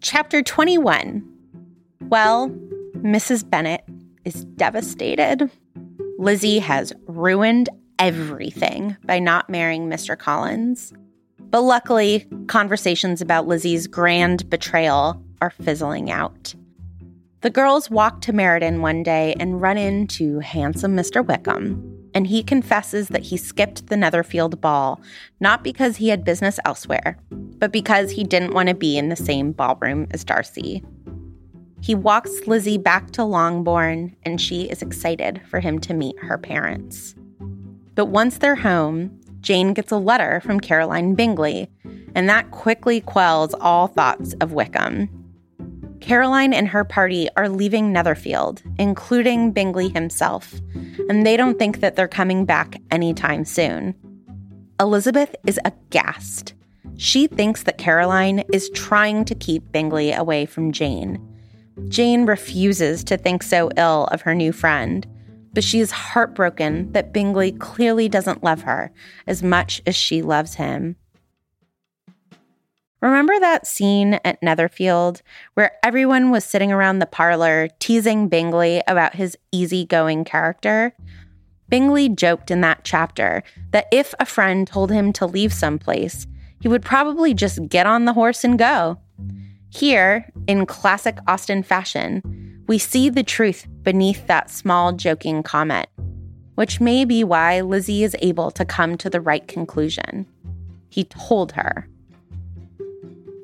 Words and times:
Chapter 0.00 0.42
21 0.42 1.28
Well, 2.02 2.50
Mrs. 2.98 3.48
Bennet 3.48 3.84
is 4.24 4.44
devastated. 4.44 5.50
Lizzie 6.18 6.60
has 6.60 6.92
ruined 7.06 7.68
everything 7.98 8.96
by 9.04 9.18
not 9.18 9.50
marrying 9.50 9.88
Mr. 9.88 10.16
Collins. 10.16 10.92
But 11.50 11.62
luckily, 11.62 12.26
conversations 12.46 13.20
about 13.20 13.48
Lizzie's 13.48 13.88
grand 13.88 14.48
betrayal 14.48 15.20
are 15.40 15.50
fizzling 15.50 16.12
out. 16.12 16.54
The 17.40 17.50
girls 17.50 17.90
walk 17.90 18.20
to 18.22 18.32
Meryton 18.32 18.80
one 18.80 19.02
day 19.02 19.34
and 19.40 19.60
run 19.60 19.78
into 19.78 20.38
handsome 20.38 20.96
Mr. 20.96 21.26
Wickham, 21.26 21.97
and 22.14 22.26
he 22.26 22.42
confesses 22.42 23.08
that 23.08 23.24
he 23.24 23.36
skipped 23.36 23.86
the 23.86 23.96
Netherfield 23.96 24.60
ball 24.60 25.00
not 25.40 25.62
because 25.62 25.96
he 25.96 26.08
had 26.08 26.24
business 26.24 26.58
elsewhere, 26.64 27.18
but 27.30 27.72
because 27.72 28.10
he 28.10 28.24
didn't 28.24 28.54
want 28.54 28.68
to 28.68 28.74
be 28.74 28.98
in 28.98 29.08
the 29.08 29.16
same 29.16 29.52
ballroom 29.52 30.06
as 30.10 30.24
Darcy. 30.24 30.82
He 31.80 31.94
walks 31.94 32.46
Lizzie 32.46 32.78
back 32.78 33.12
to 33.12 33.24
Longbourn, 33.24 34.16
and 34.24 34.40
she 34.40 34.62
is 34.64 34.82
excited 34.82 35.40
for 35.48 35.60
him 35.60 35.78
to 35.80 35.94
meet 35.94 36.18
her 36.18 36.36
parents. 36.36 37.14
But 37.94 38.06
once 38.06 38.38
they're 38.38 38.56
home, 38.56 39.18
Jane 39.40 39.74
gets 39.74 39.92
a 39.92 39.96
letter 39.96 40.40
from 40.44 40.60
Caroline 40.60 41.14
Bingley, 41.14 41.70
and 42.14 42.28
that 42.28 42.50
quickly 42.50 43.00
quells 43.00 43.54
all 43.60 43.86
thoughts 43.86 44.34
of 44.40 44.52
Wickham. 44.52 45.08
Caroline 46.00 46.52
and 46.52 46.68
her 46.68 46.84
party 46.84 47.28
are 47.36 47.48
leaving 47.48 47.92
Netherfield, 47.92 48.62
including 48.78 49.52
Bingley 49.52 49.88
himself, 49.88 50.54
and 51.08 51.26
they 51.26 51.36
don't 51.36 51.58
think 51.58 51.80
that 51.80 51.96
they're 51.96 52.08
coming 52.08 52.44
back 52.44 52.80
anytime 52.90 53.44
soon. 53.44 53.94
Elizabeth 54.80 55.34
is 55.46 55.60
aghast. 55.64 56.54
She 56.96 57.26
thinks 57.26 57.64
that 57.64 57.78
Caroline 57.78 58.44
is 58.52 58.70
trying 58.70 59.24
to 59.26 59.34
keep 59.34 59.70
Bingley 59.72 60.12
away 60.12 60.46
from 60.46 60.72
Jane. 60.72 61.24
Jane 61.88 62.26
refuses 62.26 63.04
to 63.04 63.16
think 63.16 63.42
so 63.42 63.70
ill 63.76 64.06
of 64.06 64.22
her 64.22 64.34
new 64.34 64.52
friend, 64.52 65.06
but 65.52 65.64
she 65.64 65.80
is 65.80 65.90
heartbroken 65.90 66.92
that 66.92 67.12
Bingley 67.12 67.52
clearly 67.52 68.08
doesn't 68.08 68.42
love 68.42 68.62
her 68.62 68.90
as 69.26 69.42
much 69.42 69.80
as 69.86 69.94
she 69.94 70.22
loves 70.22 70.54
him. 70.54 70.96
Remember 73.00 73.38
that 73.38 73.66
scene 73.66 74.18
at 74.24 74.42
Netherfield 74.42 75.22
where 75.54 75.72
everyone 75.84 76.30
was 76.30 76.44
sitting 76.44 76.72
around 76.72 76.98
the 76.98 77.06
parlor 77.06 77.68
teasing 77.78 78.28
Bingley 78.28 78.82
about 78.88 79.14
his 79.14 79.36
easygoing 79.52 80.24
character? 80.24 80.92
Bingley 81.68 82.08
joked 82.08 82.50
in 82.50 82.60
that 82.62 82.80
chapter 82.82 83.44
that 83.70 83.86
if 83.92 84.14
a 84.18 84.26
friend 84.26 84.66
told 84.66 84.90
him 84.90 85.12
to 85.12 85.26
leave 85.26 85.52
someplace, 85.52 86.26
he 86.60 86.66
would 86.66 86.82
probably 86.82 87.34
just 87.34 87.68
get 87.68 87.86
on 87.86 88.04
the 88.04 88.14
horse 88.14 88.42
and 88.42 88.58
go. 88.58 88.98
Here, 89.70 90.28
in 90.48 90.66
classic 90.66 91.18
Austen 91.28 91.62
fashion, 91.62 92.64
we 92.66 92.78
see 92.78 93.10
the 93.10 93.22
truth 93.22 93.66
beneath 93.82 94.26
that 94.26 94.50
small 94.50 94.92
joking 94.92 95.42
comment, 95.42 95.88
which 96.56 96.80
may 96.80 97.04
be 97.04 97.22
why 97.22 97.60
Lizzie 97.60 98.02
is 98.02 98.16
able 98.20 98.50
to 98.52 98.64
come 98.64 98.96
to 98.96 99.08
the 99.08 99.20
right 99.20 99.46
conclusion. 99.46 100.26
He 100.88 101.04
told 101.04 101.52
her. 101.52 101.86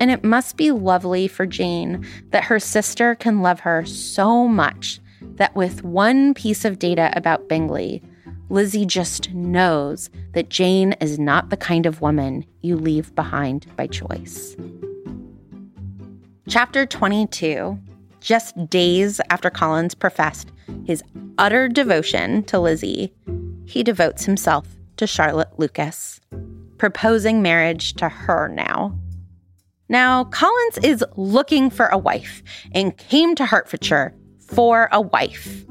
And 0.00 0.10
it 0.10 0.25
must 0.25 0.56
be 0.56 0.71
lovely 0.71 1.28
for 1.28 1.47
Jane 1.47 2.06
that 2.31 2.44
her 2.44 2.59
sister 2.59 3.15
can 3.15 3.43
love 3.43 3.60
her 3.60 3.84
so 3.84 4.47
much 4.49 5.00
that 5.37 5.55
with 5.55 5.84
one 5.84 6.34
piece 6.34 6.65
of 6.65 6.78
data 6.78 7.12
about 7.16 7.49
Bingley, 7.49 8.03
Lizzie 8.50 8.84
just 8.84 9.32
knows 9.32 10.10
that 10.32 10.50
Jane 10.50 10.93
is 11.00 11.19
not 11.19 11.50
the 11.50 11.56
kind 11.56 11.87
of 11.87 12.00
woman 12.00 12.44
you 12.60 12.77
leave 12.77 13.15
behind 13.15 13.66
by 13.77 13.87
choice. 13.87 14.56
Chapter 16.49 16.84
22 16.84 17.78
Just 18.21 18.69
days 18.69 19.21
after 19.31 19.49
Collins 19.49 19.94
professed 19.94 20.53
his 20.84 21.03
utter 21.38 21.69
devotion 21.69 22.43
to 22.44 22.61
Lizzie, 22.61 23.12
he 23.65 23.82
devotes 23.82 24.25
himself 24.25 24.66
to 24.99 25.06
Charlotte 25.06 25.59
Lucas, 25.59 26.21
proposing 26.78 27.43
marriage 27.43 27.94
to 27.94 28.09
her 28.09 28.49
now. 28.49 28.97
Now, 29.88 30.24
Collins 30.24 30.78
is 30.82 31.04
looking 31.16 31.70
for 31.70 31.86
a 31.86 31.98
wife 31.98 32.42
and 32.72 32.96
came 32.96 33.34
to 33.34 33.46
Hertfordshire 33.46 34.14
for 34.38 34.88
a 34.92 35.00
wife. 35.00 35.64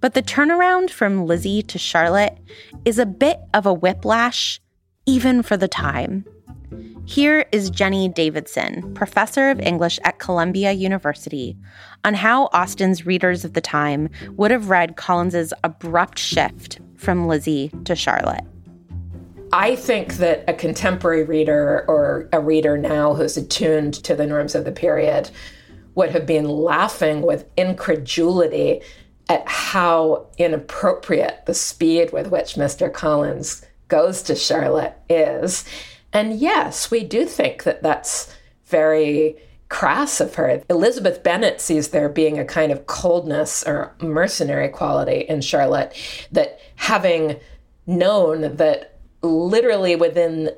But 0.00 0.14
the 0.14 0.22
turnaround 0.22 0.90
from 0.90 1.26
Lizzie 1.26 1.62
to 1.62 1.78
Charlotte 1.78 2.38
is 2.84 2.98
a 2.98 3.04
bit 3.06 3.38
of 3.52 3.66
a 3.66 3.74
whiplash, 3.74 4.60
even 5.04 5.42
for 5.42 5.58
the 5.58 5.68
time. 5.68 6.24
Here 7.04 7.44
is 7.52 7.70
Jenny 7.70 8.08
Davidson, 8.08 8.94
professor 8.94 9.50
of 9.50 9.60
English 9.60 9.98
at 10.04 10.20
Columbia 10.20 10.72
University, 10.72 11.56
on 12.04 12.14
how 12.14 12.44
Austen's 12.52 13.04
readers 13.04 13.44
of 13.44 13.52
the 13.52 13.60
time 13.60 14.08
would 14.36 14.52
have 14.52 14.70
read 14.70 14.96
Collins's 14.96 15.52
abrupt 15.64 16.18
shift 16.18 16.78
from 16.96 17.26
Lizzie 17.26 17.70
to 17.84 17.96
Charlotte. 17.96 18.44
I 19.52 19.76
think 19.76 20.14
that 20.14 20.44
a 20.46 20.52
contemporary 20.52 21.24
reader 21.24 21.84
or 21.88 22.28
a 22.32 22.40
reader 22.40 22.76
now 22.76 23.14
who's 23.14 23.36
attuned 23.36 23.94
to 24.04 24.14
the 24.14 24.26
norms 24.26 24.54
of 24.54 24.64
the 24.64 24.72
period 24.72 25.30
would 25.94 26.10
have 26.10 26.26
been 26.26 26.48
laughing 26.48 27.22
with 27.22 27.46
incredulity 27.56 28.80
at 29.28 29.46
how 29.46 30.26
inappropriate 30.38 31.46
the 31.46 31.54
speed 31.54 32.12
with 32.12 32.28
which 32.28 32.54
Mr. 32.54 32.92
Collins 32.92 33.64
goes 33.88 34.22
to 34.22 34.34
Charlotte 34.36 34.96
is. 35.08 35.64
And 36.12 36.38
yes, 36.38 36.90
we 36.90 37.04
do 37.04 37.26
think 37.26 37.64
that 37.64 37.82
that's 37.82 38.34
very 38.66 39.36
crass 39.68 40.20
of 40.20 40.34
her. 40.36 40.62
Elizabeth 40.68 41.22
Bennet 41.22 41.60
sees 41.60 41.88
there 41.88 42.08
being 42.08 42.38
a 42.38 42.44
kind 42.44 42.72
of 42.72 42.86
coldness 42.86 43.62
or 43.64 43.94
mercenary 44.00 44.68
quality 44.68 45.20
in 45.28 45.40
Charlotte 45.40 45.96
that 46.32 46.60
having 46.76 47.36
known 47.86 48.56
that 48.56 48.99
literally 49.22 49.96
within 49.96 50.50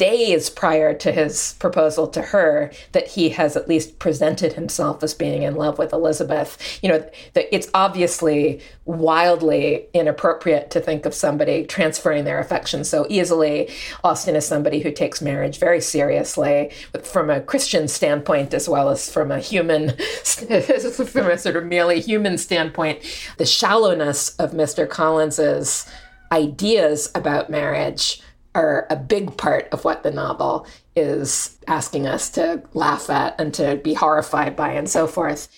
days 0.00 0.48
prior 0.48 0.94
to 0.94 1.12
his 1.12 1.54
proposal 1.58 2.08
to 2.08 2.22
her 2.22 2.72
that 2.92 3.06
he 3.06 3.28
has 3.28 3.54
at 3.54 3.68
least 3.68 3.98
presented 3.98 4.54
himself 4.54 5.02
as 5.02 5.12
being 5.12 5.42
in 5.42 5.54
love 5.54 5.76
with 5.76 5.92
Elizabeth. 5.92 6.78
You 6.82 6.88
know, 6.88 7.10
that 7.34 7.54
it's 7.54 7.68
obviously 7.74 8.62
wildly 8.86 9.88
inappropriate 9.92 10.70
to 10.70 10.80
think 10.80 11.04
of 11.04 11.12
somebody 11.12 11.66
transferring 11.66 12.24
their 12.24 12.38
affection 12.38 12.82
so 12.82 13.04
easily. 13.10 13.68
Austen 14.02 14.36
is 14.36 14.46
somebody 14.46 14.80
who 14.80 14.90
takes 14.90 15.20
marriage 15.20 15.58
very 15.58 15.82
seriously 15.82 16.72
from 17.02 17.28
a 17.28 17.42
Christian 17.42 17.86
standpoint 17.86 18.54
as 18.54 18.70
well 18.70 18.88
as 18.88 19.12
from 19.12 19.30
a 19.30 19.38
human 19.38 19.90
from 20.24 21.26
a 21.26 21.36
sort 21.36 21.56
of 21.56 21.66
merely 21.66 22.00
human 22.00 22.38
standpoint. 22.38 23.00
The 23.36 23.44
shallowness 23.44 24.34
of 24.36 24.52
Mr. 24.52 24.88
Collins's 24.88 25.86
ideas 26.32 27.10
about 27.14 27.50
marriage 27.50 28.20
are 28.54 28.86
a 28.90 28.96
big 28.96 29.36
part 29.36 29.68
of 29.72 29.84
what 29.84 30.02
the 30.02 30.10
novel 30.10 30.66
is 30.96 31.58
asking 31.66 32.06
us 32.06 32.30
to 32.30 32.62
laugh 32.74 33.08
at 33.08 33.40
and 33.40 33.54
to 33.54 33.76
be 33.76 33.94
horrified 33.94 34.56
by 34.56 34.72
and 34.72 34.88
so 34.88 35.06
forth. 35.06 35.48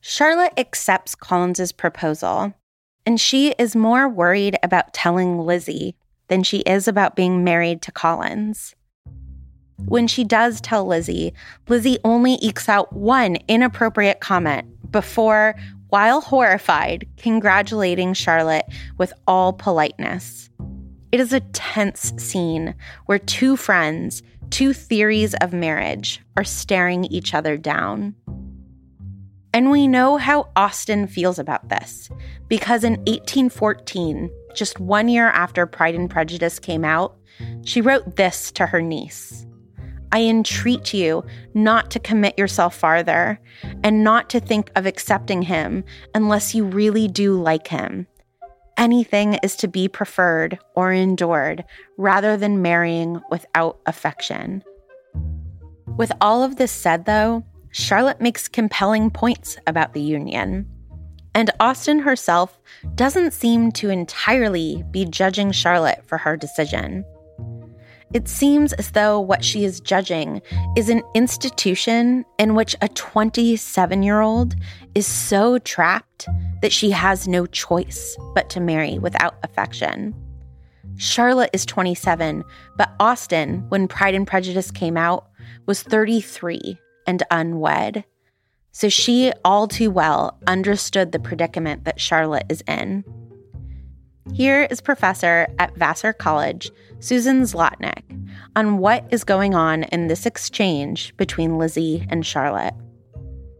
Charlotte 0.00 0.52
accepts 0.56 1.14
Collins's 1.14 1.72
proposal, 1.72 2.52
and 3.06 3.20
she 3.20 3.52
is 3.58 3.76
more 3.76 4.08
worried 4.08 4.56
about 4.62 4.92
telling 4.92 5.38
Lizzie 5.38 5.94
than 6.28 6.42
she 6.42 6.58
is 6.60 6.86
about 6.86 7.16
being 7.16 7.44
married 7.44 7.82
to 7.82 7.92
Collins. 7.92 8.74
When 9.86 10.06
she 10.06 10.24
does 10.24 10.60
tell 10.60 10.86
Lizzie, 10.86 11.32
Lizzie 11.68 11.98
only 12.04 12.34
ekes 12.34 12.68
out 12.68 12.92
one 12.92 13.36
inappropriate 13.48 14.20
comment 14.20 14.90
before, 14.92 15.54
while 15.92 16.22
horrified, 16.22 17.06
congratulating 17.18 18.14
Charlotte 18.14 18.64
with 18.96 19.12
all 19.26 19.52
politeness. 19.52 20.48
It 21.12 21.20
is 21.20 21.34
a 21.34 21.40
tense 21.40 22.14
scene 22.16 22.74
where 23.04 23.18
two 23.18 23.58
friends, 23.58 24.22
two 24.48 24.72
theories 24.72 25.34
of 25.42 25.52
marriage, 25.52 26.22
are 26.38 26.44
staring 26.44 27.04
each 27.04 27.34
other 27.34 27.58
down. 27.58 28.14
And 29.52 29.70
we 29.70 29.86
know 29.86 30.16
how 30.16 30.48
Austen 30.56 31.06
feels 31.06 31.38
about 31.38 31.68
this 31.68 32.08
because 32.48 32.84
in 32.84 32.92
1814, 33.00 34.30
just 34.54 34.80
one 34.80 35.08
year 35.08 35.28
after 35.28 35.66
Pride 35.66 35.94
and 35.94 36.08
Prejudice 36.08 36.58
came 36.58 36.86
out, 36.86 37.18
she 37.66 37.82
wrote 37.82 38.16
this 38.16 38.50
to 38.52 38.64
her 38.64 38.80
niece 38.80 39.44
I 40.12 40.24
entreat 40.24 40.92
you 40.92 41.24
not 41.54 41.90
to 41.92 41.98
commit 41.98 42.38
yourself 42.38 42.76
farther 42.76 43.40
and 43.82 44.04
not 44.04 44.28
to 44.30 44.40
think 44.40 44.70
of 44.76 44.84
accepting 44.84 45.42
him 45.42 45.84
unless 46.14 46.54
you 46.54 46.64
really 46.64 47.08
do 47.08 47.40
like 47.40 47.66
him. 47.66 48.06
Anything 48.76 49.34
is 49.42 49.56
to 49.56 49.68
be 49.68 49.88
preferred 49.88 50.58
or 50.74 50.92
endured 50.92 51.64
rather 51.96 52.36
than 52.36 52.62
marrying 52.62 53.20
without 53.30 53.80
affection. 53.86 54.62
With 55.96 56.12
all 56.20 56.42
of 56.42 56.56
this 56.56 56.72
said, 56.72 57.06
though, 57.06 57.44
Charlotte 57.70 58.20
makes 58.20 58.48
compelling 58.48 59.10
points 59.10 59.56
about 59.66 59.94
the 59.94 60.00
union. 60.00 60.68
And 61.34 61.50
Austen 61.58 62.00
herself 62.00 62.58
doesn't 62.94 63.32
seem 63.32 63.72
to 63.72 63.88
entirely 63.88 64.84
be 64.90 65.06
judging 65.06 65.52
Charlotte 65.52 66.02
for 66.06 66.18
her 66.18 66.36
decision. 66.36 67.04
It 68.14 68.28
seems 68.28 68.74
as 68.74 68.90
though 68.90 69.18
what 69.18 69.42
she 69.42 69.64
is 69.64 69.80
judging 69.80 70.42
is 70.76 70.90
an 70.90 71.02
institution 71.14 72.24
in 72.38 72.54
which 72.54 72.76
a 72.82 72.88
27 72.88 74.02
year 74.02 74.20
old 74.20 74.54
is 74.94 75.06
so 75.06 75.58
trapped 75.58 76.26
that 76.60 76.72
she 76.72 76.90
has 76.90 77.26
no 77.26 77.46
choice 77.46 78.16
but 78.34 78.50
to 78.50 78.60
marry 78.60 78.98
without 78.98 79.36
affection. 79.42 80.14
Charlotte 80.96 81.50
is 81.54 81.64
27, 81.64 82.44
but 82.76 82.92
Austen, 83.00 83.64
when 83.70 83.88
Pride 83.88 84.14
and 84.14 84.26
Prejudice 84.26 84.70
came 84.70 84.96
out, 84.98 85.26
was 85.66 85.82
33 85.82 86.78
and 87.06 87.22
unwed. 87.30 88.04
So 88.72 88.88
she 88.88 89.32
all 89.44 89.68
too 89.68 89.90
well 89.90 90.38
understood 90.46 91.12
the 91.12 91.18
predicament 91.18 91.84
that 91.84 92.00
Charlotte 92.00 92.46
is 92.50 92.62
in. 92.68 93.04
Here 94.32 94.66
is 94.70 94.80
professor 94.80 95.46
at 95.58 95.76
Vassar 95.76 96.12
College, 96.12 96.70
Susan 97.02 97.42
Zlotnick, 97.42 98.04
on 98.54 98.78
what 98.78 99.04
is 99.10 99.24
going 99.24 99.56
on 99.56 99.82
in 99.84 100.06
this 100.06 100.24
exchange 100.24 101.12
between 101.16 101.58
Lizzie 101.58 102.06
and 102.10 102.24
Charlotte. 102.24 102.74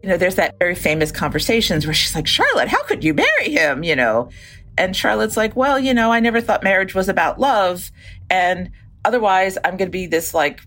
You 0.01 0.09
know, 0.09 0.17
there's 0.17 0.35
that 0.35 0.57
very 0.59 0.75
famous 0.75 1.11
conversations 1.11 1.85
where 1.85 1.93
she's 1.93 2.15
like, 2.15 2.25
Charlotte, 2.25 2.69
how 2.69 2.81
could 2.83 3.03
you 3.03 3.13
marry 3.13 3.49
him? 3.49 3.83
You 3.83 3.97
know, 3.97 4.29
and 4.77 4.95
Charlotte's 4.95 5.35
like, 5.35 5.57
well, 5.57 5.77
you 5.77 5.93
know, 5.93 6.09
I 6.09 6.21
never 6.21 6.39
thought 6.39 6.63
marriage 6.63 6.95
was 6.95 7.09
about 7.09 7.37
love. 7.37 7.91
And 8.29 8.71
otherwise, 9.03 9.57
I'm 9.65 9.75
going 9.75 9.89
to 9.89 9.97
be 9.97 10.07
this 10.07 10.33
like 10.33 10.61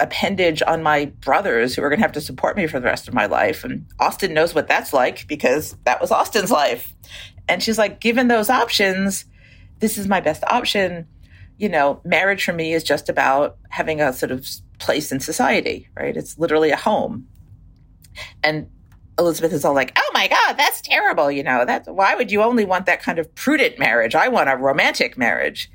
appendage 0.00 0.62
on 0.66 0.82
my 0.82 1.06
brothers 1.20 1.74
who 1.74 1.82
are 1.82 1.90
going 1.90 1.98
to 1.98 2.04
have 2.04 2.12
to 2.12 2.22
support 2.22 2.56
me 2.56 2.66
for 2.66 2.80
the 2.80 2.86
rest 2.86 3.06
of 3.06 3.12
my 3.12 3.26
life. 3.26 3.64
And 3.64 3.86
Austen 4.00 4.32
knows 4.32 4.54
what 4.54 4.66
that's 4.66 4.94
like 4.94 5.28
because 5.28 5.76
that 5.84 6.00
was 6.00 6.10
Austen's 6.10 6.50
life. 6.50 6.94
And 7.50 7.62
she's 7.62 7.76
like, 7.76 8.00
given 8.00 8.28
those 8.28 8.48
options, 8.48 9.26
this 9.80 9.98
is 9.98 10.08
my 10.08 10.20
best 10.20 10.42
option. 10.44 11.06
You 11.56 11.68
know, 11.68 12.00
marriage 12.04 12.44
for 12.44 12.52
me 12.52 12.72
is 12.72 12.82
just 12.82 13.08
about 13.08 13.56
having 13.68 14.00
a 14.00 14.12
sort 14.12 14.32
of 14.32 14.46
place 14.78 15.12
in 15.12 15.20
society, 15.20 15.88
right? 15.96 16.16
It's 16.16 16.38
literally 16.38 16.70
a 16.70 16.76
home. 16.76 17.26
And 18.42 18.68
Elizabeth 19.18 19.52
is 19.52 19.64
all 19.64 19.74
like, 19.74 19.92
"Oh 19.96 20.10
my 20.12 20.26
God, 20.26 20.54
that's 20.54 20.80
terrible!" 20.80 21.30
You 21.30 21.42
know, 21.42 21.64
that's 21.64 21.88
why 21.88 22.14
would 22.14 22.32
you 22.32 22.42
only 22.42 22.64
want 22.64 22.86
that 22.86 23.02
kind 23.02 23.18
of 23.18 23.32
prudent 23.34 23.78
marriage? 23.78 24.14
I 24.14 24.28
want 24.28 24.50
a 24.50 24.56
romantic 24.56 25.16
marriage. 25.16 25.70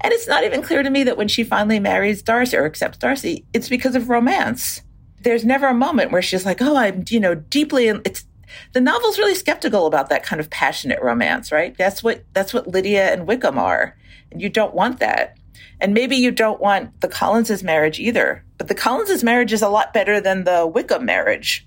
And 0.00 0.12
it's 0.12 0.28
not 0.28 0.44
even 0.44 0.62
clear 0.62 0.82
to 0.82 0.90
me 0.90 1.02
that 1.04 1.16
when 1.16 1.28
she 1.28 1.44
finally 1.44 1.80
marries 1.80 2.22
Darcy 2.22 2.56
or 2.56 2.66
accepts 2.66 2.98
Darcy, 2.98 3.44
it's 3.52 3.68
because 3.68 3.96
of 3.96 4.08
romance. 4.08 4.82
There's 5.22 5.44
never 5.44 5.66
a 5.66 5.74
moment 5.74 6.12
where 6.12 6.22
she's 6.22 6.46
like, 6.46 6.62
"Oh, 6.62 6.76
I'm 6.76 7.04
you 7.08 7.18
know 7.18 7.34
deeply." 7.34 7.88
In, 7.88 8.00
it's 8.04 8.24
the 8.72 8.80
novel's 8.80 9.18
really 9.18 9.34
skeptical 9.34 9.86
about 9.86 10.08
that 10.10 10.22
kind 10.22 10.38
of 10.38 10.50
passionate 10.50 11.02
romance, 11.02 11.50
right? 11.50 11.76
That's 11.76 12.02
what 12.02 12.24
that's 12.34 12.54
what 12.54 12.68
Lydia 12.68 13.12
and 13.12 13.26
Wickham 13.26 13.58
are, 13.58 13.96
you 14.36 14.48
don't 14.48 14.74
want 14.74 15.00
that. 15.00 15.38
And 15.80 15.94
maybe 15.94 16.16
you 16.16 16.30
don't 16.30 16.60
want 16.60 17.00
the 17.00 17.08
Collinses' 17.08 17.62
marriage 17.62 17.98
either. 17.98 18.44
But 18.58 18.68
the 18.68 18.74
Collinses' 18.74 19.24
marriage 19.24 19.52
is 19.52 19.62
a 19.62 19.68
lot 19.68 19.92
better 19.92 20.20
than 20.20 20.44
the 20.44 20.66
Wickham 20.66 21.04
marriage 21.04 21.66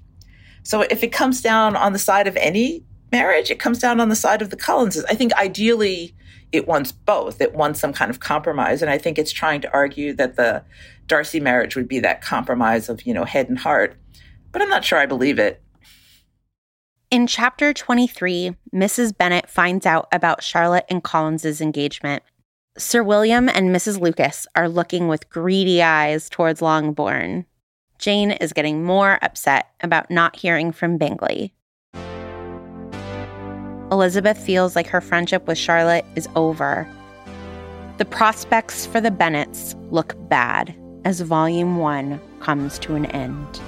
so 0.68 0.82
if 0.82 1.02
it 1.02 1.14
comes 1.14 1.42
down 1.42 1.78
on 1.78 1.94
the 1.94 2.00
side 2.00 2.28
of 2.28 2.36
any 2.36 2.84
marriage, 3.10 3.50
it 3.50 3.58
comes 3.58 3.80
down 3.80 4.02
on 4.02 4.10
the 4.10 4.18
side 4.18 4.42
of 4.42 4.50
the 4.50 4.58
Collinses. 4.58 5.06
I 5.06 5.16
think 5.16 5.32
ideally 5.36 6.14
it 6.52 6.68
wants 6.68 6.92
both. 6.92 7.40
It 7.40 7.56
wants 7.56 7.80
some 7.80 7.94
kind 7.94 8.12
of 8.12 8.20
compromise. 8.20 8.82
And 8.82 8.92
I 8.92 8.98
think 8.98 9.18
it's 9.18 9.32
trying 9.32 9.62
to 9.62 9.72
argue 9.74 10.12
that 10.16 10.36
the 10.36 10.66
Darcy 11.08 11.40
marriage 11.40 11.78
would 11.78 11.88
be 11.88 12.02
that 12.02 12.22
compromise 12.22 12.90
of, 12.90 13.04
you 13.04 13.14
know, 13.14 13.24
head 13.24 13.48
and 13.48 13.58
heart. 13.58 13.96
But 14.52 14.62
I'm 14.62 14.68
not 14.68 14.84
sure 14.84 15.00
I 15.00 15.06
believe 15.06 15.40
it. 15.40 15.64
In 17.12 17.28
chapter 17.28 17.72
23, 17.72 18.54
Mrs. 18.76 19.18
Bennet 19.18 19.50
finds 19.50 19.86
out 19.86 20.10
about 20.12 20.44
Charlotte 20.44 20.86
and 20.90 21.02
Collins's 21.02 21.62
engagement. 21.62 22.24
Sir 22.80 23.02
William 23.02 23.50
and 23.50 23.76
Mrs. 23.76 24.00
Lucas 24.00 24.46
are 24.56 24.70
looking 24.70 25.08
with 25.08 25.32
greedy 25.32 25.82
eyes 25.82 26.30
towards 26.30 26.62
Longbourn. 26.62 27.44
Jane 27.98 28.32
is 28.34 28.54
getting 28.54 28.84
more 28.84 29.18
upset 29.24 29.72
about 29.82 30.12
not 30.12 30.36
hearing 30.36 30.72
from 30.72 31.00
Bingley. 31.00 31.56
Elizabeth 33.92 34.38
feels 34.38 34.76
like 34.76 34.86
her 34.86 35.02
friendship 35.02 35.48
with 35.48 35.58
Charlotte 35.58 36.06
is 36.16 36.30
over. 36.36 36.88
The 37.98 38.06
prospects 38.06 38.86
for 38.86 39.02
the 39.02 39.10
Bennets 39.10 39.76
look 39.90 40.14
bad 40.30 40.76
as 41.04 41.22
Volume 41.22 41.78
1 41.78 42.22
comes 42.42 42.78
to 42.80 42.94
an 42.94 43.08
end. 43.08 43.60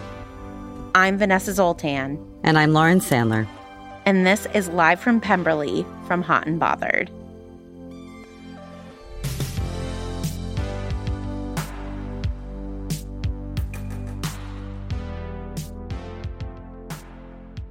I'm 0.94 1.18
Vanessa 1.18 1.54
Zoltan. 1.54 2.24
And 2.44 2.60
I'm 2.60 2.74
Lauren 2.74 3.00
Sandler. 3.00 3.48
And 4.06 4.28
this 4.28 4.46
is 4.54 4.70
live 4.70 5.00
from 5.00 5.20
Pemberley 5.20 5.84
from 6.06 6.22
Hot 6.22 6.46
and 6.46 6.60
Bothered. 6.60 7.10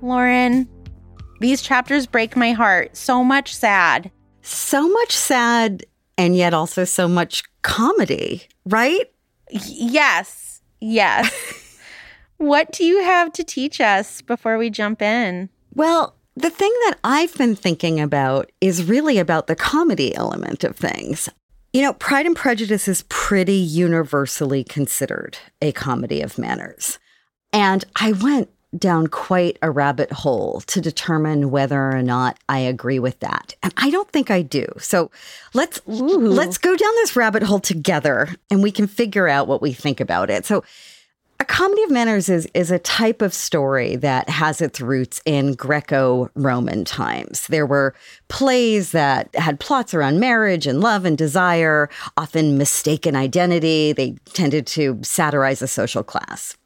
Lauren, 0.01 0.69
these 1.41 1.63
chapters 1.63 2.07
break 2.07 2.37
my 2.37 2.53
heart. 2.53 2.97
So 2.97 3.25
much 3.25 3.55
sad. 3.55 4.11
So 4.43 4.89
much 4.89 5.13
sad, 5.13 5.85
and 6.17 6.37
yet 6.37 6.55
also 6.55 6.85
so 6.85 7.09
much 7.09 7.43
comedy, 7.63 8.49
right? 8.65 9.11
Yes. 9.51 10.63
Yes. 10.81 11.79
what 12.37 12.73
do 12.73 12.85
you 12.85 13.03
have 13.03 13.33
to 13.35 13.45
teach 13.45 13.81
us 13.81 14.23
before 14.23 14.59
we 14.59 14.71
jump 14.71 15.03
in? 15.03 15.49
Well, 15.75 16.15
the 16.37 16.51
thing 16.51 16.73
that 16.85 16.99
I've 17.03 17.35
been 17.37 17.57
thinking 17.57 18.01
about 18.01 18.51
is 18.61 18.85
really 18.85 19.19
about 19.19 19.49
the 19.49 19.57
comedy 19.57 20.15
element 20.15 20.65
of 20.65 20.77
things. 20.77 21.29
You 21.73 21.83
know, 21.83 21.93
Pride 21.93 22.27
and 22.27 22.37
Prejudice 22.37 22.89
is 22.89 23.05
pretty 23.09 23.57
universally 23.57 24.65
considered 24.65 25.39
a 25.61 25.73
comedy 25.73 26.23
of 26.23 26.39
manners. 26.39 26.99
And 27.53 27.85
I 27.97 28.13
went 28.13 28.51
down 28.77 29.07
quite 29.07 29.59
a 29.63 29.71
rabbit 29.71 30.13
hole 30.13 30.61
to 30.67 30.81
determine 30.81 31.51
whether 31.51 31.91
or 31.91 32.03
not 32.03 32.39
I 32.49 32.59
agree 32.59 32.99
with 32.99 33.21
that. 33.21 33.55
And 33.63 33.73
I 33.77 33.91
don't 33.91 34.11
think 34.11 34.31
I 34.31 34.43
do. 34.43 34.67
So 34.79 35.11
let's 35.55 35.81
Ooh. 35.89 36.19
let's 36.19 36.59
go 36.59 36.77
down 36.77 36.95
this 36.97 37.17
rabbit 37.17 37.43
hole 37.43 37.61
together 37.61 38.29
and 38.51 38.63
we 38.63 38.71
can 38.71 38.87
figure 38.87 39.29
out 39.29 39.49
what 39.49 39.63
we 39.63 39.73
think 39.73 40.01
about 40.01 40.29
it. 40.29 40.45
So 40.45 40.65
a 41.41 41.45
comedy 41.45 41.83
of 41.85 41.91
manners 41.91 42.29
is 42.29 42.47
is 42.53 42.71
a 42.71 42.79
type 42.81 43.23
of 43.23 43.33
story 43.33 43.97
that 43.97 44.29
has 44.29 44.61
its 44.61 44.81
roots 44.81 45.23
in 45.25 45.55
Greco-Roman 45.55 46.85
times. 46.85 47.47
There 47.47 47.67
were 47.67 47.95
plays 48.29 48.91
that 48.91 49.35
had 49.35 49.61
plots 49.61 49.95
around 49.95 50.21
marriage 50.21 50.67
and 50.67 50.81
love 50.81 51.05
and 51.05 51.17
desire, 51.17 51.89
often 52.17 52.59
mistaken 52.59 53.15
identity. 53.17 53.93
They 53.93 54.17
tended 54.35 54.67
to 54.69 54.99
satirize 55.03 55.63
a 55.63 55.69
social 55.69 56.03
class. 56.03 56.57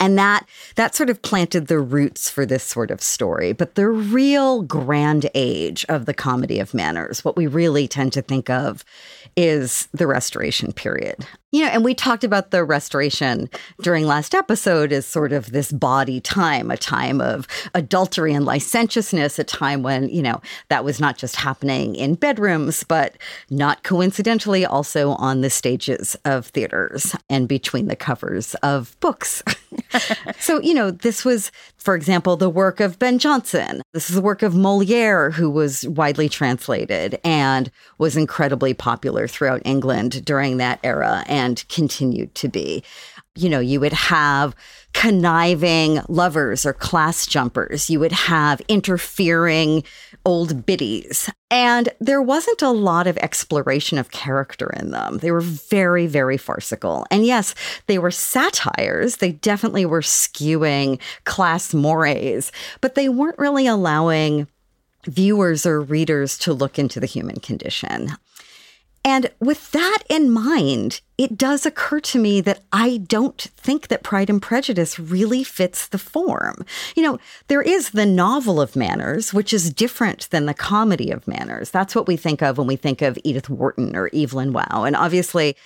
And 0.00 0.18
that 0.18 0.46
that 0.76 0.94
sort 0.94 1.10
of 1.10 1.20
planted 1.22 1.66
the 1.68 1.78
roots 1.78 2.30
for 2.30 2.46
this 2.46 2.64
sort 2.64 2.90
of 2.90 3.02
story. 3.02 3.52
But 3.52 3.74
the 3.74 3.88
real 3.88 4.62
grand 4.62 5.28
age 5.34 5.84
of 5.88 6.06
the 6.06 6.14
comedy 6.14 6.58
of 6.58 6.74
manners, 6.74 7.24
what 7.24 7.36
we 7.36 7.46
really 7.46 7.86
tend 7.86 8.14
to 8.14 8.22
think 8.22 8.48
of 8.50 8.84
is 9.36 9.88
the 9.92 10.06
restoration 10.06 10.72
period. 10.72 11.26
You 11.52 11.64
know, 11.64 11.68
and 11.68 11.84
we 11.84 11.94
talked 11.94 12.22
about 12.22 12.52
the 12.52 12.62
restoration 12.62 13.50
during 13.82 14.06
last 14.06 14.34
episode 14.34 14.92
as 14.92 15.04
sort 15.04 15.32
of 15.32 15.50
this 15.50 15.72
body 15.72 16.20
time, 16.20 16.70
a 16.70 16.76
time 16.76 17.20
of 17.20 17.48
adultery 17.74 18.32
and 18.32 18.44
licentiousness, 18.44 19.38
a 19.38 19.44
time 19.44 19.82
when, 19.82 20.08
you 20.08 20.22
know, 20.22 20.40
that 20.68 20.84
was 20.84 21.00
not 21.00 21.18
just 21.18 21.34
happening 21.34 21.96
in 21.96 22.14
bedrooms, 22.14 22.84
but 22.84 23.16
not 23.50 23.82
coincidentally 23.82 24.64
also 24.64 25.10
on 25.12 25.40
the 25.40 25.50
stages 25.50 26.16
of 26.24 26.46
theaters 26.46 27.16
and 27.28 27.48
between 27.48 27.86
the 27.86 27.96
covers 27.96 28.54
of 28.62 28.96
books. 29.00 29.42
so, 30.38 30.60
you 30.60 30.72
know, 30.72 30.92
this 30.92 31.24
was, 31.24 31.50
for 31.80 31.94
example, 31.94 32.36
the 32.36 32.50
work 32.50 32.78
of 32.78 32.98
Ben 32.98 33.18
Jonson. 33.18 33.80
This 33.92 34.10
is 34.10 34.16
the 34.16 34.22
work 34.22 34.42
of 34.42 34.54
Moliere, 34.54 35.30
who 35.30 35.50
was 35.50 35.88
widely 35.88 36.28
translated 36.28 37.18
and 37.24 37.70
was 37.98 38.16
incredibly 38.16 38.74
popular 38.74 39.26
throughout 39.26 39.62
England 39.64 40.24
during 40.24 40.58
that 40.58 40.78
era 40.84 41.24
and 41.26 41.66
continued 41.68 42.34
to 42.36 42.48
be. 42.48 42.84
You 43.36 43.48
know, 43.48 43.60
you 43.60 43.78
would 43.78 43.92
have 43.92 44.56
conniving 44.92 46.00
lovers 46.08 46.66
or 46.66 46.72
class 46.72 47.26
jumpers. 47.26 47.88
You 47.88 48.00
would 48.00 48.12
have 48.12 48.60
interfering 48.66 49.84
old 50.24 50.66
biddies. 50.66 51.30
And 51.48 51.88
there 52.00 52.20
wasn't 52.20 52.60
a 52.60 52.70
lot 52.70 53.06
of 53.06 53.16
exploration 53.18 53.98
of 53.98 54.10
character 54.10 54.70
in 54.78 54.90
them. 54.90 55.18
They 55.18 55.30
were 55.30 55.40
very, 55.40 56.08
very 56.08 56.36
farcical. 56.36 57.06
And 57.10 57.24
yes, 57.24 57.54
they 57.86 57.98
were 57.98 58.10
satires. 58.10 59.16
They 59.16 59.32
definitely 59.32 59.86
were 59.86 60.00
skewing 60.00 61.00
class 61.24 61.72
mores, 61.72 62.50
but 62.80 62.96
they 62.96 63.08
weren't 63.08 63.38
really 63.38 63.66
allowing 63.66 64.48
viewers 65.06 65.64
or 65.64 65.80
readers 65.80 66.36
to 66.38 66.52
look 66.52 66.78
into 66.78 67.00
the 67.00 67.06
human 67.06 67.40
condition. 67.40 68.10
And 69.04 69.30
with 69.40 69.70
that 69.72 70.02
in 70.10 70.30
mind, 70.30 71.00
it 71.16 71.38
does 71.38 71.64
occur 71.64 72.00
to 72.00 72.18
me 72.18 72.40
that 72.42 72.62
I 72.70 72.98
don't 72.98 73.40
think 73.40 73.88
that 73.88 74.02
Pride 74.02 74.28
and 74.28 74.42
Prejudice 74.42 74.98
really 74.98 75.42
fits 75.42 75.88
the 75.88 75.98
form. 75.98 76.66
You 76.94 77.04
know, 77.04 77.18
there 77.48 77.62
is 77.62 77.90
the 77.90 78.04
novel 78.04 78.60
of 78.60 78.76
manners, 78.76 79.32
which 79.32 79.54
is 79.54 79.72
different 79.72 80.28
than 80.30 80.44
the 80.44 80.54
comedy 80.54 81.10
of 81.10 81.26
manners. 81.26 81.70
That's 81.70 81.94
what 81.94 82.06
we 82.06 82.16
think 82.16 82.42
of 82.42 82.58
when 82.58 82.66
we 82.66 82.76
think 82.76 83.00
of 83.00 83.18
Edith 83.24 83.48
Wharton 83.48 83.96
or 83.96 84.10
Evelyn 84.12 84.52
Waugh. 84.52 84.84
And 84.84 84.94
obviously, 84.94 85.56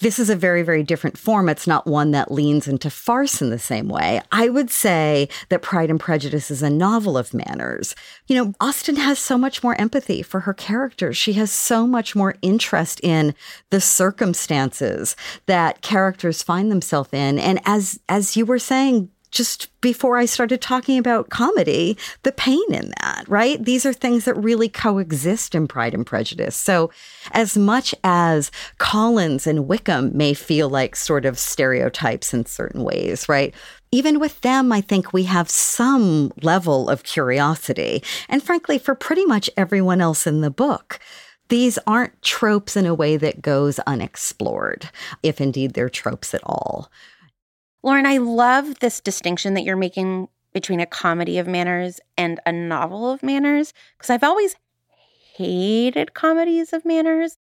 this 0.00 0.18
is 0.18 0.28
a 0.28 0.36
very, 0.36 0.62
very 0.62 0.82
different 0.82 1.16
form. 1.16 1.48
It's 1.48 1.66
not 1.66 1.86
one 1.86 2.10
that 2.10 2.32
leans 2.32 2.66
into 2.66 2.90
farce 2.90 3.40
in 3.40 3.50
the 3.50 3.58
same 3.58 3.88
way. 3.88 4.20
I 4.32 4.48
would 4.48 4.70
say 4.70 5.28
that 5.48 5.62
Pride 5.62 5.90
and 5.90 6.00
Prejudice 6.00 6.50
is 6.50 6.62
a 6.62 6.70
novel 6.70 7.16
of 7.16 7.32
manners. 7.32 7.94
You 8.26 8.36
know, 8.36 8.54
Austen 8.60 8.96
has 8.96 9.20
so 9.20 9.38
much 9.38 9.62
more 9.62 9.80
empathy 9.80 10.22
for 10.22 10.40
her 10.40 10.54
characters. 10.54 11.16
She 11.16 11.34
has 11.34 11.52
so 11.52 11.86
much 11.86 12.16
more 12.16 12.34
interest 12.42 13.00
in 13.02 13.34
the 13.70 13.80
circumstances 13.80 15.14
that 15.46 15.82
characters 15.82 16.42
find 16.42 16.70
themselves 16.70 17.10
in. 17.12 17.38
And 17.38 17.60
as 17.64 18.00
as 18.08 18.36
you 18.36 18.44
were 18.44 18.58
saying, 18.58 19.10
just 19.32 19.68
before 19.80 20.18
I 20.18 20.26
started 20.26 20.60
talking 20.60 20.98
about 20.98 21.30
comedy, 21.30 21.96
the 22.22 22.32
pain 22.32 22.62
in 22.70 22.92
that, 23.00 23.24
right? 23.26 23.62
These 23.62 23.84
are 23.84 23.92
things 23.92 24.26
that 24.26 24.36
really 24.36 24.68
coexist 24.68 25.54
in 25.54 25.66
Pride 25.66 25.94
and 25.94 26.06
Prejudice. 26.06 26.54
So, 26.54 26.90
as 27.32 27.56
much 27.56 27.94
as 28.04 28.50
Collins 28.78 29.46
and 29.46 29.66
Wickham 29.66 30.16
may 30.16 30.34
feel 30.34 30.68
like 30.68 30.94
sort 30.94 31.24
of 31.24 31.38
stereotypes 31.38 32.32
in 32.32 32.46
certain 32.46 32.84
ways, 32.84 33.28
right? 33.28 33.54
Even 33.90 34.20
with 34.20 34.40
them, 34.42 34.70
I 34.70 34.82
think 34.82 35.12
we 35.12 35.24
have 35.24 35.50
some 35.50 36.32
level 36.42 36.88
of 36.88 37.02
curiosity. 37.02 38.02
And 38.28 38.42
frankly, 38.42 38.78
for 38.78 38.94
pretty 38.94 39.24
much 39.24 39.50
everyone 39.56 40.00
else 40.00 40.26
in 40.26 40.42
the 40.42 40.50
book, 40.50 41.00
these 41.48 41.78
aren't 41.86 42.22
tropes 42.22 42.76
in 42.76 42.86
a 42.86 42.94
way 42.94 43.16
that 43.16 43.42
goes 43.42 43.78
unexplored, 43.80 44.88
if 45.22 45.40
indeed 45.40 45.74
they're 45.74 45.90
tropes 45.90 46.32
at 46.34 46.40
all. 46.44 46.90
Lauren, 47.82 48.06
I 48.06 48.18
love 48.18 48.78
this 48.80 49.00
distinction 49.00 49.54
that 49.54 49.62
you're 49.62 49.76
making 49.76 50.28
between 50.52 50.80
a 50.80 50.86
comedy 50.86 51.38
of 51.38 51.46
manners 51.46 51.98
and 52.16 52.38
a 52.46 52.52
novel 52.52 53.10
of 53.10 53.22
manners 53.22 53.72
because 53.96 54.10
I've 54.10 54.24
always 54.24 54.54
hated 55.34 56.14
comedies 56.14 56.72
of 56.72 56.84
manners. 56.84 57.38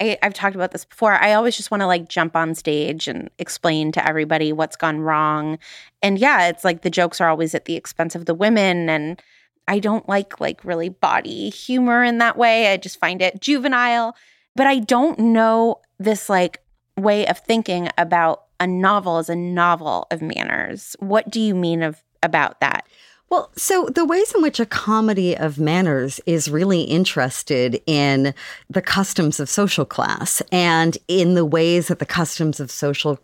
I, 0.00 0.18
have 0.22 0.34
talked 0.34 0.54
about 0.54 0.70
this 0.70 0.84
before. 0.84 1.12
I 1.12 1.34
always 1.34 1.56
just 1.56 1.70
want 1.70 1.82
to 1.82 1.86
like 1.86 2.08
jump 2.08 2.34
on 2.34 2.54
stage 2.54 3.06
and 3.08 3.28
explain 3.38 3.92
to 3.92 4.06
everybody 4.06 4.52
what's 4.52 4.76
gone 4.76 5.00
wrong. 5.00 5.58
And 6.02 6.18
yeah, 6.18 6.48
it's 6.48 6.64
like 6.64 6.82
the 6.82 6.90
jokes 6.90 7.20
are 7.20 7.28
always 7.28 7.54
at 7.54 7.66
the 7.66 7.76
expense 7.76 8.14
of 8.14 8.24
the 8.24 8.34
women. 8.34 8.88
And 8.88 9.20
I 9.68 9.78
don't 9.78 10.08
like 10.08 10.40
like 10.40 10.64
really 10.64 10.88
body 10.88 11.50
humor 11.50 12.02
in 12.02 12.18
that 12.18 12.36
way. 12.36 12.72
I 12.72 12.76
just 12.76 12.98
find 12.98 13.20
it 13.20 13.40
juvenile. 13.40 14.16
But 14.56 14.66
I 14.66 14.78
don't 14.78 15.18
know 15.18 15.80
this 15.98 16.28
like 16.28 16.62
way 16.96 17.26
of 17.26 17.38
thinking 17.38 17.88
about 17.98 18.44
a 18.60 18.66
novel 18.66 19.18
is 19.18 19.28
a 19.28 19.36
novel 19.36 20.06
of 20.10 20.22
manners. 20.22 20.94
What 21.00 21.30
do 21.30 21.40
you 21.40 21.54
mean 21.54 21.82
of 21.82 22.02
about 22.22 22.60
that? 22.60 22.86
Well, 23.30 23.50
so 23.56 23.86
the 23.86 24.04
ways 24.04 24.34
in 24.34 24.42
which 24.42 24.60
a 24.60 24.66
comedy 24.66 25.36
of 25.36 25.58
manners 25.58 26.20
is 26.26 26.50
really 26.50 26.82
interested 26.82 27.80
in 27.86 28.34
the 28.68 28.82
customs 28.82 29.38
of 29.38 29.48
social 29.48 29.84
class 29.84 30.42
and 30.52 30.98
in 31.06 31.34
the 31.34 31.44
ways 31.44 31.88
that 31.88 32.00
the 32.00 32.06
customs 32.06 32.58
of 32.58 32.70
social 32.70 33.20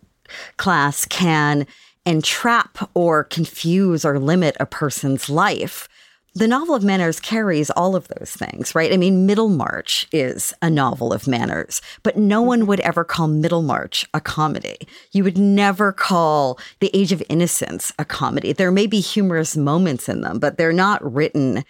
class 0.55 1.05
can 1.05 1.67
entrap 2.05 2.89
or 2.93 3.25
confuse 3.25 4.05
or 4.05 4.17
limit 4.17 4.55
a 4.61 4.65
person's 4.65 5.29
life 5.29 5.89
the 6.37 6.47
novel 6.47 6.75
of 6.75 6.83
manners 6.83 7.19
carries 7.19 7.71
all 7.71 7.95
of 7.95 8.07
those 8.09 8.29
things, 8.31 8.75
right? 8.75 8.93
I 8.93 8.97
mean, 8.97 9.25
Middlemarch 9.25 10.07
is 10.11 10.53
a 10.61 10.69
novel 10.69 11.11
of 11.11 11.27
manners, 11.27 11.81
but 12.03 12.15
no 12.15 12.43
one 12.43 12.67
would 12.67 12.79
ever 12.81 13.03
call 13.03 13.27
Middlemarch 13.27 14.05
a 14.13 14.21
comedy. 14.21 14.77
You 15.11 15.23
would 15.23 15.39
never 15.39 15.91
call 15.91 16.59
The 16.79 16.91
Age 16.95 17.11
of 17.11 17.23
Innocence 17.27 17.91
a 17.97 18.05
comedy. 18.05 18.53
There 18.53 18.71
may 18.71 18.85
be 18.85 18.99
humorous 18.99 19.57
moments 19.57 20.07
in 20.07 20.21
them, 20.21 20.37
but 20.37 20.57
they're 20.57 20.71
not 20.71 21.03
written 21.11 21.63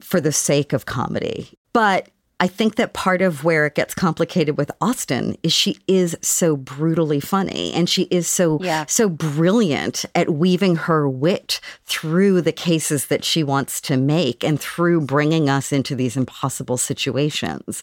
for 0.00 0.20
the 0.20 0.32
sake 0.32 0.72
of 0.72 0.86
comedy. 0.86 1.58
But 1.72 2.08
I 2.42 2.48
think 2.48 2.74
that 2.74 2.92
part 2.92 3.22
of 3.22 3.44
where 3.44 3.66
it 3.66 3.76
gets 3.76 3.94
complicated 3.94 4.58
with 4.58 4.72
Austen 4.80 5.36
is 5.44 5.52
she 5.52 5.78
is 5.86 6.16
so 6.22 6.56
brutally 6.56 7.20
funny 7.20 7.72
and 7.72 7.88
she 7.88 8.02
is 8.10 8.26
so 8.26 8.58
yeah. 8.60 8.84
so 8.88 9.08
brilliant 9.08 10.04
at 10.16 10.28
weaving 10.28 10.74
her 10.74 11.08
wit 11.08 11.60
through 11.84 12.40
the 12.40 12.50
cases 12.50 13.06
that 13.06 13.24
she 13.24 13.44
wants 13.44 13.80
to 13.82 13.96
make 13.96 14.42
and 14.42 14.58
through 14.58 15.02
bringing 15.02 15.48
us 15.48 15.70
into 15.70 15.94
these 15.94 16.16
impossible 16.16 16.78
situations. 16.78 17.80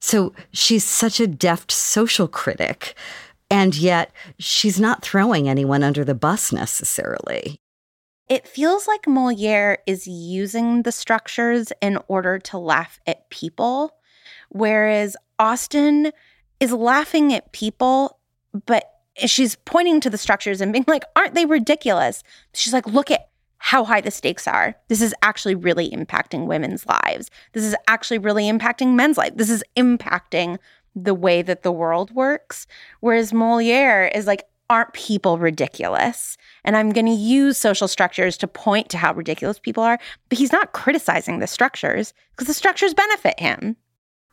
So 0.00 0.32
she's 0.52 0.84
such 0.84 1.18
a 1.18 1.26
deft 1.26 1.72
social 1.72 2.28
critic 2.28 2.94
and 3.50 3.74
yet 3.74 4.12
she's 4.38 4.78
not 4.78 5.02
throwing 5.02 5.48
anyone 5.48 5.82
under 5.82 6.04
the 6.04 6.14
bus 6.14 6.52
necessarily. 6.52 7.58
It 8.28 8.48
feels 8.48 8.88
like 8.88 9.06
Moliere 9.06 9.78
is 9.86 10.08
using 10.08 10.82
the 10.82 10.90
structures 10.90 11.72
in 11.80 11.96
order 12.08 12.40
to 12.40 12.58
laugh 12.58 12.98
at 13.06 13.30
people, 13.30 13.95
whereas 14.58 15.16
Austen 15.38 16.12
is 16.60 16.72
laughing 16.72 17.32
at 17.34 17.52
people, 17.52 18.18
but 18.66 18.90
she's 19.24 19.56
pointing 19.64 20.00
to 20.00 20.10
the 20.10 20.18
structures 20.18 20.60
and 20.60 20.72
being 20.72 20.84
like, 20.86 21.04
aren't 21.14 21.34
they 21.34 21.46
ridiculous? 21.46 22.22
She's 22.54 22.72
like, 22.72 22.86
look 22.86 23.10
at 23.10 23.28
how 23.58 23.84
high 23.84 24.00
the 24.00 24.10
stakes 24.10 24.46
are. 24.46 24.76
This 24.88 25.00
is 25.00 25.14
actually 25.22 25.54
really 25.54 25.90
impacting 25.90 26.46
women's 26.46 26.86
lives. 26.86 27.30
This 27.52 27.64
is 27.64 27.74
actually 27.88 28.18
really 28.18 28.44
impacting 28.44 28.94
men's 28.94 29.18
life. 29.18 29.32
This 29.34 29.50
is 29.50 29.64
impacting 29.76 30.58
the 30.94 31.14
way 31.14 31.42
that 31.42 31.62
the 31.62 31.72
world 31.72 32.10
works. 32.12 32.66
Whereas 33.00 33.32
Moliere 33.32 34.10
is 34.14 34.26
like, 34.26 34.44
aren't 34.68 34.92
people 34.92 35.38
ridiculous? 35.38 36.36
And 36.64 36.76
I'm 36.76 36.90
going 36.90 37.06
to 37.06 37.12
use 37.12 37.56
social 37.56 37.88
structures 37.88 38.36
to 38.38 38.48
point 38.48 38.88
to 38.90 38.98
how 38.98 39.14
ridiculous 39.14 39.58
people 39.58 39.82
are. 39.82 39.98
But 40.28 40.38
he's 40.38 40.52
not 40.52 40.72
criticizing 40.72 41.38
the 41.38 41.46
structures 41.46 42.12
because 42.32 42.46
the 42.46 42.54
structures 42.54 42.94
benefit 42.94 43.38
him. 43.38 43.76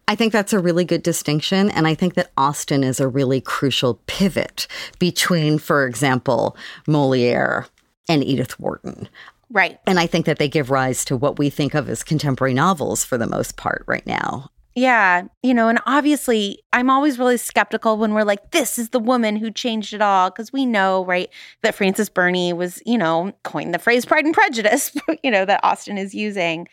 I 0.07 0.15
think 0.15 0.33
that's 0.33 0.53
a 0.53 0.59
really 0.59 0.85
good 0.85 1.03
distinction. 1.03 1.69
And 1.71 1.87
I 1.87 1.95
think 1.95 2.15
that 2.15 2.31
Austen 2.37 2.83
is 2.83 2.99
a 2.99 3.07
really 3.07 3.39
crucial 3.39 3.99
pivot 4.05 4.67
between, 4.99 5.59
for 5.59 5.85
example, 5.87 6.57
Moliere 6.87 7.67
and 8.09 8.23
Edith 8.23 8.59
Wharton. 8.59 9.07
Right. 9.49 9.79
And 9.85 9.99
I 9.99 10.07
think 10.07 10.25
that 10.25 10.39
they 10.39 10.49
give 10.49 10.71
rise 10.71 11.05
to 11.05 11.15
what 11.15 11.37
we 11.37 11.49
think 11.49 11.73
of 11.73 11.87
as 11.87 12.03
contemporary 12.03 12.53
novels 12.53 13.03
for 13.03 13.17
the 13.17 13.27
most 13.27 13.55
part 13.55 13.83
right 13.87 14.05
now. 14.05 14.49
Yeah. 14.75 15.23
You 15.43 15.53
know, 15.53 15.69
and 15.69 15.79
obviously, 15.85 16.63
I'm 16.73 16.89
always 16.89 17.19
really 17.19 17.37
skeptical 17.37 17.97
when 17.97 18.13
we're 18.13 18.23
like, 18.23 18.51
this 18.51 18.79
is 18.79 18.89
the 18.89 18.99
woman 18.99 19.35
who 19.35 19.51
changed 19.51 19.93
it 19.93 20.01
all. 20.01 20.31
Cause 20.31 20.51
we 20.51 20.65
know, 20.65 21.05
right, 21.05 21.29
that 21.61 21.75
Frances 21.75 22.09
Burney 22.09 22.53
was, 22.53 22.81
you 22.85 22.97
know, 22.97 23.31
coined 23.43 23.73
the 23.73 23.79
phrase 23.79 24.05
Pride 24.05 24.25
and 24.25 24.33
Prejudice, 24.33 24.95
you 25.23 25.29
know, 25.29 25.45
that 25.45 25.59
Austen 25.63 25.99
is 25.99 26.15
using. 26.15 26.67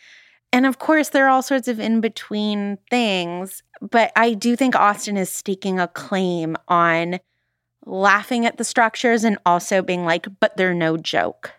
And 0.52 0.66
of 0.66 0.78
course, 0.78 1.10
there 1.10 1.26
are 1.26 1.30
all 1.30 1.42
sorts 1.42 1.68
of 1.68 1.78
in 1.78 2.00
between 2.00 2.78
things. 2.90 3.62
But 3.80 4.12
I 4.16 4.34
do 4.34 4.56
think 4.56 4.74
Austen 4.74 5.16
is 5.16 5.30
staking 5.30 5.78
a 5.78 5.88
claim 5.88 6.56
on 6.68 7.20
laughing 7.86 8.46
at 8.46 8.58
the 8.58 8.64
structures 8.64 9.24
and 9.24 9.38
also 9.46 9.82
being 9.82 10.04
like, 10.04 10.26
but 10.40 10.56
they're 10.56 10.74
no 10.74 10.96
joke. 10.96 11.52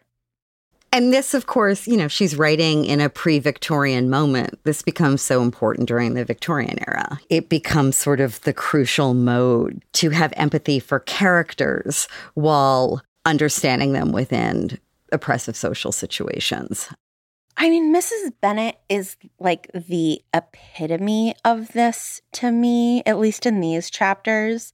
And 0.93 1.13
this, 1.13 1.33
of 1.33 1.47
course, 1.47 1.87
you 1.87 1.95
know, 1.95 2.09
she's 2.09 2.35
writing 2.35 2.83
in 2.83 2.99
a 2.99 3.09
pre 3.09 3.39
Victorian 3.39 4.09
moment. 4.09 4.59
This 4.65 4.81
becomes 4.81 5.21
so 5.21 5.41
important 5.41 5.87
during 5.87 6.15
the 6.15 6.25
Victorian 6.25 6.77
era. 6.85 7.17
It 7.29 7.47
becomes 7.47 7.95
sort 7.95 8.19
of 8.19 8.41
the 8.41 8.53
crucial 8.53 9.13
mode 9.13 9.83
to 9.93 10.09
have 10.09 10.33
empathy 10.35 10.79
for 10.79 10.99
characters 10.99 12.09
while 12.33 13.01
understanding 13.25 13.93
them 13.93 14.11
within 14.11 14.79
oppressive 15.13 15.55
social 15.55 15.93
situations. 15.93 16.89
I 17.61 17.69
mean, 17.69 17.93
Mrs. 17.93 18.33
Bennet 18.41 18.79
is 18.89 19.17
like 19.37 19.69
the 19.71 20.23
epitome 20.33 21.35
of 21.45 21.73
this 21.73 22.19
to 22.31 22.51
me, 22.51 23.03
at 23.05 23.19
least 23.19 23.45
in 23.45 23.59
these 23.59 23.91
chapters. 23.91 24.73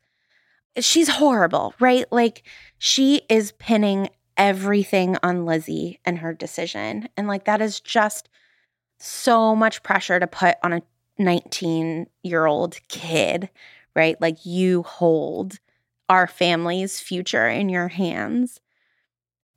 She's 0.79 1.09
horrible, 1.09 1.73
right? 1.81 2.05
Like, 2.13 2.43
she 2.77 3.23
is 3.27 3.51
pinning 3.51 4.07
everything 4.37 5.17
on 5.21 5.45
Lizzie 5.45 5.99
and 6.05 6.19
her 6.19 6.33
decision. 6.33 7.09
And 7.17 7.27
like, 7.27 7.43
that 7.43 7.61
is 7.61 7.81
just 7.81 8.29
so 8.99 9.53
much 9.53 9.83
pressure 9.83 10.21
to 10.21 10.25
put 10.25 10.55
on 10.63 10.71
a 10.71 10.81
19 11.17 12.07
year 12.23 12.45
old 12.45 12.79
kid, 12.87 13.49
right? 13.97 14.15
Like, 14.21 14.45
you 14.45 14.83
hold 14.83 15.59
our 16.07 16.25
family's 16.25 17.01
future 17.01 17.49
in 17.49 17.67
your 17.67 17.89
hands. 17.89 18.61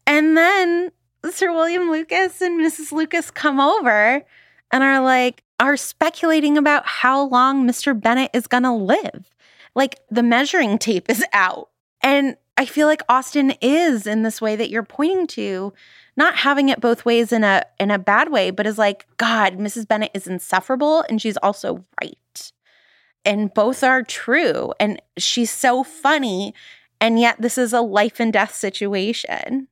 And 0.05 0.37
then 0.37 0.91
Sir 1.29 1.53
William 1.53 1.91
Lucas 1.91 2.41
and 2.41 2.61
Mrs. 2.61 2.93
Lucas 2.93 3.31
come 3.31 3.61
over 3.61 4.23
and 4.71 4.83
are 4.83 5.01
like, 5.03 5.43
are 5.59 5.77
speculating 5.77 6.57
about 6.57 6.87
how 6.87 7.23
long 7.25 7.67
Mr. 7.67 7.99
Bennet 7.99 8.31
is 8.33 8.47
going 8.47 8.63
to 8.63 8.73
live. 8.73 9.31
Like 9.75 10.01
the 10.11 10.23
measuring 10.23 10.79
tape 10.79 11.11
is 11.11 11.25
out. 11.33 11.69
And 12.03 12.37
I 12.57 12.65
feel 12.65 12.87
like 12.87 13.03
Austen 13.09 13.53
is 13.61 14.07
in 14.07 14.23
this 14.23 14.41
way 14.41 14.57
that 14.57 14.71
you're 14.71 14.83
pointing 14.83 15.27
to, 15.29 15.73
not 16.17 16.37
having 16.37 16.69
it 16.69 16.81
both 16.81 17.05
ways 17.05 17.33
in 17.33 17.45
a 17.45 17.65
in 17.79 17.91
a 17.91 17.99
bad 17.99 18.31
way, 18.31 18.51
but 18.51 18.67
is 18.67 18.79
like, 18.79 19.07
God, 19.17 19.55
Mrs. 19.59 19.87
Bennet 19.87 20.11
is 20.15 20.27
insufferable 20.27 21.03
and 21.09 21.21
she's 21.21 21.37
also 21.39 21.85
right. 22.03 22.53
And 23.25 23.53
both 23.53 23.85
are 23.85 24.03
true. 24.03 24.73
And 24.81 25.01
she's 25.19 25.51
so 25.51 25.85
funny. 25.85 26.55
And 27.01 27.19
yet 27.19 27.41
this 27.41 27.59
is 27.59 27.73
a 27.73 27.81
life 27.81 28.21
and 28.21 28.33
death 28.33 28.55
situation. 28.55 29.69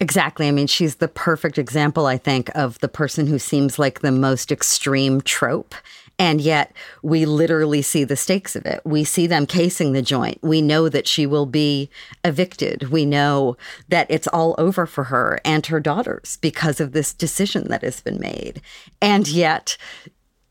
Exactly. 0.00 0.48
I 0.48 0.50
mean, 0.50 0.66
she's 0.66 0.96
the 0.96 1.08
perfect 1.08 1.58
example, 1.58 2.06
I 2.06 2.18
think, 2.18 2.50
of 2.54 2.78
the 2.80 2.88
person 2.88 3.26
who 3.26 3.38
seems 3.38 3.78
like 3.78 4.00
the 4.00 4.10
most 4.10 4.50
extreme 4.50 5.20
trope. 5.20 5.74
And 6.18 6.40
yet, 6.40 6.72
we 7.02 7.26
literally 7.26 7.82
see 7.82 8.04
the 8.04 8.16
stakes 8.16 8.54
of 8.54 8.66
it. 8.66 8.80
We 8.84 9.02
see 9.02 9.26
them 9.26 9.46
casing 9.46 9.92
the 9.92 10.02
joint. 10.02 10.38
We 10.42 10.62
know 10.62 10.88
that 10.88 11.08
she 11.08 11.26
will 11.26 11.46
be 11.46 11.90
evicted. 12.22 12.90
We 12.90 13.04
know 13.04 13.56
that 13.88 14.06
it's 14.10 14.28
all 14.28 14.54
over 14.58 14.86
for 14.86 15.04
her 15.04 15.40
and 15.44 15.66
her 15.66 15.80
daughters 15.80 16.38
because 16.40 16.80
of 16.80 16.92
this 16.92 17.12
decision 17.12 17.68
that 17.68 17.82
has 17.82 18.00
been 18.00 18.20
made. 18.20 18.62
And 19.02 19.26
yet, 19.26 19.76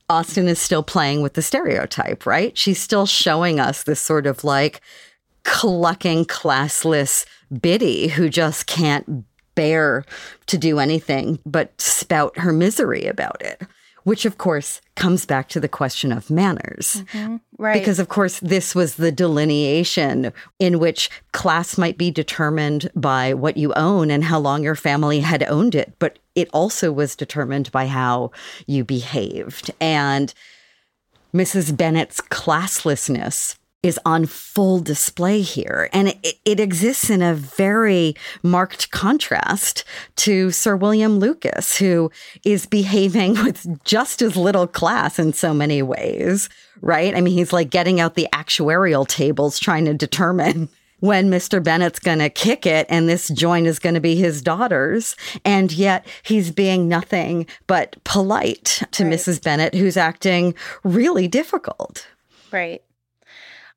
Austen 0.09 0.50
is 0.50 0.59
still 0.59 0.83
playing 0.83 1.21
with 1.21 1.33
the 1.33 1.41
stereotype, 1.41 2.25
right? 2.25 2.57
She's 2.57 2.81
still 2.81 3.05
showing 3.05 3.59
us 3.59 3.83
this 3.83 4.01
sort 4.01 4.27
of 4.27 4.43
like 4.43 4.81
clucking, 5.43 6.25
classless 6.25 7.25
biddy 7.62 8.09
who 8.09 8.27
just 8.29 8.67
can't 8.67 9.25
bear 9.55 10.05
to 10.48 10.57
do 10.57 10.79
anything 10.79 11.39
but 11.45 11.79
spout 11.79 12.38
her 12.39 12.53
misery 12.53 13.05
about 13.05 13.41
it. 13.41 13.62
Which, 14.03 14.25
of 14.25 14.38
course, 14.38 14.81
comes 14.98 15.25
back 15.25 15.48
to 15.50 15.62
the 15.62 15.69
question 15.69 16.12
of 16.12 16.29
manners. 16.29 17.03
Mm-hmm. 17.13 17.38
Right. 17.57 17.79
Because, 17.79 18.00
of 18.00 18.10
course, 18.10 18.38
this 18.41 18.75
was 18.75 18.95
the 18.95 19.13
delineation 19.13 20.33
in 20.60 20.79
which 20.79 21.10
class 21.31 21.77
might 21.77 21.98
be 21.98 22.12
determined 22.12 22.91
by 22.95 23.33
what 23.33 23.55
you 23.55 23.72
own 23.75 24.12
and 24.12 24.25
how 24.25 24.39
long 24.39 24.62
your 24.62 24.75
family 24.75 25.22
had 25.22 25.43
owned 25.43 25.74
it, 25.74 25.93
but 26.00 26.19
it 26.36 26.50
also 26.51 26.91
was 26.91 27.15
determined 27.15 27.72
by 27.72 27.88
how 27.88 28.31
you 28.67 28.83
behaved. 28.83 29.72
And 29.79 30.33
Mrs. 31.33 31.75
Bennet's 31.75 32.19
classlessness 32.19 33.55
is 33.83 33.99
on 34.05 34.25
full 34.25 34.79
display 34.79 35.41
here. 35.41 35.89
And 35.91 36.07
it, 36.23 36.39
it, 36.45 36.59
exists 36.59 37.09
in 37.09 37.21
a 37.21 37.35
very 37.35 38.15
marked 38.41 38.89
contrast 38.91 39.83
to 40.15 40.51
Sir 40.51 40.77
William 40.77 41.19
Lucas, 41.19 41.77
who 41.77 42.09
is 42.45 42.65
behaving 42.65 43.33
with 43.43 43.83
just 43.83 44.21
as 44.21 44.37
little 44.37 44.67
class 44.67 45.19
in 45.19 45.33
so 45.33 45.53
many 45.53 45.81
ways, 45.83 46.49
right? 46.81 47.13
I 47.13 47.19
mean, 47.19 47.33
he's 47.33 47.51
like 47.51 47.69
getting 47.69 47.99
out 47.99 48.15
the 48.15 48.29
actuarial 48.33 49.05
tables 49.05 49.59
trying 49.59 49.83
to 49.85 49.93
determine 49.93 50.69
when 51.01 51.29
Mr. 51.29 51.61
Bennet's 51.61 51.99
going 51.99 52.19
to 52.19 52.29
kick 52.29 52.65
it 52.65 52.85
and 52.87 53.09
this 53.09 53.27
joint 53.27 53.67
is 53.67 53.79
going 53.79 53.95
to 53.95 53.99
be 53.99 54.15
his 54.15 54.41
daughter's. 54.41 55.17
And 55.43 55.69
yet 55.73 56.07
he's 56.23 56.49
being 56.51 56.87
nothing 56.87 57.46
but 57.67 58.01
polite 58.05 58.81
to 58.91 59.03
right. 59.03 59.13
Mrs. 59.13 59.43
Bennet, 59.43 59.75
who's 59.75 59.98
acting 59.98 60.55
really 60.85 61.27
difficult. 61.27 62.07
Right. 62.53 62.81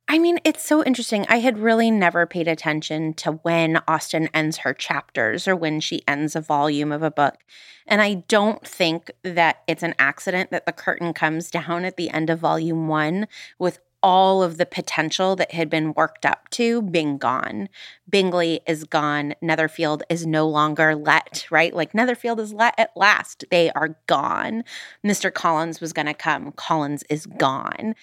I 0.08 0.18
mean, 0.20 0.38
it's 0.44 0.64
so 0.64 0.84
interesting. 0.84 1.26
I 1.28 1.38
had 1.40 1.58
really 1.58 1.90
never 1.90 2.26
paid 2.26 2.46
attention 2.46 3.14
to 3.14 3.32
when 3.42 3.80
Austen 3.88 4.28
ends 4.32 4.58
her 4.58 4.72
chapters 4.72 5.48
or 5.48 5.56
when 5.56 5.80
she 5.80 6.02
ends 6.06 6.36
a 6.36 6.40
volume 6.40 6.92
of 6.92 7.02
a 7.02 7.10
book. 7.10 7.38
And 7.88 8.00
I 8.00 8.14
don't 8.28 8.64
think 8.64 9.10
that 9.24 9.62
it's 9.66 9.82
an 9.82 9.94
accident 9.98 10.52
that 10.52 10.64
the 10.64 10.72
curtain 10.72 11.12
comes 11.12 11.50
down 11.50 11.84
at 11.84 11.96
the 11.96 12.10
end 12.10 12.30
of 12.30 12.38
volume 12.38 12.86
one 12.86 13.26
with 13.58 13.80
all 14.00 14.44
of 14.44 14.58
the 14.58 14.66
potential 14.66 15.34
that 15.34 15.50
had 15.50 15.68
been 15.68 15.92
worked 15.94 16.24
up 16.24 16.48
to 16.50 16.82
being 16.82 17.18
gone. 17.18 17.68
Bingley 18.08 18.60
is 18.64 18.84
gone. 18.84 19.34
Netherfield 19.42 20.04
is 20.08 20.24
no 20.24 20.46
longer 20.46 20.94
let, 20.94 21.46
right? 21.50 21.74
Like 21.74 21.94
Netherfield 21.94 22.38
is 22.38 22.52
let 22.52 22.78
at 22.78 22.96
last. 22.96 23.44
They 23.50 23.72
are 23.72 23.96
gone. 24.06 24.62
Mr. 25.04 25.34
Collins 25.34 25.80
was 25.80 25.92
going 25.92 26.06
to 26.06 26.14
come. 26.14 26.52
Collins 26.52 27.02
is 27.10 27.26
gone 27.26 27.96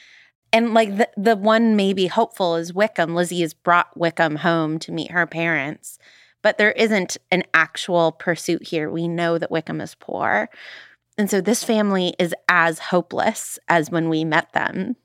and 0.53 0.73
like 0.73 0.95
the, 0.95 1.09
the 1.17 1.35
one 1.35 1.75
maybe 1.75 2.07
hopeful 2.07 2.55
is 2.55 2.73
Wickham. 2.73 3.15
Lizzie 3.15 3.41
has 3.41 3.53
brought 3.53 3.97
Wickham 3.97 4.37
home 4.37 4.77
to 4.79 4.91
meet 4.91 5.11
her 5.11 5.25
parents, 5.25 5.97
but 6.43 6.59
there 6.59 6.71
isn't 6.73 7.17
an 7.31 7.43
actual 7.53 8.11
pursuit 8.11 8.67
here. 8.67 8.89
We 8.89 9.07
know 9.07 9.39
that 9.39 9.51
Wickham 9.51 9.81
is 9.81 9.95
poor. 9.95 10.49
And 11.17 11.29
so 11.29 11.41
this 11.41 11.63
family 11.63 12.15
is 12.19 12.33
as 12.47 12.79
hopeless 12.79 13.57
as 13.67 13.89
when 13.89 14.09
we 14.09 14.23
met 14.23 14.53
them 14.53 14.95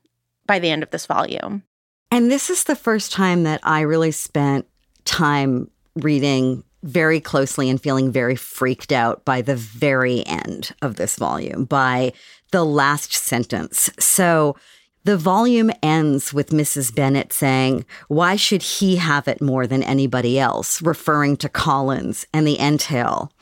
by 0.47 0.59
the 0.59 0.71
end 0.71 0.83
of 0.83 0.91
this 0.91 1.07
volume. 1.07 1.63
And 2.11 2.31
this 2.31 2.51
is 2.51 2.65
the 2.65 2.77
first 2.77 3.13
time 3.13 3.43
that 3.45 3.61
I 3.63 3.81
really 3.81 4.13
spent 4.13 4.67
time 5.05 5.71
reading 5.97 6.65
very 6.83 7.21
closely 7.21 7.69
and 7.69 7.81
feeling 7.81 8.13
very 8.13 8.37
freaked 8.37 8.93
out 8.93 9.25
by 9.25 9.43
the 9.43 9.57
very 9.57 10.25
end 10.27 10.75
of 10.81 10.97
this 10.97 11.17
volume, 11.17 11.65
by 11.65 12.13
the 12.53 12.65
last 12.65 13.13
sentence. 13.13 13.91
So, 13.99 14.57
the 15.05 15.17
volume 15.17 15.71
ends 15.83 16.33
with 16.35 16.51
Mrs. 16.51 16.95
Bennet 16.95 17.33
saying, 17.33 17.85
Why 18.09 18.37
should 18.37 18.63
he 18.63 18.97
have 18.97 19.29
it 19.29 19.41
more 19.41 19.67
than 19.67 19.83
anybody 19.83 20.39
else? 20.39 20.83
referring 20.83 21.37
to 21.39 21.49
Collins 21.49 22.27
and 22.33 22.47
the 22.47 22.59
entail. 22.61 23.33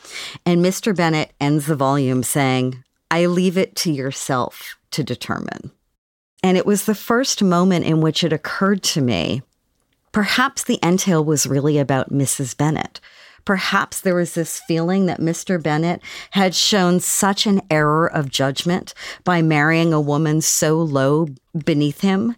And 0.44 0.64
Mr. 0.64 0.94
Bennet 0.94 1.32
ends 1.40 1.66
the 1.66 1.76
volume 1.76 2.22
saying, 2.22 2.82
I 3.10 3.26
leave 3.26 3.56
it 3.56 3.74
to 3.76 3.92
yourself 3.92 4.76
to 4.92 5.02
determine. 5.02 5.70
And 6.42 6.56
it 6.56 6.66
was 6.66 6.84
the 6.84 6.94
first 6.94 7.42
moment 7.42 7.84
in 7.86 8.00
which 8.00 8.22
it 8.22 8.32
occurred 8.32 8.82
to 8.84 9.00
me 9.00 9.42
perhaps 10.16 10.64
the 10.64 10.78
entail 10.82 11.22
was 11.22 11.46
really 11.46 11.76
about 11.76 12.10
Mrs. 12.10 12.56
Bennet 12.56 13.00
Perhaps 13.46 14.00
there 14.00 14.14
was 14.14 14.34
this 14.34 14.60
feeling 14.68 15.06
that 15.06 15.20
Mr. 15.20 15.62
Bennet 15.62 16.02
had 16.32 16.54
shown 16.54 17.00
such 17.00 17.46
an 17.46 17.62
error 17.70 18.06
of 18.06 18.30
judgment 18.30 18.92
by 19.24 19.40
marrying 19.40 19.94
a 19.94 20.00
woman 20.00 20.42
so 20.42 20.76
low 20.76 21.28
beneath 21.64 22.02
him 22.02 22.36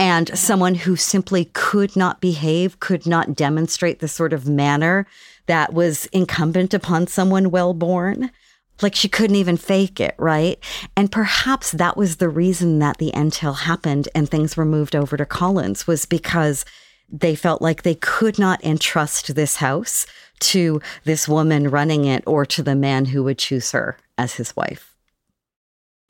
and 0.00 0.30
someone 0.38 0.76
who 0.76 0.96
simply 0.96 1.44
could 1.52 1.94
not 1.94 2.22
behave, 2.22 2.80
could 2.80 3.06
not 3.06 3.34
demonstrate 3.34 3.98
the 3.98 4.08
sort 4.08 4.32
of 4.32 4.48
manner 4.48 5.06
that 5.44 5.74
was 5.74 6.06
incumbent 6.06 6.72
upon 6.72 7.06
someone 7.06 7.50
well 7.50 7.74
born. 7.74 8.30
Like 8.80 8.94
she 8.94 9.10
couldn't 9.10 9.36
even 9.36 9.58
fake 9.58 10.00
it, 10.00 10.14
right? 10.16 10.58
And 10.96 11.12
perhaps 11.12 11.72
that 11.72 11.98
was 11.98 12.16
the 12.16 12.30
reason 12.30 12.78
that 12.78 12.96
the 12.96 13.14
entail 13.14 13.52
happened 13.52 14.08
and 14.14 14.26
things 14.26 14.56
were 14.56 14.64
moved 14.64 14.96
over 14.96 15.18
to 15.18 15.26
Collins 15.26 15.86
was 15.86 16.06
because 16.06 16.64
they 17.12 17.34
felt 17.34 17.60
like 17.60 17.82
they 17.82 17.96
could 17.96 18.38
not 18.38 18.64
entrust 18.64 19.34
this 19.34 19.56
house 19.56 20.06
to 20.40 20.80
this 21.04 21.28
woman 21.28 21.70
running 21.70 22.04
it 22.04 22.22
or 22.26 22.44
to 22.46 22.62
the 22.62 22.74
man 22.74 23.06
who 23.06 23.22
would 23.24 23.38
choose 23.38 23.72
her 23.72 23.96
as 24.18 24.34
his 24.34 24.54
wife. 24.56 24.96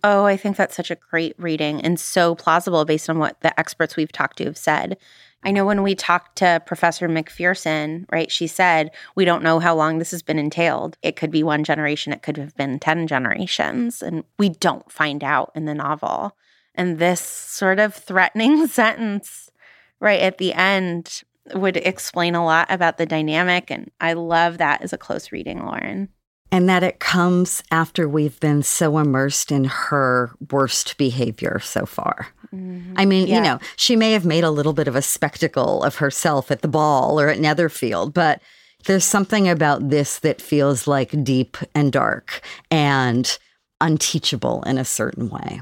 Oh, 0.02 0.24
I 0.24 0.36
think 0.36 0.56
that's 0.56 0.76
such 0.76 0.90
a 0.90 0.96
great 0.96 1.34
reading 1.38 1.82
and 1.82 2.00
so 2.00 2.34
plausible 2.34 2.84
based 2.84 3.10
on 3.10 3.18
what 3.18 3.40
the 3.42 3.58
experts 3.60 3.96
we've 3.96 4.12
talked 4.12 4.38
to 4.38 4.46
have 4.46 4.56
said. 4.56 4.96
I 5.42 5.50
know 5.52 5.64
when 5.64 5.82
we 5.82 5.94
talked 5.94 6.36
to 6.38 6.62
Professor 6.66 7.08
McPherson, 7.08 8.04
right, 8.12 8.30
she 8.30 8.46
said, 8.46 8.90
we 9.14 9.24
don't 9.24 9.42
know 9.42 9.58
how 9.58 9.74
long 9.74 9.98
this 9.98 10.10
has 10.10 10.22
been 10.22 10.38
entailed. 10.38 10.96
It 11.02 11.16
could 11.16 11.30
be 11.30 11.42
one 11.42 11.64
generation, 11.64 12.12
it 12.12 12.22
could 12.22 12.36
have 12.36 12.54
been 12.56 12.78
10 12.78 13.06
generations, 13.06 14.02
and 14.02 14.24
we 14.38 14.50
don't 14.50 14.90
find 14.92 15.24
out 15.24 15.50
in 15.54 15.64
the 15.64 15.74
novel. 15.74 16.36
And 16.74 16.98
this 16.98 17.20
sort 17.20 17.78
of 17.78 17.94
threatening 17.94 18.66
sentence 18.68 19.50
right 19.98 20.20
at 20.20 20.38
the 20.38 20.52
end 20.54 21.22
would 21.54 21.76
explain 21.76 22.34
a 22.34 22.44
lot 22.44 22.70
about 22.70 22.98
the 22.98 23.06
dynamic. 23.06 23.70
And 23.70 23.90
I 24.00 24.12
love 24.14 24.58
that 24.58 24.82
as 24.82 24.92
a 24.92 24.98
close 24.98 25.32
reading, 25.32 25.64
Lauren. 25.64 26.08
and 26.52 26.68
that 26.68 26.82
it 26.82 26.98
comes 26.98 27.62
after 27.70 28.08
we've 28.08 28.38
been 28.40 28.62
so 28.62 28.98
immersed 28.98 29.52
in 29.52 29.64
her 29.64 30.32
worst 30.50 30.96
behavior 30.98 31.60
so 31.60 31.86
far. 31.86 32.28
Mm-hmm. 32.54 32.94
I 32.96 33.04
mean, 33.04 33.28
yeah. 33.28 33.36
you 33.36 33.42
know, 33.42 33.58
she 33.76 33.94
may 33.96 34.12
have 34.12 34.24
made 34.24 34.44
a 34.44 34.50
little 34.50 34.72
bit 34.72 34.88
of 34.88 34.96
a 34.96 35.02
spectacle 35.02 35.82
of 35.82 35.96
herself 35.96 36.50
at 36.50 36.62
the 36.62 36.68
ball 36.68 37.20
or 37.20 37.28
at 37.28 37.38
Netherfield, 37.38 38.12
but 38.12 38.42
there's 38.86 39.04
something 39.04 39.48
about 39.48 39.90
this 39.90 40.18
that 40.20 40.42
feels 40.42 40.86
like 40.86 41.22
deep 41.22 41.56
and 41.74 41.92
dark 41.92 42.40
and 42.70 43.38
unteachable 43.80 44.62
in 44.62 44.78
a 44.78 44.84
certain 44.84 45.28
way. 45.28 45.60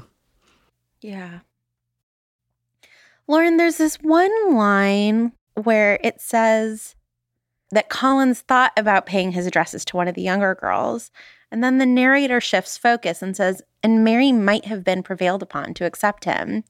Yeah. 1.01 1.39
Lauren, 3.27 3.57
there's 3.57 3.77
this 3.77 3.97
one 3.97 4.55
line 4.55 5.33
where 5.59 5.99
it 6.03 6.21
says, 6.21 6.95
that 7.71 7.89
Collins 7.89 8.41
thought 8.41 8.73
about 8.77 9.05
paying 9.05 9.31
his 9.31 9.45
addresses 9.45 9.85
to 9.85 9.97
one 9.97 10.07
of 10.07 10.15
the 10.15 10.21
younger 10.21 10.55
girls. 10.55 11.11
And 11.51 11.63
then 11.63 11.77
the 11.77 11.85
narrator 11.85 12.41
shifts 12.41 12.77
focus 12.77 13.21
and 13.21 13.35
says, 13.35 13.61
and 13.83 14.03
Mary 14.03 14.31
might 14.31 14.65
have 14.65 14.83
been 14.83 15.03
prevailed 15.03 15.43
upon 15.43 15.73
to 15.75 15.85
accept 15.85 16.25
him. 16.25 16.63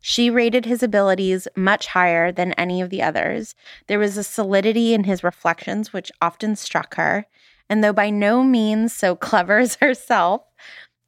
She 0.00 0.30
rated 0.30 0.64
his 0.64 0.82
abilities 0.82 1.48
much 1.56 1.88
higher 1.88 2.30
than 2.30 2.52
any 2.52 2.80
of 2.80 2.90
the 2.90 3.02
others. 3.02 3.54
There 3.88 3.98
was 3.98 4.16
a 4.16 4.24
solidity 4.24 4.94
in 4.94 5.04
his 5.04 5.24
reflections 5.24 5.92
which 5.92 6.12
often 6.22 6.56
struck 6.56 6.94
her. 6.94 7.26
And 7.68 7.82
though 7.82 7.92
by 7.92 8.10
no 8.10 8.42
means 8.42 8.92
so 8.92 9.16
clever 9.16 9.58
as 9.58 9.76
herself, 9.76 10.42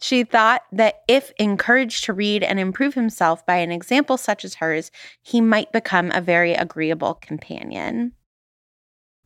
she 0.00 0.24
thought 0.24 0.62
that 0.72 1.02
if 1.08 1.32
encouraged 1.38 2.04
to 2.04 2.12
read 2.12 2.42
and 2.42 2.58
improve 2.58 2.94
himself 2.94 3.44
by 3.44 3.56
an 3.56 3.70
example 3.70 4.16
such 4.16 4.44
as 4.44 4.54
hers, 4.54 4.90
he 5.22 5.40
might 5.40 5.70
become 5.72 6.10
a 6.10 6.22
very 6.22 6.54
agreeable 6.54 7.14
companion. 7.14 8.12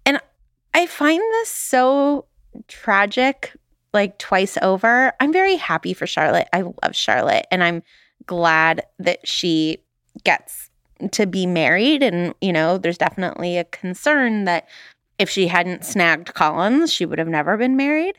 And 0.04 0.18
I 0.74 0.86
find 0.86 1.20
this 1.20 1.48
so 1.48 2.26
tragic, 2.66 3.52
like 3.92 4.18
twice 4.18 4.58
over. 4.62 5.12
I'm 5.20 5.32
very 5.32 5.54
happy 5.54 5.94
for 5.94 6.06
Charlotte. 6.06 6.48
I 6.52 6.62
love 6.62 6.94
Charlotte, 6.94 7.46
and 7.52 7.62
I'm 7.62 7.82
glad 8.26 8.82
that 8.98 9.26
she 9.26 9.78
gets 10.24 10.70
to 11.12 11.26
be 11.26 11.46
married. 11.46 12.02
And, 12.02 12.34
you 12.40 12.52
know, 12.52 12.78
there's 12.78 12.98
definitely 12.98 13.58
a 13.58 13.64
concern 13.64 14.44
that 14.44 14.68
if 15.20 15.30
she 15.30 15.46
hadn't 15.46 15.84
snagged 15.84 16.34
Collins, 16.34 16.92
she 16.92 17.06
would 17.06 17.20
have 17.20 17.28
never 17.28 17.56
been 17.56 17.76
married. 17.76 18.16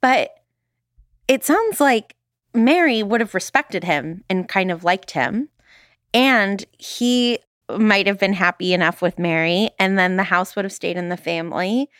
But 0.00 0.30
it 1.28 1.44
sounds 1.44 1.80
like 1.80 2.14
Mary 2.54 3.02
would 3.02 3.20
have 3.20 3.34
respected 3.34 3.84
him 3.84 4.24
and 4.28 4.48
kind 4.48 4.70
of 4.70 4.84
liked 4.84 5.12
him. 5.12 5.48
And 6.14 6.64
he 6.78 7.38
might 7.70 8.06
have 8.06 8.18
been 8.18 8.32
happy 8.32 8.72
enough 8.72 9.02
with 9.02 9.18
Mary, 9.18 9.70
and 9.78 9.98
then 9.98 10.16
the 10.16 10.22
house 10.22 10.54
would 10.54 10.64
have 10.64 10.72
stayed 10.72 10.96
in 10.96 11.08
the 11.08 11.16
family. 11.16 11.90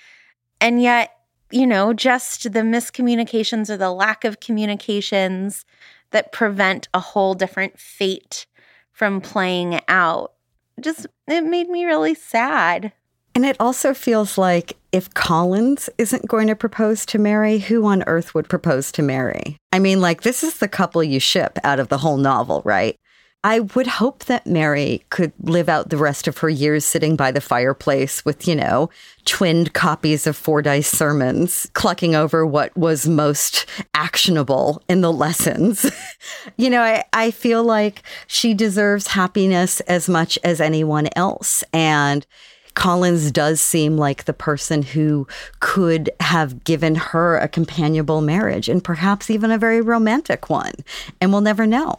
And 0.60 0.80
yet, 0.80 1.10
you 1.50 1.66
know, 1.66 1.92
just 1.92 2.44
the 2.44 2.60
miscommunications 2.60 3.68
or 3.68 3.76
the 3.76 3.90
lack 3.90 4.24
of 4.24 4.40
communications 4.40 5.64
that 6.10 6.32
prevent 6.32 6.88
a 6.94 7.00
whole 7.00 7.34
different 7.34 7.78
fate 7.78 8.46
from 8.92 9.20
playing 9.20 9.80
out 9.88 10.32
just 10.80 11.06
it 11.26 11.42
made 11.42 11.68
me 11.68 11.84
really 11.84 12.14
sad. 12.14 12.92
And 13.36 13.44
it 13.44 13.58
also 13.60 13.92
feels 13.92 14.38
like 14.38 14.78
if 14.92 15.12
Collins 15.12 15.90
isn't 15.98 16.26
going 16.26 16.46
to 16.46 16.56
propose 16.56 17.04
to 17.04 17.18
Mary, 17.18 17.58
who 17.58 17.84
on 17.84 18.02
earth 18.06 18.34
would 18.34 18.48
propose 18.48 18.90
to 18.92 19.02
Mary? 19.02 19.58
I 19.70 19.78
mean, 19.78 20.00
like, 20.00 20.22
this 20.22 20.42
is 20.42 20.56
the 20.56 20.68
couple 20.68 21.04
you 21.04 21.20
ship 21.20 21.58
out 21.62 21.78
of 21.78 21.88
the 21.88 21.98
whole 21.98 22.16
novel, 22.16 22.62
right? 22.64 22.96
I 23.44 23.60
would 23.60 23.88
hope 23.88 24.24
that 24.24 24.46
Mary 24.46 25.04
could 25.10 25.34
live 25.38 25.68
out 25.68 25.90
the 25.90 25.98
rest 25.98 26.26
of 26.26 26.38
her 26.38 26.48
years 26.48 26.86
sitting 26.86 27.14
by 27.14 27.30
the 27.30 27.42
fireplace 27.42 28.24
with, 28.24 28.48
you 28.48 28.56
know, 28.56 28.88
twinned 29.26 29.74
copies 29.74 30.26
of 30.26 30.34
Fordyce 30.34 30.88
sermons, 30.88 31.68
clucking 31.74 32.14
over 32.14 32.46
what 32.46 32.74
was 32.74 33.06
most 33.06 33.66
actionable 33.92 34.82
in 34.88 35.02
the 35.02 35.12
lessons. 35.12 35.90
you 36.56 36.70
know, 36.70 36.80
I, 36.80 37.04
I 37.12 37.32
feel 37.32 37.62
like 37.62 38.02
she 38.26 38.54
deserves 38.54 39.08
happiness 39.08 39.80
as 39.80 40.08
much 40.08 40.38
as 40.42 40.58
anyone 40.58 41.10
else. 41.14 41.62
And 41.74 42.26
Collins 42.76 43.32
does 43.32 43.60
seem 43.60 43.96
like 43.96 44.24
the 44.24 44.34
person 44.34 44.82
who 44.82 45.26
could 45.60 46.10
have 46.20 46.62
given 46.62 46.94
her 46.94 47.38
a 47.38 47.48
companionable 47.48 48.20
marriage 48.20 48.68
and 48.68 48.84
perhaps 48.84 49.30
even 49.30 49.50
a 49.50 49.58
very 49.58 49.80
romantic 49.80 50.48
one. 50.50 50.72
And 51.20 51.32
we'll 51.32 51.40
never 51.40 51.66
know. 51.66 51.98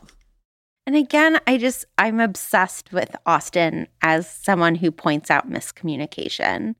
And 0.85 0.95
again, 0.95 1.39
I 1.47 1.57
just, 1.57 1.83
I'm 1.97 2.19
obsessed 2.19 2.93
with 2.93 3.13
Austen 3.25 3.87
as 4.01 4.29
someone 4.31 4.75
who 4.75 4.91
points 4.91 5.29
out 5.29 5.49
miscommunication. 5.49 6.75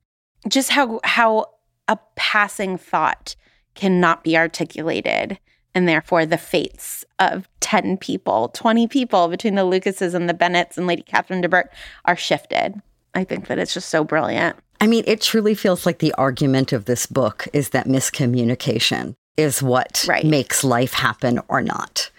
Just 0.48 0.70
how, 0.70 1.00
how 1.02 1.46
a 1.88 1.98
passing 2.14 2.78
thought 2.78 3.34
cannot 3.74 4.22
be 4.22 4.36
articulated. 4.38 5.38
And 5.74 5.88
therefore, 5.88 6.24
the 6.24 6.38
fates 6.38 7.04
of 7.18 7.48
10 7.60 7.98
people, 7.98 8.48
20 8.54 8.86
people 8.86 9.28
between 9.28 9.56
the 9.56 9.64
Lucases 9.64 10.14
and 10.14 10.28
the 10.28 10.34
Bennets 10.34 10.78
and 10.78 10.86
Lady 10.86 11.02
Catherine 11.02 11.40
de 11.40 11.48
Bourgh 11.48 11.68
are 12.04 12.16
shifted. 12.16 12.80
I 13.14 13.24
think 13.24 13.48
that 13.48 13.58
it's 13.58 13.74
just 13.74 13.88
so 13.88 14.04
brilliant. 14.04 14.56
I 14.80 14.86
mean, 14.86 15.04
it 15.06 15.20
truly 15.20 15.54
feels 15.54 15.86
like 15.86 15.98
the 15.98 16.12
argument 16.14 16.72
of 16.72 16.84
this 16.84 17.06
book 17.06 17.48
is 17.52 17.70
that 17.70 17.86
miscommunication 17.86 19.16
is 19.36 19.62
what 19.62 20.04
right. 20.08 20.24
makes 20.24 20.62
life 20.62 20.92
happen 20.92 21.40
or 21.48 21.62
not. 21.62 22.10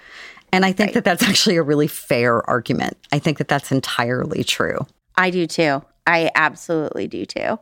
And 0.52 0.66
I 0.66 0.72
think 0.72 0.90
right. 0.90 0.94
that 0.96 1.04
that's 1.04 1.24
actually 1.24 1.58
a 1.58 1.64
really 1.64 1.88
fair 1.88 2.48
argument. 2.50 2.98
I 3.12 3.20
think 3.20 3.38
that 3.38 3.48
that's 3.48 3.72
entirely 3.72 4.44
true. 4.44 4.80
I 5.16 5.30
do 5.30 5.48
too. 5.48 5.84
I 6.08 6.32
absolutely 6.34 7.08
do 7.08 7.26
too. 7.26 7.60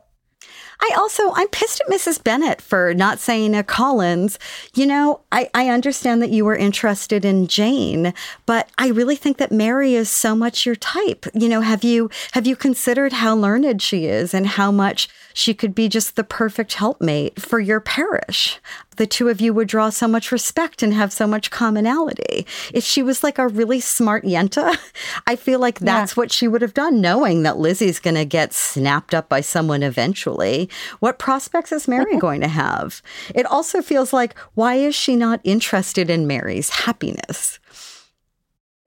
I 0.80 0.94
also, 0.96 1.32
I'm 1.34 1.48
pissed 1.48 1.80
at 1.80 1.92
Mrs. 1.92 2.22
Bennet 2.22 2.60
for 2.60 2.94
not 2.94 3.18
saying 3.18 3.54
a 3.54 3.64
Collins, 3.64 4.38
you 4.74 4.86
know, 4.86 5.20
I, 5.32 5.50
I 5.52 5.68
understand 5.68 6.22
that 6.22 6.30
you 6.30 6.44
were 6.44 6.56
interested 6.56 7.24
in 7.24 7.48
Jane, 7.48 8.14
but 8.46 8.68
I 8.78 8.88
really 8.88 9.16
think 9.16 9.38
that 9.38 9.50
Mary 9.50 9.94
is 9.94 10.08
so 10.08 10.36
much 10.36 10.64
your 10.64 10.76
type. 10.76 11.26
You 11.34 11.48
know, 11.48 11.62
have 11.62 11.82
you, 11.82 12.10
have 12.32 12.46
you 12.46 12.54
considered 12.54 13.12
how 13.14 13.34
learned 13.34 13.82
she 13.82 14.06
is 14.06 14.32
and 14.32 14.46
how 14.46 14.70
much 14.70 15.08
she 15.38 15.54
could 15.54 15.74
be 15.74 15.88
just 15.88 16.16
the 16.16 16.24
perfect 16.24 16.74
helpmate 16.74 17.40
for 17.40 17.60
your 17.60 17.80
parish? 17.80 18.60
the 18.98 19.06
two 19.06 19.28
of 19.28 19.40
you 19.40 19.54
would 19.54 19.68
draw 19.68 19.88
so 19.88 20.06
much 20.06 20.30
respect 20.30 20.82
and 20.82 20.92
have 20.92 21.12
so 21.12 21.26
much 21.26 21.50
commonality. 21.50 22.46
If 22.74 22.84
she 22.84 23.02
was 23.02 23.24
like 23.24 23.38
a 23.38 23.48
really 23.48 23.80
smart 23.80 24.24
Yenta, 24.24 24.76
I 25.26 25.36
feel 25.36 25.58
like 25.58 25.78
that's 25.78 26.12
yeah. 26.12 26.20
what 26.20 26.30
she 26.30 26.46
would 26.46 26.62
have 26.62 26.74
done, 26.74 27.00
knowing 27.00 27.44
that 27.44 27.58
Lizzie's 27.58 28.00
going 28.00 28.16
to 28.16 28.24
get 28.24 28.52
snapped 28.52 29.14
up 29.14 29.28
by 29.28 29.40
someone 29.40 29.82
eventually. 29.82 30.68
What 31.00 31.18
prospects 31.18 31.72
is 31.72 31.88
Mary 31.88 32.16
going 32.18 32.42
to 32.42 32.48
have? 32.48 33.00
It 33.34 33.46
also 33.46 33.80
feels 33.80 34.12
like, 34.12 34.36
why 34.54 34.74
is 34.74 34.94
she 34.94 35.16
not 35.16 35.40
interested 35.44 36.10
in 36.10 36.26
Mary's 36.26 36.70
happiness? 36.70 37.58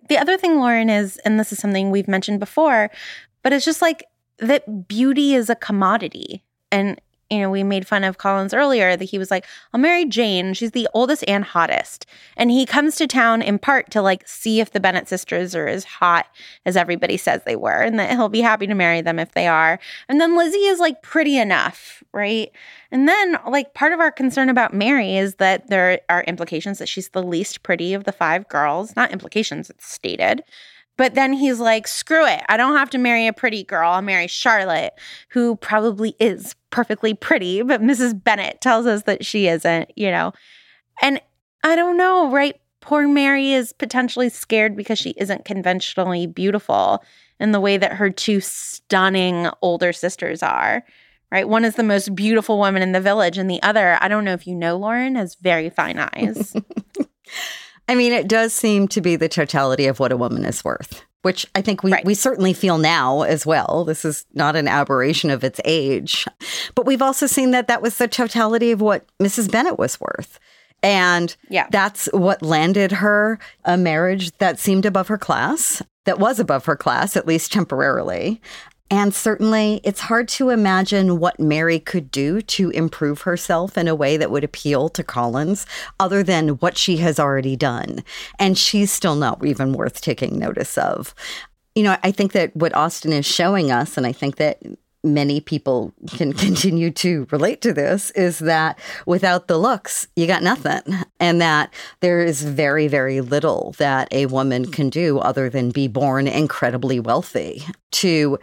The 0.10 0.18
other 0.18 0.38
thing, 0.38 0.60
Lauren, 0.60 0.90
is, 0.90 1.18
and 1.20 1.40
this 1.40 1.54
is 1.54 1.60
something 1.60 1.90
we've 1.90 2.08
mentioned 2.08 2.42
before, 2.42 2.92
but 3.44 3.54
it's 3.54 3.66
just 3.66 3.82
like 3.82 4.04
that 4.42 4.88
beauty 4.88 5.34
is 5.34 5.50
a 5.50 5.56
commodity. 5.56 6.44
And 6.72 7.00
you 7.32 7.40
know, 7.40 7.50
we 7.50 7.64
made 7.64 7.88
fun 7.88 8.04
of 8.04 8.18
Collins 8.18 8.54
earlier 8.54 8.98
that 8.98 9.06
he 9.06 9.18
was 9.18 9.32
like, 9.32 9.46
I'll 9.74 9.80
marry 9.80 10.04
Jane. 10.04 10.54
She's 10.54 10.72
the 10.72 10.90
oldest 10.94 11.24
and 11.30 11.46
hottest. 11.46 12.06
And 12.36 12.52
he 12.52 12.66
comes 12.66 12.98
to 12.98 13.08
town 13.08 13.42
in 13.42 13.58
part 13.58 13.90
to 13.92 14.02
like 14.02 14.28
see 14.28 14.60
if 14.60 14.72
the 14.72 14.82
Bennet 14.82 15.08
sisters 15.08 15.56
are 15.56 15.68
as 15.68 15.86
hot 15.86 16.28
as 16.66 16.76
everybody 16.76 17.16
says 17.16 17.42
they 17.46 17.56
were 17.56 17.82
and 17.82 17.98
that 17.98 18.10
he'll 18.10 18.28
be 18.28 18.42
happy 18.42 18.68
to 18.68 18.76
marry 18.76 19.00
them 19.00 19.18
if 19.18 19.32
they 19.32 19.48
are. 19.48 19.80
And 20.10 20.20
then 20.20 20.38
Lizzie 20.38 20.58
is 20.58 20.80
like 20.80 21.02
pretty 21.04 21.38
enough, 21.38 22.04
right? 22.12 22.52
And 22.92 23.08
then, 23.08 23.38
like, 23.48 23.74
part 23.74 23.94
of 23.94 24.02
our 24.02 24.12
concern 24.12 24.50
about 24.50 24.74
Mary 24.74 25.16
is 25.16 25.36
that 25.36 25.70
there 25.70 26.02
are 26.10 26.26
implications 26.26 26.80
that 26.80 26.90
she's 26.90 27.10
the 27.10 27.24
least 27.24 27.64
pretty 27.64 27.94
of 27.94 28.04
the 28.04 28.12
five 28.12 28.50
girls. 28.50 28.94
Not 28.98 29.12
implications, 29.12 29.70
it's 29.70 29.90
stated. 29.90 30.44
But 30.98 31.16
then 31.16 31.34
he's 31.34 31.60
like, 31.60 31.88
screw 31.88 32.28
it. 32.28 32.42
I 32.48 32.58
don't 32.58 32.76
have 32.76 32.90
to 32.92 32.98
marry 32.98 33.28
a 33.28 33.34
pretty 33.34 33.64
girl. 33.64 33.90
I'll 33.90 34.02
marry 34.02 34.28
Charlotte, 34.28 34.94
who 35.30 35.56
probably 35.56 36.16
is 36.20 36.56
perfectly 36.70 37.14
pretty, 37.14 37.62
but 37.62 37.82
Mrs. 37.82 38.22
Bennet 38.22 38.62
tells 38.62 38.86
us 38.86 39.04
that 39.04 39.26
she 39.26 39.48
isn't, 39.48 39.92
you 39.96 40.12
know. 40.12 40.34
And 41.02 41.22
I 41.64 41.76
don't 41.76 41.98
know, 41.98 42.30
right? 42.32 42.60
Poor 42.82 43.08
Mary 43.08 43.54
is 43.54 43.74
potentially 43.74 44.30
scared 44.30 44.76
because 44.76 45.00
she 45.00 45.12
isn't 45.12 45.46
conventionally 45.46 46.28
beautiful 46.28 47.04
in 47.40 47.52
the 47.52 47.60
way 47.60 47.78
that 47.78 47.94
her 47.94 48.10
two 48.10 48.40
stunning 48.40 49.50
older 49.62 49.94
sisters 49.94 50.44
are, 50.44 50.84
right? 51.32 51.48
One 51.48 51.66
is 51.66 51.76
the 51.76 51.84
most 51.84 52.14
beautiful 52.16 52.58
woman 52.58 52.82
in 52.82 52.92
the 52.92 53.02
village, 53.02 53.38
and 53.38 53.50
the 53.50 53.62
other, 53.64 53.98
I 54.02 54.08
don't 54.08 54.26
know 54.26 54.34
if 54.34 54.48
you 54.48 54.56
know, 54.56 54.78
Lauren, 54.78 55.16
has 55.16 55.36
very 55.36 55.70
fine 55.70 56.00
eyes. 56.00 56.56
I 57.88 57.96
mean, 57.96 58.14
it 58.14 58.28
does 58.28 58.54
seem 58.54 58.88
to 58.90 59.02
be 59.02 59.16
the 59.16 59.30
totality 59.30 59.88
of 59.88 60.00
what 60.00 60.12
a 60.12 60.18
woman 60.18 60.46
is 60.46 60.64
worth, 60.64 61.04
which 61.24 61.46
I 61.56 61.62
think 61.62 61.84
we, 61.84 61.92
right. 61.92 62.06
we 62.06 62.14
certainly 62.14 62.54
feel 62.54 62.78
now 62.78 63.24
as 63.24 63.46
well. 63.46 63.84
This 63.86 64.06
is 64.06 64.26
not 64.34 64.56
an 64.56 64.68
aberration 64.68 65.30
of 65.30 65.44
its 65.44 65.60
age. 65.66 66.26
But 66.76 66.86
we've 66.86 67.02
also 67.02 67.28
seen 67.28 67.52
that 67.52 67.68
that 67.68 67.82
was 67.82 67.98
the 67.98 68.08
totality 68.08 68.72
of 68.72 68.82
what 68.82 69.06
Mrs. 69.20 69.52
Bennet 69.52 69.78
was 69.78 70.00
worth. 70.00 70.40
And 70.84 71.36
yeah. 71.50 71.68
that's 71.70 72.08
what 72.12 72.42
landed 72.42 72.92
her 72.92 73.40
a 73.66 73.78
marriage 73.78 74.32
that 74.40 74.58
seemed 74.58 74.86
above 74.86 75.10
her 75.10 75.18
class, 75.18 75.84
that 76.06 76.20
was 76.20 76.40
above 76.40 76.66
her 76.66 76.76
class, 76.76 77.16
at 77.16 77.28
least 77.28 77.52
temporarily. 77.52 78.42
And 78.92 79.14
certainly, 79.14 79.80
it's 79.86 80.02
hard 80.02 80.28
to 80.30 80.50
imagine 80.50 81.18
what 81.18 81.40
Mary 81.40 81.80
could 81.80 82.12
do 82.12 82.42
to 82.42 82.72
improve 82.72 83.22
herself 83.22 83.78
in 83.78 83.88
a 83.88 83.96
way 83.96 84.18
that 84.18 84.30
would 84.30 84.44
appeal 84.44 84.90
to 84.90 85.02
Collins, 85.02 85.66
other 85.98 86.24
than 86.24 86.50
what 86.60 86.78
she 86.78 86.98
has 86.98 87.18
already 87.18 87.56
done. 87.56 88.04
And 88.38 88.58
she's 88.58 88.92
still 88.92 89.16
not 89.16 89.46
even 89.46 89.72
worth 89.72 90.02
taking 90.02 90.38
notice 90.38 90.78
of. 90.78 91.16
You 91.74 91.84
know, 91.84 91.96
I 92.04 92.12
think 92.12 92.34
that 92.34 92.54
what 92.54 92.76
Austen 92.76 93.14
is 93.14 93.26
showing 93.26 93.72
us, 93.72 93.96
and 93.96 94.06
I 94.06 94.12
think 94.12 94.36
that 94.36 94.62
many 95.06 95.40
people 95.40 95.94
can 96.10 96.34
continue 96.48 96.92
to 96.92 97.26
relate 97.32 97.62
to 97.62 97.72
this 97.72 98.12
is 98.12 98.40
that 98.40 98.78
without 99.06 99.48
the 99.48 99.58
looks, 99.58 100.06
you 100.18 100.28
got 100.28 100.44
nothing. 100.44 100.82
And 101.18 101.40
that 101.40 101.74
there 102.02 102.20
is 102.20 102.44
very, 102.44 102.90
very 102.90 103.22
little 103.22 103.74
that 103.78 104.10
a 104.12 104.26
woman 104.26 104.70
can 104.70 104.90
do 104.90 105.20
other 105.20 105.50
than 105.50 105.72
be 105.72 105.88
born 105.88 106.28
incredibly 106.28 107.00
wealthy 107.00 107.64
to 107.92 108.38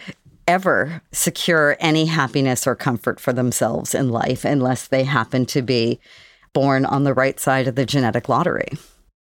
ever 0.48 1.02
secure 1.12 1.76
any 1.78 2.06
happiness 2.06 2.66
or 2.66 2.74
comfort 2.74 3.20
for 3.20 3.32
themselves 3.32 3.94
in 3.94 4.08
life 4.08 4.44
unless 4.44 4.88
they 4.88 5.04
happen 5.04 5.46
to 5.46 5.62
be 5.62 6.00
born 6.54 6.86
on 6.86 7.04
the 7.04 7.14
right 7.14 7.38
side 7.38 7.68
of 7.68 7.74
the 7.74 7.86
genetic 7.86 8.28
lottery. 8.28 8.70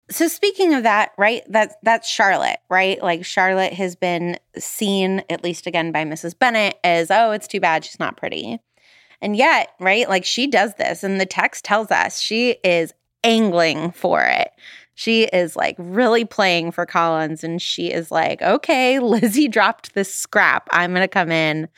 So 0.09 0.27
speaking 0.27 0.73
of 0.73 0.83
that, 0.83 1.11
right? 1.17 1.43
That's 1.47 1.73
that's 1.83 2.09
Charlotte, 2.09 2.59
right? 2.69 3.01
Like 3.01 3.23
Charlotte 3.23 3.71
has 3.73 3.95
been 3.95 4.37
seen 4.57 5.23
at 5.29 5.43
least 5.43 5.67
again 5.67 5.93
by 5.93 6.03
Mrs. 6.03 6.37
Bennet 6.37 6.77
as, 6.83 7.09
"Oh, 7.09 7.31
it's 7.31 7.47
too 7.47 7.61
bad 7.61 7.85
she's 7.85 7.99
not 7.99 8.17
pretty." 8.17 8.59
And 9.21 9.35
yet, 9.37 9.69
right? 9.79 10.09
Like 10.09 10.25
she 10.25 10.47
does 10.47 10.73
this 10.75 11.03
and 11.03 11.21
the 11.21 11.25
text 11.25 11.63
tells 11.63 11.91
us 11.91 12.19
she 12.19 12.57
is 12.63 12.93
angling 13.23 13.91
for 13.91 14.23
it. 14.23 14.49
She 15.01 15.23
is 15.23 15.55
like 15.55 15.75
really 15.79 16.25
playing 16.25 16.73
for 16.73 16.85
Collins 16.85 17.43
and 17.43 17.59
she 17.59 17.91
is 17.91 18.11
like, 18.11 18.39
"Okay, 18.43 18.99
Lizzie 18.99 19.47
dropped 19.47 19.95
this 19.95 20.13
scrap. 20.13 20.67
I'm 20.69 20.91
going 20.91 21.01
to 21.01 21.07
come 21.07 21.31
in 21.31 21.69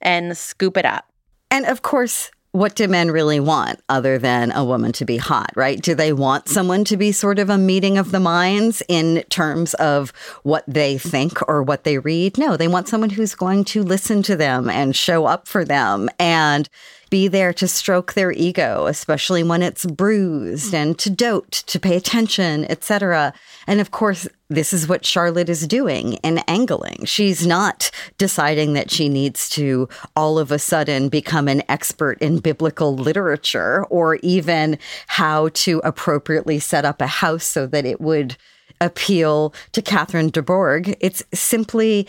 and 0.00 0.36
scoop 0.36 0.76
it 0.76 0.84
up." 0.84 1.04
And 1.50 1.66
of 1.66 1.82
course, 1.82 2.30
what 2.52 2.76
do 2.76 2.86
men 2.86 3.10
really 3.10 3.40
want 3.40 3.80
other 3.88 4.16
than 4.16 4.52
a 4.52 4.64
woman 4.64 4.92
to 4.92 5.04
be 5.04 5.16
hot, 5.16 5.50
right? 5.56 5.82
Do 5.82 5.96
they 5.96 6.12
want 6.12 6.48
someone 6.48 6.84
to 6.84 6.96
be 6.96 7.10
sort 7.10 7.40
of 7.40 7.50
a 7.50 7.58
meeting 7.58 7.98
of 7.98 8.12
the 8.12 8.20
minds 8.20 8.80
in 8.86 9.24
terms 9.28 9.74
of 9.74 10.10
what 10.44 10.62
they 10.68 10.98
think 10.98 11.40
or 11.48 11.64
what 11.64 11.82
they 11.82 11.98
read? 11.98 12.38
No, 12.38 12.56
they 12.56 12.68
want 12.68 12.86
someone 12.86 13.10
who's 13.10 13.34
going 13.34 13.64
to 13.64 13.82
listen 13.82 14.22
to 14.22 14.36
them 14.36 14.70
and 14.70 14.94
show 14.94 15.26
up 15.26 15.48
for 15.48 15.64
them 15.64 16.08
and 16.20 16.68
be 17.10 17.28
there 17.28 17.52
to 17.54 17.68
stroke 17.68 18.14
their 18.14 18.32
ego, 18.32 18.86
especially 18.86 19.42
when 19.42 19.62
it's 19.62 19.86
bruised, 19.86 20.74
and 20.74 20.98
to 20.98 21.10
dote, 21.10 21.50
to 21.52 21.80
pay 21.80 21.96
attention, 21.96 22.64
etc. 22.70 23.32
And 23.66 23.80
of 23.80 23.90
course, 23.90 24.28
this 24.48 24.72
is 24.72 24.88
what 24.88 25.04
Charlotte 25.04 25.48
is 25.48 25.66
doing 25.66 26.14
in 26.14 26.38
angling. 26.48 27.04
She's 27.04 27.46
not 27.46 27.90
deciding 28.16 28.72
that 28.72 28.90
she 28.90 29.08
needs 29.08 29.48
to 29.50 29.88
all 30.16 30.38
of 30.38 30.50
a 30.50 30.58
sudden 30.58 31.08
become 31.08 31.48
an 31.48 31.62
expert 31.68 32.18
in 32.20 32.38
biblical 32.38 32.96
literature 32.96 33.84
or 33.90 34.16
even 34.16 34.78
how 35.06 35.50
to 35.50 35.80
appropriately 35.84 36.58
set 36.58 36.84
up 36.84 37.00
a 37.00 37.06
house 37.06 37.44
so 37.44 37.66
that 37.66 37.84
it 37.84 38.00
would 38.00 38.36
appeal 38.80 39.54
to 39.72 39.82
Catherine 39.82 40.30
de 40.30 40.42
Bourgh. 40.42 40.94
It's 41.00 41.22
simply 41.32 42.06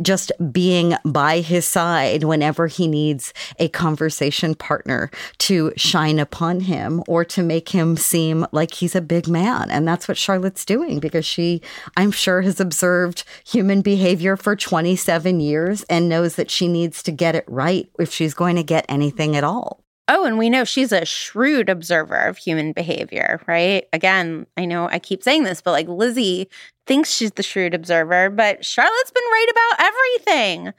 just 0.00 0.32
being 0.50 0.94
by 1.04 1.40
his 1.40 1.66
side 1.66 2.24
whenever 2.24 2.66
he 2.66 2.86
needs 2.86 3.34
a 3.58 3.68
conversation 3.68 4.54
partner 4.54 5.10
to 5.38 5.72
shine 5.76 6.18
upon 6.18 6.60
him 6.60 7.02
or 7.06 7.24
to 7.26 7.42
make 7.42 7.70
him 7.70 7.96
seem 7.96 8.46
like 8.52 8.74
he's 8.74 8.94
a 8.94 9.00
big 9.00 9.28
man. 9.28 9.70
And 9.70 9.86
that's 9.86 10.08
what 10.08 10.16
Charlotte's 10.16 10.64
doing 10.64 10.98
because 10.98 11.26
she, 11.26 11.60
I'm 11.96 12.10
sure, 12.10 12.42
has 12.42 12.60
observed 12.60 13.24
human 13.44 13.82
behavior 13.82 14.36
for 14.36 14.56
27 14.56 15.40
years 15.40 15.82
and 15.84 16.08
knows 16.08 16.36
that 16.36 16.50
she 16.50 16.68
needs 16.68 17.02
to 17.02 17.12
get 17.12 17.34
it 17.34 17.44
right 17.46 17.88
if 17.98 18.12
she's 18.12 18.34
going 18.34 18.56
to 18.56 18.62
get 18.62 18.86
anything 18.88 19.36
at 19.36 19.44
all. 19.44 19.81
Oh, 20.14 20.26
and 20.26 20.36
we 20.36 20.50
know 20.50 20.64
she's 20.64 20.92
a 20.92 21.06
shrewd 21.06 21.70
observer 21.70 22.18
of 22.18 22.36
human 22.36 22.72
behavior, 22.72 23.40
right? 23.46 23.86
Again, 23.94 24.46
I 24.58 24.66
know 24.66 24.86
I 24.86 24.98
keep 24.98 25.22
saying 25.22 25.44
this, 25.44 25.62
but 25.62 25.70
like 25.70 25.88
Lizzie 25.88 26.50
thinks 26.86 27.10
she's 27.10 27.32
the 27.32 27.42
shrewd 27.42 27.72
observer, 27.72 28.28
but 28.28 28.62
Charlotte's 28.62 29.10
been 29.10 29.24
right 29.24 29.46
about 29.50 29.86
everything. 29.86 30.72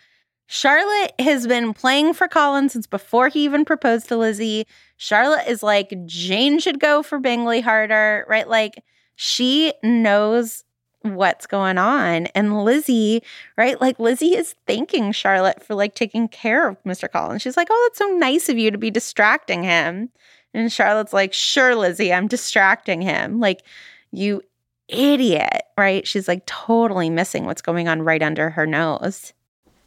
Charlotte 0.46 1.14
has 1.18 1.48
been 1.48 1.74
playing 1.74 2.14
for 2.14 2.28
Colin 2.28 2.70
since 2.70 2.86
before 2.86 3.30
he 3.30 3.44
even 3.44 3.66
proposed 3.66 4.08
to 4.10 4.18
Lizzie. 4.18 4.68
Charlotte 4.98 5.48
is 5.48 5.64
like, 5.64 5.92
Jane 6.06 6.60
should 6.60 6.80
go 6.80 7.02
for 7.02 7.18
Bingley 7.18 7.62
harder, 7.62 8.28
right? 8.30 8.48
Like, 8.48 8.84
she 9.16 9.74
knows 9.82 10.64
what's 11.04 11.46
going 11.46 11.78
on. 11.78 12.28
And 12.28 12.64
Lizzie, 12.64 13.22
right? 13.58 13.80
Like 13.80 14.00
Lizzie 14.00 14.36
is 14.36 14.56
thanking 14.66 15.12
Charlotte 15.12 15.64
for 15.64 15.76
like 15.76 15.96
taking 15.96 16.28
care 16.28 16.68
of 16.68 16.84
Mr. 16.84 17.12
Collins. 17.12 17.42
She's 17.42 17.58
like, 17.58 17.68
"Oh, 17.70 17.88
that's 17.90 18.00
so 18.00 18.08
nice 18.18 18.50
of 18.50 18.58
you 18.58 18.72
to 18.72 18.78
be 18.78 18.92
distracting 18.92 19.64
him." 19.64 20.10
And 20.54 20.72
Charlotte's 20.72 21.14
like, 21.14 21.34
"Sure, 21.34 21.76
Lizzie, 21.76 22.14
I'm 22.14 22.28
distracting 22.28 23.02
him." 23.02 23.40
Like, 23.40 23.64
you 24.12 24.42
idiot, 24.88 25.64
right? 25.78 26.08
She's 26.08 26.28
like 26.28 26.46
totally 26.46 27.10
missing 27.10 27.46
what's 27.46 27.62
going 27.62 27.88
on 27.88 28.02
right 28.02 28.22
under 28.22 28.50
her 28.50 28.66
nose. 28.66 29.34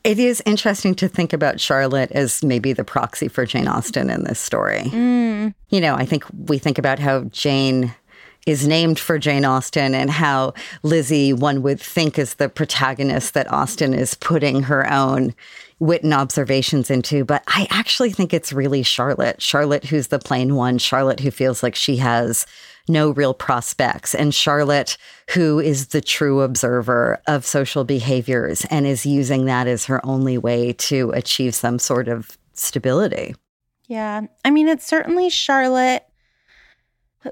It 0.05 0.21
is 0.21 0.41
interesting 0.47 0.95
to 0.97 1.09
think 1.09 1.33
about 1.33 1.59
Charlotte 1.59 2.13
as 2.13 2.45
maybe 2.45 2.73
the 2.73 2.85
proxy 2.85 3.27
for 3.27 3.45
Jane 3.45 3.67
Austen 3.67 4.09
in 4.09 4.23
this 4.23 4.39
story. 4.39 4.85
Mm. 4.85 5.53
You 5.69 5.81
know, 5.81 5.97
I 5.97 6.05
think 6.05 6.25
we 6.47 6.59
think 6.59 6.79
about 6.79 7.01
how 7.01 7.25
Jane 7.25 7.93
is 8.47 8.67
named 8.67 8.99
for 8.99 9.19
Jane 9.19 9.45
Austen 9.45 9.95
and 9.95 10.09
how 10.09 10.55
Lizzie, 10.83 11.33
one 11.33 11.63
would 11.63 11.81
think, 11.81 12.19
is 12.19 12.35
the 12.35 12.49
protagonist 12.49 13.35
that 13.35 13.53
Austen 13.53 13.93
is 13.93 14.15
putting 14.15 14.63
her 14.63 14.91
own 14.91 15.35
wit 15.81 16.05
and 16.05 16.15
observations 16.15 16.91
into. 16.91 17.25
But 17.25 17.43
I 17.49 17.67
actually 17.71 18.13
think 18.13 18.33
it's 18.33 18.53
really 18.53 18.83
Charlotte. 18.83 19.43
Charlotte, 19.43 19.85
who's 19.85 20.07
the 20.07 20.21
plain 20.21 20.55
one, 20.55 20.79
Charlotte, 20.79 21.21
who 21.21 21.31
feels 21.31 21.63
like 21.63 21.75
she 21.75 21.97
has 21.97 22.47
no 22.89 23.11
real 23.11 23.35
prospects, 23.35 24.15
and 24.15 24.33
Charlotte, 24.33 24.97
who 25.31 25.59
is 25.59 25.89
the 25.89 26.01
true 26.01 26.43
observer 26.43 27.21
of 27.27 27.45
social 27.45 27.83
behaviors 27.83 28.65
and 28.71 28.87
is 28.87 29.05
using 29.05 29.47
that 29.47 29.67
as 29.67 29.87
her 29.87 30.05
only 30.07 30.39
way 30.39 30.73
to 30.73 31.11
achieve 31.11 31.53
some 31.53 31.81
sort 31.81 32.07
of 32.07 32.39
stability. 32.53 33.35
Yeah. 33.89 34.23
I 34.45 34.51
mean, 34.51 34.69
it's 34.69 34.87
certainly 34.87 35.31
Charlotte 35.31 36.07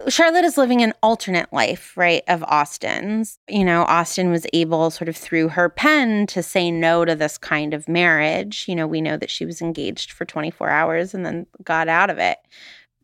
Charlotte 0.08 0.44
is 0.44 0.56
living 0.56 0.82
an 0.82 0.94
alternate 1.02 1.52
life, 1.52 1.96
right, 1.96 2.22
of 2.28 2.42
Austen's. 2.44 3.38
You 3.48 3.64
know, 3.64 3.82
Austen 3.82 4.30
was 4.30 4.46
able, 4.52 4.90
sort 4.90 5.08
of 5.08 5.16
through 5.16 5.48
her 5.48 5.68
pen, 5.68 6.26
to 6.28 6.42
say 6.42 6.70
no 6.70 7.04
to 7.04 7.14
this 7.14 7.38
kind 7.38 7.74
of 7.74 7.88
marriage. 7.88 8.66
You 8.68 8.76
know, 8.76 8.86
we 8.86 9.00
know 9.00 9.16
that 9.16 9.30
she 9.30 9.44
was 9.44 9.60
engaged 9.60 10.12
for 10.12 10.24
24 10.24 10.68
hours 10.68 11.14
and 11.14 11.24
then 11.24 11.46
got 11.62 11.88
out 11.88 12.10
of 12.10 12.18
it. 12.18 12.38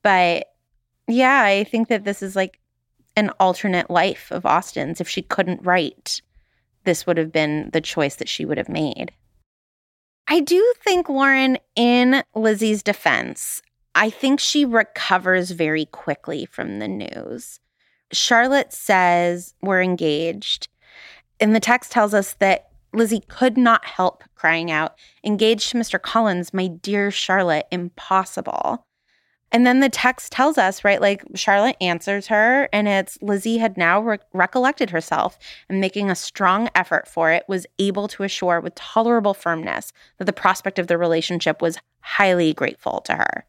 But 0.03 0.47
yeah, 1.09 1.43
I 1.43 1.65
think 1.65 1.89
that 1.89 2.05
this 2.05 2.23
is 2.23 2.37
like 2.37 2.59
an 3.17 3.31
alternate 3.41 3.91
life 3.91 4.29
of 4.31 4.47
Austen's. 4.47 5.01
If 5.01 5.09
she 5.09 5.23
couldn't 5.23 5.65
write, 5.65 6.23
this 6.85 7.07
would 7.07 7.17
have 7.17 7.33
been 7.33 7.71
the 7.73 7.81
choice 7.81 8.17
that 8.17 8.29
she 8.29 8.45
would 8.45 8.59
have 8.59 8.69
made. 8.69 9.13
I 10.29 10.41
do 10.41 10.75
think, 10.85 11.09
Lauren, 11.09 11.59
in 11.75 12.23
Lizzie's 12.35 12.85
defense, 12.85 13.63
I 14.01 14.09
think 14.09 14.41
she 14.41 14.65
recovers 14.65 15.51
very 15.51 15.85
quickly 15.85 16.47
from 16.47 16.79
the 16.79 16.89
news. 16.89 17.61
Charlotte 18.11 18.73
says 18.73 19.53
we're 19.61 19.83
engaged. 19.83 20.69
And 21.39 21.55
the 21.55 21.61
text 21.61 21.93
tells 21.93 22.15
us 22.15 22.33
that 22.39 22.71
Lizzie 22.95 23.23
could 23.29 23.59
not 23.59 23.85
help 23.85 24.25
crying 24.35 24.71
out, 24.71 24.95
Engaged 25.23 25.71
to 25.73 25.77
Mr. 25.77 26.01
Collins, 26.01 26.55
my 26.55 26.67
dear 26.67 27.11
Charlotte, 27.11 27.67
impossible. 27.71 28.87
And 29.53 29.67
then 29.67 29.81
the 29.81 29.89
text 29.91 30.33
tells 30.33 30.57
us, 30.57 30.83
right, 30.83 31.01
like 31.01 31.23
Charlotte 31.35 31.77
answers 31.81 32.29
her, 32.29 32.71
and 32.73 32.89
it's 32.89 33.19
Lizzie 33.21 33.59
had 33.59 33.77
now 33.77 34.01
re- 34.01 34.19
recollected 34.33 34.91
herself 34.91 35.39
and 35.69 35.79
making 35.79 36.09
a 36.09 36.15
strong 36.15 36.71
effort 36.75 37.07
for 37.07 37.33
it, 37.33 37.45
was 37.49 37.67
able 37.79 38.09
to 38.09 38.23
assure 38.23 38.61
with 38.61 38.77
tolerable 38.77 39.35
firmness 39.35 39.93
that 40.19 40.25
the 40.25 40.33
prospect 40.33 40.79
of 40.79 40.87
the 40.87 40.97
relationship 40.97 41.61
was 41.61 41.77
highly 42.01 42.55
grateful 42.55 43.01
to 43.03 43.15
her. 43.15 43.45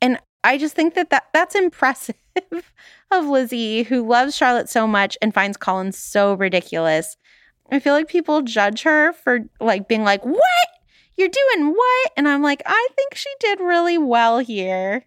And 0.00 0.18
I 0.44 0.58
just 0.58 0.74
think 0.74 0.94
that, 0.94 1.10
that 1.10 1.24
that's 1.32 1.54
impressive 1.54 2.14
of 3.10 3.26
Lizzie, 3.26 3.82
who 3.82 4.06
loves 4.06 4.36
Charlotte 4.36 4.68
so 4.68 4.86
much 4.86 5.16
and 5.20 5.34
finds 5.34 5.56
Collins 5.56 5.98
so 5.98 6.34
ridiculous. 6.34 7.16
I 7.72 7.78
feel 7.78 7.94
like 7.94 8.08
people 8.08 8.42
judge 8.42 8.82
her 8.82 9.12
for 9.12 9.40
like 9.60 9.88
being 9.88 10.04
like, 10.04 10.24
What? 10.24 10.68
You're 11.16 11.28
doing 11.28 11.74
what? 11.74 12.12
And 12.16 12.26
I'm 12.26 12.40
like, 12.40 12.62
I 12.64 12.88
think 12.96 13.14
she 13.14 13.28
did 13.40 13.60
really 13.60 13.98
well 13.98 14.38
here. 14.38 15.04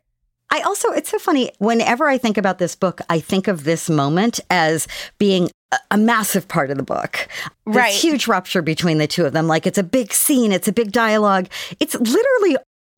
I 0.51 0.61
also, 0.61 0.91
it's 0.91 1.09
so 1.09 1.17
funny. 1.17 1.51
Whenever 1.57 2.07
I 2.07 2.19
think 2.19 2.37
about 2.37 2.59
this 2.59 2.75
book, 2.75 3.01
I 3.09 3.19
think 3.19 3.47
of 3.47 3.63
this 3.63 3.89
moment 3.89 4.39
as 4.51 4.87
being 5.17 5.49
a 5.89 5.97
massive 5.97 6.47
part 6.47 6.69
of 6.69 6.77
the 6.77 6.83
book. 6.83 7.27
This 7.65 7.75
right. 7.75 7.93
huge 7.93 8.27
rupture 8.27 8.61
between 8.61 8.99
the 8.99 9.07
two 9.07 9.25
of 9.25 9.33
them. 9.33 9.47
Like 9.47 9.65
it's 9.65 9.79
a 9.79 9.83
big 9.83 10.13
scene, 10.13 10.51
it's 10.51 10.67
a 10.67 10.71
big 10.71 10.91
dialogue. 10.91 11.47
It's 11.79 11.95
literally, 11.95 12.57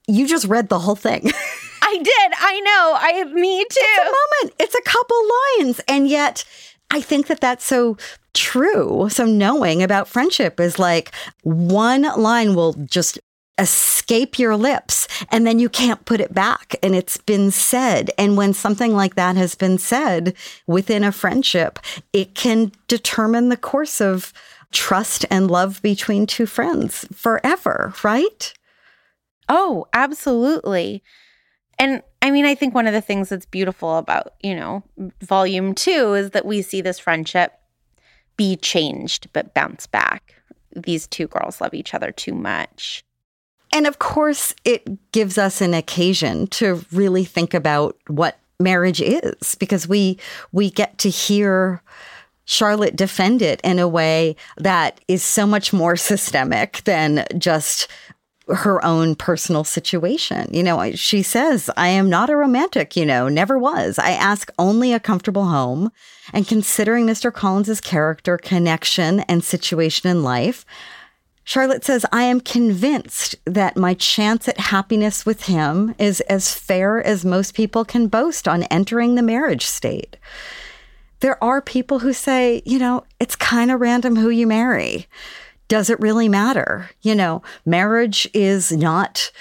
you 0.10 0.27
just 0.27 0.45
read 0.47 0.67
the 0.67 0.79
whole 0.79 0.97
thing. 0.97 1.31
I 1.88 1.98
did. 1.98 2.34
I 2.38 2.60
know. 2.62 2.98
I 2.98 3.24
me 3.32 3.63
too. 3.63 3.67
It's 3.80 4.00
a 4.00 4.04
moment. 4.04 4.56
It's 4.60 4.76
a 4.76 4.82
couple 4.82 5.17
lines, 5.60 5.82
and 5.88 6.08
yet 6.08 6.43
I 6.89 7.00
think 7.00 7.28
that 7.28 7.41
that's 7.41 7.63
so 7.63 7.98
true. 8.34 9.08
So 9.10 9.26
knowing 9.26 9.84
about 9.84 10.08
friendship 10.08 10.60
is 10.60 10.80
like 10.80 11.13
one 11.43 12.02
line 12.02 12.56
will 12.56 12.74
just 12.74 13.19
escape 13.58 14.38
your 14.38 14.58
lips 14.58 15.08
and 15.32 15.48
then 15.48 15.60
you 15.60 15.69
can't 15.69 16.04
put 16.04 16.19
it 16.19 16.34
back 16.34 16.76
and 16.84 16.93
it's 16.93 17.17
been 17.17 17.52
said. 17.52 18.12
And 18.17 18.36
when 18.36 18.54
something 18.54 18.93
like 18.93 19.15
that 19.15 19.38
has 19.38 19.56
been 19.56 19.78
said 19.78 20.36
within 20.67 21.04
a 21.04 21.12
friendship, 21.12 21.80
it 22.12 22.36
can 22.36 22.74
determine 22.88 23.50
the 23.50 23.58
course 23.58 24.02
of 24.02 24.34
trust 24.71 25.26
and 25.30 25.50
love 25.50 25.82
between 25.82 26.26
two 26.28 26.45
friends 26.45 27.06
forever, 27.13 27.93
right? 28.04 28.54
Oh, 29.48 29.88
absolutely. 29.93 31.02
And 31.77 32.01
I 32.21 32.31
mean, 32.31 32.45
I 32.45 32.55
think 32.55 32.73
one 32.73 32.88
of 32.88 32.93
the 32.93 33.01
things 33.01 33.29
that's 33.29 33.45
beautiful 33.45 33.97
about, 33.97 34.33
you 34.41 34.55
know, 34.55 34.83
volume 35.21 35.75
two 35.75 36.13
is 36.13 36.31
that 36.31 36.45
we 36.45 36.61
see 36.61 36.81
this 36.81 36.99
friendship 36.99 37.53
be 38.38 38.55
changed 38.55 39.27
but 39.33 39.53
bounce 39.53 39.88
back. 39.88 40.35
These 40.75 41.07
two 41.07 41.27
girls 41.27 41.61
love 41.61 41.73
each 41.73 41.93
other 41.93 42.11
too 42.11 42.33
much. 42.33 43.03
And 43.71 43.88
of 43.88 43.99
course, 43.99 44.53
it 44.63 45.11
gives 45.11 45.38
us 45.38 45.61
an 45.61 45.73
occasion 45.73 46.47
to 46.47 46.85
really 46.91 47.25
think 47.25 47.53
about 47.53 47.97
what 48.07 48.39
marriage 48.59 49.01
is 49.01 49.55
because 49.55 49.88
we 49.88 50.17
we 50.53 50.69
get 50.69 50.97
to 50.99 51.09
hear 51.09 51.81
Charlotte 52.45 52.95
defend 52.95 53.41
it 53.41 53.59
in 53.63 53.79
a 53.79 53.88
way 53.88 54.35
that 54.57 55.01
is 55.07 55.23
so 55.23 55.45
much 55.45 55.73
more 55.73 55.95
systemic 56.11 56.83
than 56.85 57.25
just 57.38 57.88
her 58.47 58.84
own 58.86 59.15
personal 59.15 59.63
situation. 59.63 60.47
You 60.53 60.63
know, 60.63 60.91
she 60.93 61.23
says, 61.23 61.69
I 61.75 61.88
am 61.89 62.10
not 62.10 62.29
a 62.29 62.36
romantic, 62.36 62.95
you 62.95 63.05
know, 63.05 63.27
never 63.27 63.58
was. 63.58 63.97
I 63.97 64.12
ask 64.12 64.51
only 64.60 64.93
a 64.93 64.99
comfortable 64.99 65.45
home. 65.45 65.91
And 66.34 66.47
considering 66.47 67.05
Mr. 67.05 67.34
Collins's 67.34 67.81
character, 67.81 68.38
connection, 68.38 69.21
and 69.21 69.43
situation 69.43 70.10
in 70.10 70.23
life, 70.23 70.65
Charlotte 71.43 71.86
says, 71.86 72.05
I 72.12 72.23
am 72.23 72.39
convinced 72.39 73.36
that 73.45 73.77
my 73.77 73.93
chance 73.93 74.47
at 74.47 74.60
happiness 74.60 75.25
with 75.25 75.43
him 75.43 75.93
is 75.99 76.21
as 76.21 76.53
fair 76.53 77.03
as 77.03 77.23
most 77.23 77.53
people 77.53 77.86
can 77.86 78.08
boast 78.08 78.47
on 78.47 78.63
entering 78.63 79.13
the 79.13 79.21
marriage 79.21 79.65
state. 79.65 80.17
There 81.19 81.41
are 81.43 81.62
people 81.62 81.99
who 81.99 82.13
say, 82.13 82.63
you 82.65 82.79
know, 82.79 83.05
it's 83.19 83.36
kind 83.36 83.71
of 83.71 83.79
random 83.79 84.15
who 84.15 84.29
you 84.29 84.47
marry 84.47 85.08
does 85.67 85.89
it 85.89 85.99
really 85.99 86.30
matter? 86.30 86.89
You 87.01 87.15
know, 87.15 87.41
marriage 87.65 88.28
is 88.34 88.71
not 88.71 89.32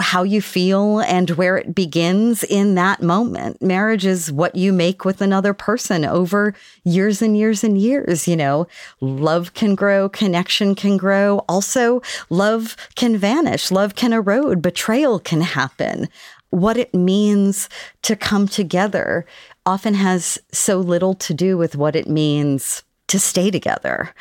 how 0.00 0.22
you 0.22 0.40
feel 0.40 1.00
and 1.00 1.30
where 1.30 1.58
it 1.58 1.74
begins 1.74 2.42
in 2.44 2.74
that 2.74 3.02
moment. 3.02 3.60
Marriage 3.60 4.06
is 4.06 4.32
what 4.32 4.54
you 4.54 4.72
make 4.72 5.04
with 5.04 5.20
another 5.20 5.52
person 5.52 6.04
over 6.04 6.54
years 6.84 7.20
and 7.20 7.36
years 7.36 7.62
and 7.62 7.76
years. 7.78 8.26
You 8.26 8.36
know, 8.36 8.66
love 9.00 9.52
can 9.54 9.74
grow, 9.74 10.08
connection 10.08 10.74
can 10.74 10.96
grow. 10.96 11.38
Also, 11.48 12.00
love 12.30 12.76
can 12.94 13.16
vanish, 13.16 13.70
love 13.70 13.94
can 13.94 14.12
erode, 14.12 14.62
betrayal 14.62 15.18
can 15.18 15.42
happen. 15.42 16.08
What 16.50 16.76
it 16.76 16.94
means 16.94 17.68
to 18.02 18.16
come 18.16 18.48
together 18.48 19.26
often 19.64 19.94
has 19.94 20.38
so 20.52 20.78
little 20.78 21.14
to 21.14 21.34
do 21.34 21.56
with 21.56 21.76
what 21.76 21.96
it 21.96 22.08
means 22.08 22.82
to 23.08 23.18
stay 23.18 23.50
together. 23.50 24.14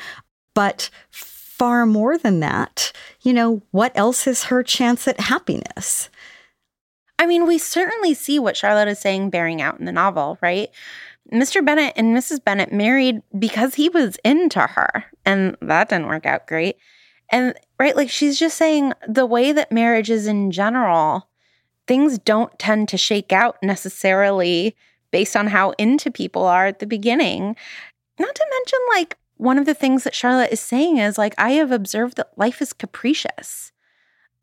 But 0.53 0.89
far 1.09 1.85
more 1.85 2.17
than 2.17 2.39
that, 2.41 2.91
you 3.21 3.33
know, 3.33 3.61
what 3.71 3.91
else 3.95 4.27
is 4.27 4.45
her 4.45 4.63
chance 4.63 5.07
at 5.07 5.19
happiness? 5.19 6.09
I 7.19 7.27
mean, 7.27 7.45
we 7.45 7.57
certainly 7.59 8.15
see 8.15 8.39
what 8.39 8.57
Charlotte 8.57 8.87
is 8.87 8.99
saying 8.99 9.29
bearing 9.29 9.61
out 9.61 9.79
in 9.79 9.85
the 9.85 9.91
novel, 9.91 10.39
right? 10.41 10.69
Mr. 11.31 11.63
Bennet 11.63 11.93
and 11.95 12.17
Mrs. 12.17 12.43
Bennet 12.43 12.73
married 12.73 13.21
because 13.37 13.75
he 13.75 13.89
was 13.89 14.17
into 14.25 14.59
her, 14.59 15.05
and 15.23 15.55
that 15.61 15.89
didn't 15.89 16.07
work 16.07 16.25
out 16.25 16.47
great. 16.47 16.77
And 17.29 17.53
right, 17.79 17.95
like 17.95 18.09
she's 18.09 18.39
just 18.39 18.57
saying 18.57 18.93
the 19.07 19.25
way 19.25 19.51
that 19.51 19.71
marriage 19.71 20.09
is 20.09 20.27
in 20.27 20.51
general, 20.51 21.29
things 21.87 22.17
don't 22.17 22.57
tend 22.59 22.89
to 22.89 22.97
shake 22.97 23.31
out 23.31 23.57
necessarily 23.61 24.75
based 25.11 25.35
on 25.35 25.47
how 25.47 25.71
into 25.71 26.09
people 26.09 26.45
are 26.45 26.65
at 26.65 26.79
the 26.79 26.87
beginning. 26.87 27.55
Not 28.19 28.35
to 28.35 28.45
mention, 28.49 28.79
like, 28.89 29.17
one 29.41 29.57
of 29.57 29.65
the 29.65 29.73
things 29.73 30.03
that 30.03 30.13
Charlotte 30.13 30.51
is 30.51 30.59
saying 30.59 30.97
is 30.97 31.17
like, 31.17 31.33
I 31.35 31.53
have 31.53 31.71
observed 31.71 32.17
that 32.17 32.37
life 32.37 32.61
is 32.61 32.73
capricious. 32.73 33.71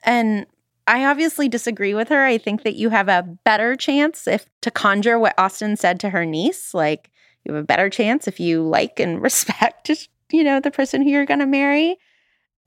And 0.03 0.45
I 0.89 1.05
obviously 1.05 1.49
disagree 1.49 1.95
with 1.95 2.09
her. 2.09 2.25
I 2.25 2.37
think 2.37 2.65
that 2.65 2.75
you 2.75 2.89
have 2.89 3.09
a 3.09 3.23
better 3.45 3.77
chance 3.77 4.27
if 4.27 4.47
to 4.63 4.73
conjure 4.73 5.17
what 5.17 5.39
Austen 5.39 5.77
said 5.77 6.01
to 6.01 6.11
her 6.11 6.25
niece, 6.25 6.75
like 6.75 7.13
you 7.45 7.55
have 7.55 7.63
a 7.63 7.67
better 7.67 7.89
chance 7.89 8.27
if 8.27 8.41
you 8.41 8.61
like 8.63 8.99
and 8.99 9.23
respect, 9.23 9.89
you 10.33 10.43
know, 10.43 10.59
the 10.59 10.73
person 10.73 11.03
who 11.03 11.11
you're 11.11 11.27
going 11.27 11.39
to 11.39 11.47
marry. 11.47 11.97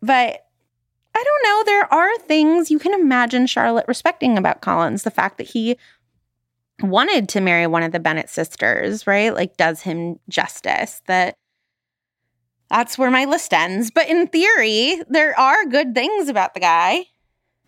But 0.02 0.46
I 1.14 1.24
don't 1.24 1.44
know. 1.44 1.64
There 1.66 1.94
are 1.94 2.18
things 2.20 2.72
you 2.72 2.80
can 2.80 2.94
imagine 2.94 3.46
Charlotte 3.46 3.90
respecting 3.90 4.38
about 4.38 4.62
Collins. 4.62 5.04
The 5.04 5.12
fact 5.12 5.38
that 5.38 5.50
he 5.50 5.76
wanted 6.82 7.28
to 7.28 7.42
marry 7.42 7.68
one 7.68 7.84
of 7.84 7.92
the 7.92 8.00
Bennet 8.00 8.30
sisters, 8.30 9.06
right? 9.06 9.34
Like, 9.34 9.58
does 9.58 9.82
him 9.82 10.18
justice. 10.30 11.02
That 11.08 11.36
that's 12.72 12.98
where 12.98 13.12
my 13.12 13.26
list 13.26 13.54
ends. 13.54 13.92
But 13.92 14.08
in 14.08 14.28
theory, 14.28 15.02
there 15.10 15.38
are 15.38 15.66
good 15.66 15.94
things 15.94 16.30
about 16.30 16.54
the 16.54 16.62
guy. 16.62 17.06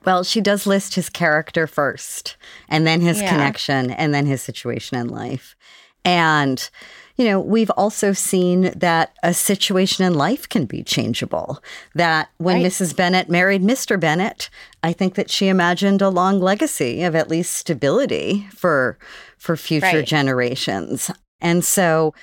Well, 0.06 0.24
she 0.24 0.42
does 0.42 0.66
list 0.66 0.96
his 0.96 1.10
character 1.10 1.68
first, 1.68 2.38
and 2.68 2.88
then 2.88 3.02
his 3.02 3.22
yeah. 3.22 3.30
connection, 3.30 3.92
and 3.92 4.14
then 4.14 4.26
his 4.26 4.42
situation 4.42 4.98
in 4.98 5.08
life. 5.08 5.56
And, 6.04 6.70
you 7.16 7.26
know, 7.26 7.40
we've 7.40 7.70
also 7.72 8.12
seen 8.12 8.72
that 8.76 9.16
a 9.24 9.34
situation 9.34 10.06
in 10.06 10.14
life 10.14 10.50
can 10.50 10.66
be 10.66 10.84
changeable. 10.84 11.64
That 11.96 12.30
when 12.38 12.58
right. 12.58 12.66
Mrs. 12.66 12.96
Bennet 12.96 13.30
married 13.30 13.62
Mr. 13.62 13.98
Bennet, 13.98 14.50
I 14.82 14.92
think 14.92 15.16
that 15.16 15.30
she 15.30 15.48
imagined 15.48 16.02
a 16.02 16.10
long 16.10 16.42
legacy 16.42 17.04
of 17.04 17.16
at 17.16 17.30
least 17.30 17.54
stability 17.54 18.48
for 18.54 18.98
for 19.38 19.56
future 19.56 19.98
right. 19.98 20.06
generations. 20.06 21.12
And 21.40 21.64
so 21.64 22.14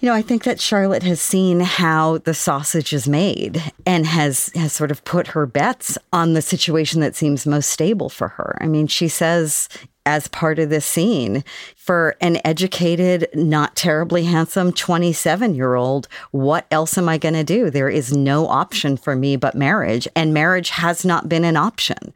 you 0.00 0.08
know, 0.08 0.14
I 0.14 0.22
think 0.22 0.44
that 0.44 0.60
Charlotte 0.60 1.02
has 1.02 1.20
seen 1.20 1.60
how 1.60 2.18
the 2.18 2.34
sausage 2.34 2.92
is 2.92 3.08
made 3.08 3.62
and 3.86 4.06
has 4.06 4.50
has 4.54 4.72
sort 4.72 4.90
of 4.90 5.04
put 5.04 5.28
her 5.28 5.46
bets 5.46 5.96
on 6.12 6.34
the 6.34 6.42
situation 6.42 7.00
that 7.00 7.16
seems 7.16 7.46
most 7.46 7.70
stable 7.70 8.08
for 8.08 8.28
her. 8.28 8.58
I 8.60 8.66
mean, 8.66 8.86
she 8.86 9.08
says 9.08 9.68
as 10.06 10.28
part 10.28 10.58
of 10.58 10.68
this 10.68 10.84
scene 10.84 11.42
for 11.76 12.16
an 12.20 12.38
educated, 12.44 13.28
not 13.34 13.74
terribly 13.74 14.24
handsome 14.24 14.72
27 14.72 15.54
year 15.54 15.74
old, 15.74 16.08
what 16.30 16.66
else 16.70 16.98
am 16.98 17.08
I 17.08 17.16
going 17.16 17.34
to 17.34 17.44
do? 17.44 17.70
There 17.70 17.88
is 17.88 18.12
no 18.12 18.46
option 18.46 18.96
for 18.96 19.16
me 19.16 19.36
but 19.36 19.54
marriage, 19.54 20.06
and 20.14 20.34
marriage 20.34 20.70
has 20.70 21.04
not 21.04 21.28
been 21.28 21.44
an 21.44 21.56
option. 21.56 22.12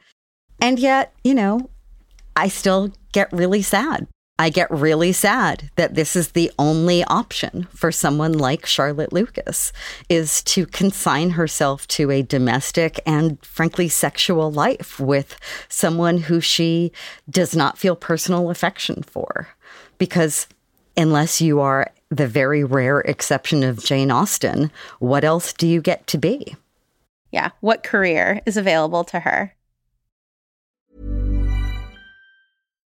And 0.60 0.78
yet, 0.78 1.14
you 1.24 1.34
know, 1.34 1.70
I 2.36 2.48
still 2.48 2.92
get 3.12 3.32
really 3.32 3.62
sad 3.62 4.06
I 4.40 4.50
get 4.50 4.70
really 4.70 5.12
sad 5.12 5.70
that 5.74 5.94
this 5.94 6.14
is 6.14 6.28
the 6.28 6.52
only 6.58 7.02
option 7.04 7.66
for 7.70 7.90
someone 7.90 8.32
like 8.32 8.66
Charlotte 8.66 9.12
Lucas 9.12 9.72
is 10.08 10.42
to 10.44 10.64
consign 10.64 11.30
herself 11.30 11.88
to 11.88 12.12
a 12.12 12.22
domestic 12.22 13.00
and 13.04 13.44
frankly 13.44 13.88
sexual 13.88 14.52
life 14.52 15.00
with 15.00 15.36
someone 15.68 16.18
who 16.18 16.40
she 16.40 16.92
does 17.28 17.56
not 17.56 17.78
feel 17.78 17.96
personal 17.96 18.50
affection 18.50 19.02
for 19.02 19.48
because 19.98 20.46
unless 20.96 21.40
you 21.40 21.60
are 21.60 21.90
the 22.10 22.28
very 22.28 22.62
rare 22.62 23.00
exception 23.00 23.64
of 23.64 23.84
Jane 23.84 24.10
Austen, 24.10 24.70
what 25.00 25.24
else 25.24 25.52
do 25.52 25.66
you 25.66 25.80
get 25.82 26.06
to 26.06 26.18
be? 26.18 26.56
Yeah, 27.30 27.50
what 27.60 27.82
career 27.82 28.40
is 28.46 28.56
available 28.56 29.04
to 29.04 29.20
her? 29.20 29.54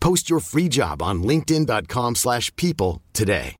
Post 0.00 0.30
your 0.30 0.40
free 0.40 0.68
job 0.68 1.02
on 1.02 1.22
linkedin.com/people 1.22 2.14
slash 2.14 2.54
people 2.56 3.02
today. 3.12 3.56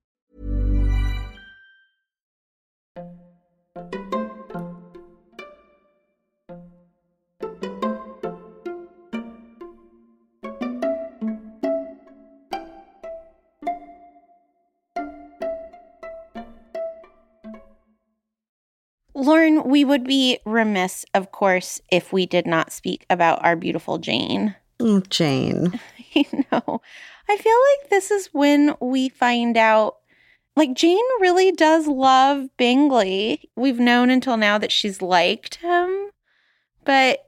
Lauren, 19.14 19.64
we 19.64 19.84
would 19.84 20.05
be 20.05 20.39
remiss, 20.47 21.05
of 21.12 21.32
course, 21.32 21.80
if 21.91 22.12
we 22.12 22.24
did 22.24 22.47
not 22.47 22.72
speak 22.72 23.05
about 23.11 23.45
our 23.45 23.57
beautiful 23.57 23.99
Jane. 23.99 24.55
Oh, 24.80 25.01
Jane. 25.11 25.78
I 26.33 26.45
know. 26.53 26.81
I 27.29 27.37
feel 27.37 27.57
like 27.83 27.91
this 27.91 28.11
is 28.11 28.29
when 28.33 28.75
we 28.81 29.09
find 29.09 29.57
out 29.57 29.97
like 30.57 30.75
Jane 30.75 30.99
really 31.21 31.53
does 31.53 31.87
love 31.87 32.49
Bingley. 32.57 33.49
We've 33.55 33.79
known 33.79 34.11
until 34.11 34.37
now 34.37 34.59
that 34.59 34.73
she's 34.73 35.01
liked 35.01 35.57
him, 35.57 36.11
but 36.85 37.21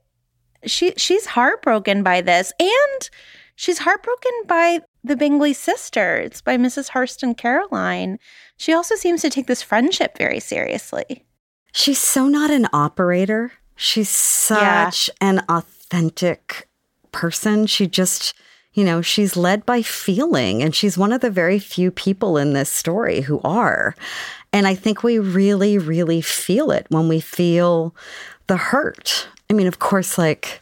she 0.66 0.92
she's 0.96 1.26
heartbroken 1.26 2.02
by 2.02 2.20
this 2.22 2.52
and 2.58 3.10
she's 3.54 3.78
heartbroken 3.78 4.32
by 4.46 4.80
the 5.04 5.16
Bingley 5.16 5.52
sisters, 5.52 6.40
by 6.40 6.56
Mrs. 6.56 6.88
Hurst 6.88 7.22
and 7.22 7.36
Caroline. 7.36 8.18
She 8.56 8.72
also 8.72 8.96
seems 8.96 9.22
to 9.22 9.30
take 9.30 9.46
this 9.46 9.62
friendship 9.62 10.18
very 10.18 10.40
seriously. 10.40 11.24
She's 11.72 11.98
so 11.98 12.26
not 12.26 12.50
an 12.50 12.66
operator. 12.72 13.52
She's 13.76 14.10
such 14.10 15.08
an 15.20 15.42
authentic 15.48 16.68
person. 17.12 17.66
She 17.66 17.86
just, 17.86 18.34
you 18.72 18.84
know, 18.84 19.02
she's 19.02 19.36
led 19.36 19.66
by 19.66 19.82
feeling, 19.82 20.62
and 20.62 20.74
she's 20.74 20.96
one 20.96 21.12
of 21.12 21.20
the 21.20 21.30
very 21.30 21.58
few 21.58 21.90
people 21.90 22.36
in 22.36 22.52
this 22.52 22.70
story 22.70 23.22
who 23.22 23.40
are. 23.42 23.94
And 24.52 24.66
I 24.66 24.74
think 24.74 25.02
we 25.02 25.18
really, 25.18 25.78
really 25.78 26.20
feel 26.20 26.70
it 26.70 26.86
when 26.88 27.08
we 27.08 27.20
feel 27.20 27.94
the 28.46 28.56
hurt. 28.56 29.28
I 29.48 29.52
mean, 29.52 29.66
of 29.66 29.78
course, 29.78 30.18
like, 30.18 30.60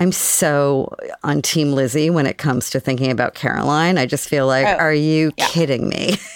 I'm 0.00 0.12
so 0.12 0.94
on 1.22 1.42
Team 1.42 1.72
Lizzie 1.72 2.10
when 2.10 2.26
it 2.26 2.38
comes 2.38 2.70
to 2.70 2.80
thinking 2.80 3.10
about 3.10 3.34
Caroline. 3.34 3.98
I 3.98 4.06
just 4.06 4.28
feel 4.28 4.46
like, 4.46 4.66
Oh, 4.66 4.76
are 4.76 4.94
you 4.94 5.32
kidding 5.36 5.88
me? 5.88 6.16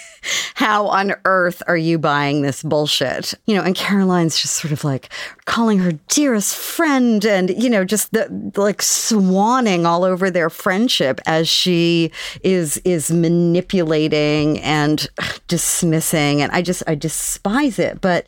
How 0.55 0.87
on 0.87 1.13
earth 1.25 1.61
are 1.67 1.77
you 1.77 1.97
buying 1.99 2.41
this 2.41 2.63
bullshit? 2.63 3.33
You 3.45 3.55
know, 3.55 3.63
and 3.63 3.75
Caroline's 3.75 4.39
just 4.39 4.55
sort 4.55 4.71
of 4.71 4.83
like 4.83 5.09
calling 5.45 5.79
her 5.79 5.91
dearest 6.07 6.55
friend 6.55 7.23
and, 7.25 7.49
you 7.61 7.69
know, 7.69 7.85
just 7.85 8.11
the 8.13 8.27
like 8.55 8.79
swanning 8.79 9.85
all 9.85 10.03
over 10.03 10.29
their 10.31 10.49
friendship 10.49 11.21
as 11.25 11.47
she 11.47 12.11
is 12.43 12.77
is 12.85 13.11
manipulating 13.11 14.59
and 14.61 15.07
dismissing 15.47 16.41
and 16.41 16.51
I 16.51 16.61
just 16.61 16.83
I 16.87 16.95
despise 16.95 17.79
it, 17.79 18.01
but 18.01 18.25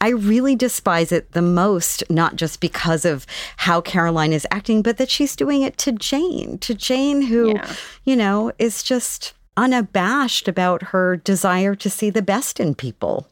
I 0.00 0.08
really 0.08 0.56
despise 0.56 1.12
it 1.12 1.30
the 1.30 1.42
most, 1.42 2.02
not 2.10 2.34
just 2.34 2.60
because 2.60 3.04
of 3.04 3.24
how 3.56 3.80
Caroline 3.80 4.32
is 4.32 4.46
acting, 4.50 4.82
but 4.82 4.96
that 4.96 5.08
she's 5.08 5.36
doing 5.36 5.62
it 5.62 5.78
to 5.78 5.92
Jane, 5.92 6.58
to 6.58 6.74
Jane, 6.74 7.22
who, 7.22 7.50
Yeah. 7.54 7.72
you 8.04 8.16
know, 8.16 8.50
is 8.58 8.82
just 8.82 9.32
unabashed 9.56 10.48
about 10.48 10.82
her 10.84 11.16
desire 11.16 11.74
to 11.74 11.90
see 11.90 12.10
the 12.10 12.22
best 12.22 12.60
in 12.60 12.74
people, 12.74 13.28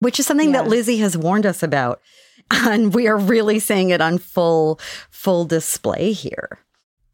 which 0.00 0.18
is 0.18 0.26
something 0.26 0.52
that 0.52 0.68
Lizzie 0.68 0.98
has 0.98 1.16
warned 1.16 1.46
us 1.46 1.62
about. 1.62 2.00
And 2.50 2.92
we 2.92 3.08
are 3.08 3.16
really 3.16 3.58
seeing 3.58 3.88
it 3.88 4.02
on 4.02 4.18
full, 4.18 4.78
full 5.08 5.46
display 5.46 6.12
here. 6.12 6.58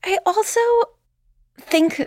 I 0.03 0.19
also 0.27 0.61
think 1.57 2.07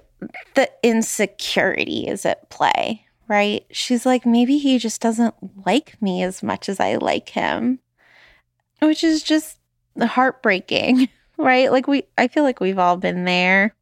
the 0.56 0.70
insecurity 0.84 2.06
is 2.08 2.26
at 2.26 2.50
play, 2.50 3.06
right? 3.30 3.66
She's 3.72 4.06
like, 4.06 4.26
maybe 4.26 4.58
he 4.58 4.78
just 4.78 5.00
doesn't 5.00 5.36
like 5.66 6.02
me 6.02 6.22
as 6.22 6.44
much 6.44 6.68
as 6.68 6.82
I 6.82 6.96
like 6.96 7.30
him, 7.30 7.80
which 8.82 9.06
is 9.06 9.24
just 9.24 9.58
heartbreaking, 10.00 11.08
right? 11.38 11.72
Like, 11.72 11.88
we, 11.88 12.04
I 12.18 12.28
feel 12.28 12.44
like 12.44 12.60
we've 12.60 12.80
all 12.80 12.98
been 12.98 13.24
there. 13.26 13.74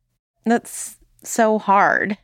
That's 0.45 0.97
so 1.23 1.57
hard. 1.57 2.17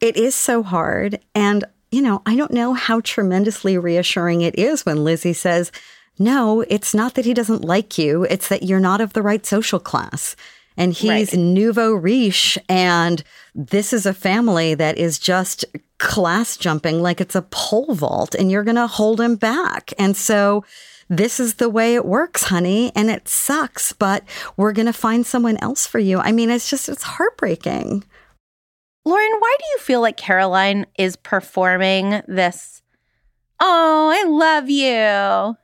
It 0.00 0.16
is 0.16 0.34
so 0.34 0.62
hard. 0.62 1.20
And, 1.34 1.64
you 1.90 2.02
know, 2.02 2.22
I 2.26 2.36
don't 2.36 2.52
know 2.52 2.74
how 2.74 3.00
tremendously 3.00 3.76
reassuring 3.78 4.40
it 4.40 4.58
is 4.58 4.86
when 4.86 5.04
Lizzie 5.04 5.32
says, 5.32 5.70
no, 6.18 6.62
it's 6.62 6.94
not 6.94 7.14
that 7.14 7.24
he 7.24 7.34
doesn't 7.34 7.64
like 7.64 7.96
you. 7.98 8.24
It's 8.24 8.48
that 8.48 8.62
you're 8.62 8.80
not 8.80 9.00
of 9.00 9.12
the 9.12 9.22
right 9.22 9.44
social 9.44 9.80
class. 9.80 10.36
And 10.76 10.92
he's 10.92 11.32
Right. 11.32 11.34
nouveau 11.34 11.92
riche. 11.92 12.58
And 12.68 13.22
this 13.54 13.92
is 13.92 14.06
a 14.06 14.14
family 14.14 14.74
that 14.74 14.98
is 14.98 15.18
just 15.18 15.64
class 15.98 16.56
jumping 16.56 17.02
like 17.02 17.20
it's 17.20 17.34
a 17.34 17.42
pole 17.42 17.94
vault, 17.94 18.34
and 18.34 18.50
you're 18.50 18.64
going 18.64 18.76
to 18.76 18.86
hold 18.86 19.20
him 19.20 19.36
back. 19.36 19.92
And 19.98 20.16
so 20.16 20.64
this 21.10 21.40
is 21.40 21.54
the 21.54 21.68
way 21.68 21.94
it 21.94 22.06
works, 22.06 22.44
honey. 22.44 22.92
And 22.94 23.10
it 23.10 23.28
sucks, 23.28 23.92
but 23.92 24.24
we're 24.56 24.72
going 24.72 24.86
to 24.86 24.92
find 24.92 25.26
someone 25.26 25.58
else 25.58 25.86
for 25.86 25.98
you. 25.98 26.18
I 26.18 26.32
mean, 26.32 26.48
it's 26.50 26.70
just, 26.70 26.88
it's 26.88 27.02
heartbreaking. 27.02 28.04
Lauren, 29.04 29.32
why 29.38 29.56
do 29.58 29.64
you 29.72 29.78
feel 29.78 30.00
like 30.00 30.16
Caroline 30.16 30.86
is 30.98 31.16
performing 31.16 32.22
this? 32.28 32.82
Oh, 33.60 34.10
I 34.12 34.28
love 34.28 34.68
you. 34.68 35.56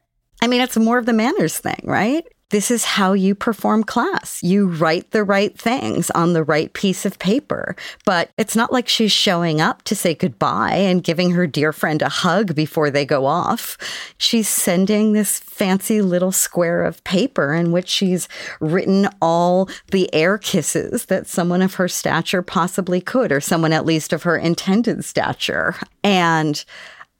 I 0.42 0.46
mean, 0.48 0.60
it's 0.60 0.76
more 0.76 0.98
of 0.98 1.06
the 1.06 1.12
manners 1.12 1.58
thing, 1.58 1.80
right? 1.84 2.24
This 2.56 2.70
is 2.70 2.86
how 2.86 3.12
you 3.12 3.34
perform 3.34 3.84
class. 3.84 4.42
You 4.42 4.66
write 4.66 5.10
the 5.10 5.24
right 5.24 5.54
things 5.58 6.10
on 6.12 6.32
the 6.32 6.42
right 6.42 6.72
piece 6.72 7.04
of 7.04 7.18
paper. 7.18 7.76
But 8.06 8.30
it's 8.38 8.56
not 8.56 8.72
like 8.72 8.88
she's 8.88 9.12
showing 9.12 9.60
up 9.60 9.82
to 9.82 9.94
say 9.94 10.14
goodbye 10.14 10.76
and 10.76 11.04
giving 11.04 11.32
her 11.32 11.46
dear 11.46 11.70
friend 11.74 12.00
a 12.00 12.08
hug 12.08 12.54
before 12.54 12.88
they 12.88 13.04
go 13.04 13.26
off. 13.26 13.76
She's 14.16 14.48
sending 14.48 15.12
this 15.12 15.38
fancy 15.38 16.00
little 16.00 16.32
square 16.32 16.82
of 16.86 17.04
paper 17.04 17.52
in 17.52 17.72
which 17.72 17.90
she's 17.90 18.26
written 18.58 19.06
all 19.20 19.68
the 19.90 20.08
air 20.14 20.38
kisses 20.38 21.04
that 21.04 21.26
someone 21.26 21.60
of 21.60 21.74
her 21.74 21.88
stature 21.88 22.40
possibly 22.40 23.02
could, 23.02 23.32
or 23.32 23.40
someone 23.42 23.74
at 23.74 23.84
least 23.84 24.14
of 24.14 24.22
her 24.22 24.38
intended 24.38 25.04
stature. 25.04 25.76
And 26.02 26.64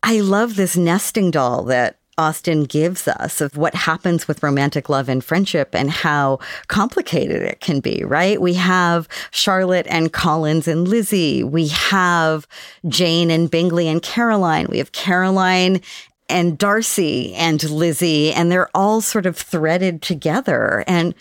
I 0.02 0.20
love 0.20 0.56
this 0.56 0.78
nesting 0.78 1.30
doll 1.30 1.64
that 1.64 1.98
Austen 2.18 2.64
gives 2.64 3.06
us 3.06 3.40
of 3.40 3.56
what 3.56 3.74
happens 3.74 4.26
with 4.26 4.42
romantic 4.42 4.88
love 4.88 5.08
and 5.08 5.22
friendship 5.22 5.74
and 5.74 5.90
how 5.90 6.38
complicated 6.68 7.42
it 7.42 7.60
can 7.60 7.80
be, 7.80 8.02
right? 8.04 8.40
We 8.40 8.54
have 8.54 9.08
Charlotte 9.30 9.86
and 9.88 10.12
Collins 10.12 10.66
and 10.66 10.88
Lizzie. 10.88 11.44
We 11.44 11.68
have 11.68 12.46
Jane 12.88 13.30
and 13.30 13.50
Bingley 13.50 13.88
and 13.88 14.02
Caroline. 14.02 14.66
We 14.70 14.78
have 14.78 14.92
Caroline 14.92 15.80
and 16.28 16.58
Darcy 16.58 17.34
and 17.34 17.62
Lizzie, 17.70 18.32
and 18.32 18.50
they're 18.50 18.70
all 18.74 19.00
sort 19.00 19.26
of 19.26 19.36
threaded 19.36 20.02
together. 20.02 20.84
And 20.86 21.14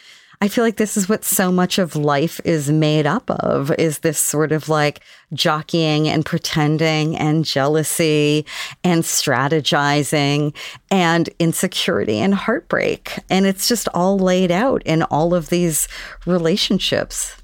I 0.45 0.47
feel 0.47 0.63
like 0.63 0.77
this 0.77 0.95
is 0.95 1.09
what 1.09 1.25
so 1.25 1.51
much 1.51 1.79
of 1.79 1.95
life 1.95 2.39
is 2.45 2.69
made 2.69 3.07
up 3.07 3.31
of 3.31 3.71
is 3.79 3.99
this 3.99 4.19
sort 4.19 4.51
of 4.51 4.69
like 4.69 4.99
jockeying 5.33 6.07
and 6.07 6.23
pretending 6.23 7.17
and 7.17 7.43
jealousy 7.43 8.45
and 8.83 9.01
strategizing 9.01 10.55
and 10.91 11.31
insecurity 11.39 12.19
and 12.19 12.35
heartbreak. 12.35 13.17
And 13.27 13.47
it's 13.47 13.67
just 13.67 13.87
all 13.95 14.19
laid 14.19 14.51
out 14.51 14.83
in 14.85 15.01
all 15.01 15.33
of 15.33 15.49
these 15.49 15.87
relationships. 16.27 17.35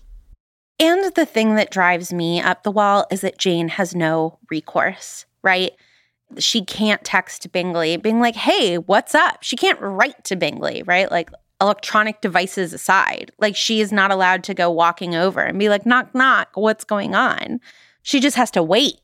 And 0.80 1.12
the 1.16 1.26
thing 1.26 1.56
that 1.56 1.72
drives 1.72 2.14
me 2.14 2.40
up 2.40 2.62
the 2.62 2.70
wall 2.70 3.08
is 3.10 3.22
that 3.22 3.40
Jane 3.40 3.70
has 3.70 3.96
no 3.96 4.38
recourse, 4.52 5.26
right? 5.42 5.72
She 6.38 6.64
can't 6.64 7.04
text 7.04 7.52
Bingley 7.52 7.98
being 7.98 8.20
like, 8.20 8.36
hey, 8.36 8.78
what's 8.78 9.16
up? 9.16 9.42
She 9.42 9.56
can't 9.56 9.82
write 9.82 10.24
to 10.26 10.36
Bingley, 10.36 10.84
right? 10.84 11.10
Like 11.10 11.32
electronic 11.62 12.20
devices 12.22 12.74
aside. 12.74 13.32
Like 13.40 13.56
she 13.56 13.80
is 13.80 13.92
not 13.92 14.12
allowed 14.12 14.44
to 14.46 14.54
go 14.54 14.70
walking 14.70 15.16
over 15.16 15.40
and 15.40 15.58
be 15.60 15.70
like, 15.70 15.86
knock, 15.86 16.14
knock, 16.14 16.50
what's 16.56 16.84
going 16.84 17.16
on? 17.16 17.62
She 18.02 18.20
just 18.20 18.36
has 18.36 18.52
to 18.52 18.64
wait. 18.64 18.96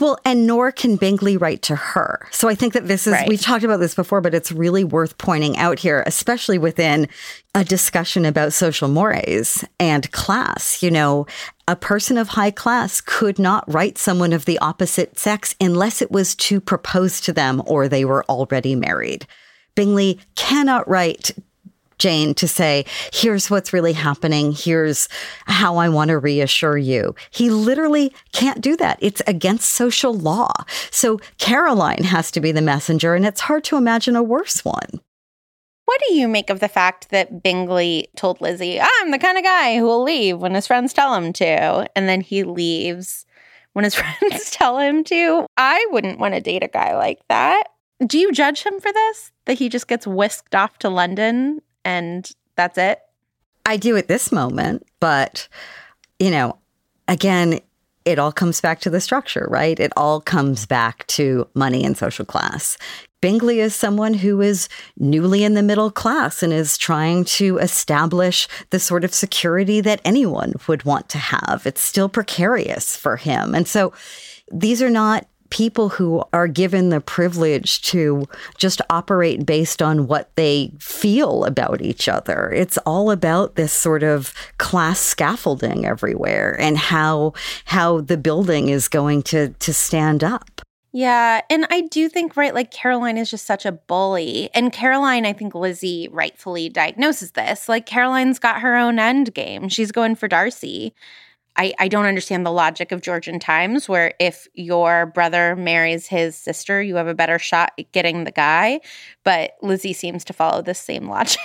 Well, 0.00 0.16
and 0.24 0.46
nor 0.46 0.70
can 0.70 0.94
Bingley 0.94 1.36
write 1.36 1.62
to 1.62 1.74
her. 1.74 2.28
So 2.30 2.48
I 2.48 2.54
think 2.54 2.72
that 2.74 2.86
this 2.86 3.08
is, 3.08 3.14
Right. 3.14 3.28
we've 3.28 3.40
talked 3.40 3.64
about 3.64 3.80
this 3.80 3.96
before, 3.96 4.20
but 4.20 4.32
it's 4.32 4.52
really 4.52 4.84
worth 4.84 5.18
pointing 5.18 5.56
out 5.56 5.80
here, 5.80 6.04
especially 6.06 6.56
within 6.56 7.08
a 7.54 7.64
discussion 7.64 8.24
about 8.24 8.52
social 8.52 8.86
mores 8.86 9.64
and 9.80 10.08
class. 10.12 10.84
You 10.84 10.92
know, 10.92 11.26
a 11.66 11.74
person 11.74 12.16
of 12.16 12.28
high 12.28 12.52
class 12.52 13.00
could 13.00 13.40
not 13.40 13.64
write 13.72 13.98
someone 13.98 14.32
of 14.32 14.44
the 14.44 14.58
opposite 14.60 15.18
sex 15.18 15.56
unless 15.60 16.00
it 16.00 16.12
was 16.12 16.36
to 16.36 16.60
propose 16.60 17.20
to 17.22 17.32
them 17.32 17.60
or 17.66 17.88
they 17.88 18.04
were 18.04 18.24
already 18.26 18.76
married. 18.76 19.26
Bingley 19.74 20.20
cannot 20.36 20.88
write 20.88 21.32
Jane 21.98 22.34
to 22.34 22.48
say, 22.48 22.84
here's 23.12 23.50
what's 23.50 23.72
really 23.72 23.92
happening. 23.92 24.52
Here's 24.52 25.08
how 25.46 25.76
I 25.76 25.88
want 25.88 26.08
to 26.08 26.18
reassure 26.18 26.78
you. 26.78 27.14
He 27.30 27.50
literally 27.50 28.12
can't 28.32 28.60
do 28.60 28.76
that. 28.76 28.98
It's 29.00 29.22
against 29.26 29.70
social 29.70 30.14
law. 30.14 30.52
So 30.90 31.20
Caroline 31.38 32.04
has 32.04 32.30
to 32.32 32.40
be 32.40 32.52
the 32.52 32.62
messenger, 32.62 33.14
and 33.14 33.26
it's 33.26 33.42
hard 33.42 33.64
to 33.64 33.76
imagine 33.76 34.16
a 34.16 34.22
worse 34.22 34.64
one. 34.64 35.00
What 35.88 36.02
do 36.06 36.14
you 36.14 36.28
make 36.28 36.50
of 36.50 36.60
the 36.60 36.68
fact 36.68 37.08
that 37.10 37.42
Bingley 37.42 38.08
told 38.14 38.42
Lizzie, 38.42 38.78
I'm 38.78 39.10
the 39.10 39.18
kind 39.18 39.38
of 39.38 39.44
guy 39.44 39.78
who 39.78 39.84
will 39.84 40.02
leave 40.02 40.38
when 40.38 40.54
his 40.54 40.66
friends 40.66 40.92
tell 40.92 41.14
him 41.14 41.32
to? 41.34 41.88
And 41.96 42.06
then 42.06 42.20
he 42.20 42.44
leaves 42.44 43.24
when 43.72 43.84
his 43.84 43.94
friends 44.20 44.50
tell 44.50 44.78
him 44.78 45.02
to. 45.04 45.46
I 45.56 45.86
wouldn't 45.90 46.18
want 46.18 46.34
to 46.34 46.42
date 46.42 46.62
a 46.62 46.68
guy 46.68 46.94
like 46.94 47.20
that. 47.30 47.68
Do 48.06 48.18
you 48.18 48.32
judge 48.32 48.62
him 48.64 48.80
for 48.80 48.92
this? 48.92 49.32
That 49.46 49.58
he 49.58 49.70
just 49.70 49.88
gets 49.88 50.06
whisked 50.06 50.54
off 50.54 50.78
to 50.80 50.90
London 50.90 51.62
and 51.88 52.30
that's 52.54 52.76
it? 52.76 53.00
I 53.64 53.78
do 53.78 53.96
at 53.96 54.08
this 54.08 54.30
moment, 54.30 54.86
but, 55.00 55.48
you 56.18 56.30
know, 56.30 56.58
again, 57.08 57.60
it 58.04 58.18
all 58.18 58.30
comes 58.30 58.60
back 58.60 58.80
to 58.80 58.90
the 58.90 59.00
structure, 59.00 59.46
right? 59.50 59.80
It 59.80 59.92
all 59.96 60.20
comes 60.20 60.66
back 60.66 61.06
to 61.08 61.48
money 61.54 61.84
and 61.84 61.96
social 61.96 62.26
class. 62.26 62.76
Bingley 63.22 63.60
is 63.60 63.74
someone 63.74 64.12
who 64.12 64.42
is 64.42 64.68
newly 64.98 65.44
in 65.44 65.54
the 65.54 65.62
middle 65.62 65.90
class 65.90 66.42
and 66.42 66.52
is 66.52 66.76
trying 66.76 67.24
to 67.24 67.56
establish 67.56 68.48
the 68.68 68.78
sort 68.78 69.02
of 69.02 69.14
security 69.14 69.80
that 69.80 70.02
anyone 70.04 70.52
would 70.66 70.84
want 70.84 71.08
to 71.08 71.18
have. 71.18 71.62
It's 71.64 71.82
still 71.82 72.10
precarious 72.10 72.96
for 72.96 73.16
him. 73.16 73.54
And 73.54 73.66
so 73.66 73.94
these 74.52 74.82
are 74.82 74.90
not 74.90 75.26
people 75.50 75.88
who 75.88 76.22
are 76.32 76.48
given 76.48 76.90
the 76.90 77.00
privilege 77.00 77.82
to 77.82 78.26
just 78.56 78.80
operate 78.90 79.46
based 79.46 79.82
on 79.82 80.06
what 80.06 80.34
they 80.36 80.72
feel 80.78 81.44
about 81.44 81.80
each 81.80 82.08
other. 82.08 82.50
It's 82.52 82.78
all 82.78 83.10
about 83.10 83.54
this 83.54 83.72
sort 83.72 84.02
of 84.02 84.34
class 84.58 85.00
scaffolding 85.00 85.84
everywhere 85.84 86.58
and 86.60 86.76
how 86.76 87.32
how 87.64 88.00
the 88.00 88.16
building 88.16 88.68
is 88.68 88.88
going 88.88 89.22
to 89.24 89.48
to 89.48 89.72
stand 89.72 90.22
up. 90.22 90.62
Yeah. 90.92 91.42
And 91.50 91.66
I 91.70 91.82
do 91.82 92.08
think, 92.08 92.36
right, 92.36 92.54
like 92.54 92.70
Caroline 92.70 93.18
is 93.18 93.30
just 93.30 93.44
such 93.44 93.66
a 93.66 93.72
bully. 93.72 94.48
And 94.54 94.72
Caroline, 94.72 95.26
I 95.26 95.34
think 95.34 95.54
Lizzie 95.54 96.08
rightfully 96.10 96.70
diagnoses 96.70 97.32
this. 97.32 97.68
Like 97.68 97.84
Caroline's 97.84 98.38
got 98.38 98.62
her 98.62 98.74
own 98.74 98.98
end 98.98 99.34
game. 99.34 99.68
She's 99.68 99.92
going 99.92 100.16
for 100.16 100.28
Darcy. 100.28 100.94
I, 101.58 101.74
I 101.80 101.88
don't 101.88 102.06
understand 102.06 102.46
the 102.46 102.52
logic 102.52 102.92
of 102.92 103.02
Georgian 103.02 103.40
times 103.40 103.88
where 103.88 104.14
if 104.20 104.46
your 104.54 105.06
brother 105.06 105.56
marries 105.56 106.06
his 106.06 106.36
sister, 106.36 106.80
you 106.80 106.94
have 106.94 107.08
a 107.08 107.14
better 107.14 107.36
shot 107.40 107.72
at 107.76 107.90
getting 107.90 108.22
the 108.22 108.30
guy. 108.30 108.80
But 109.24 109.56
Lizzie 109.60 109.92
seems 109.92 110.24
to 110.26 110.32
follow 110.32 110.62
the 110.62 110.74
same 110.74 111.08
logic. 111.10 111.40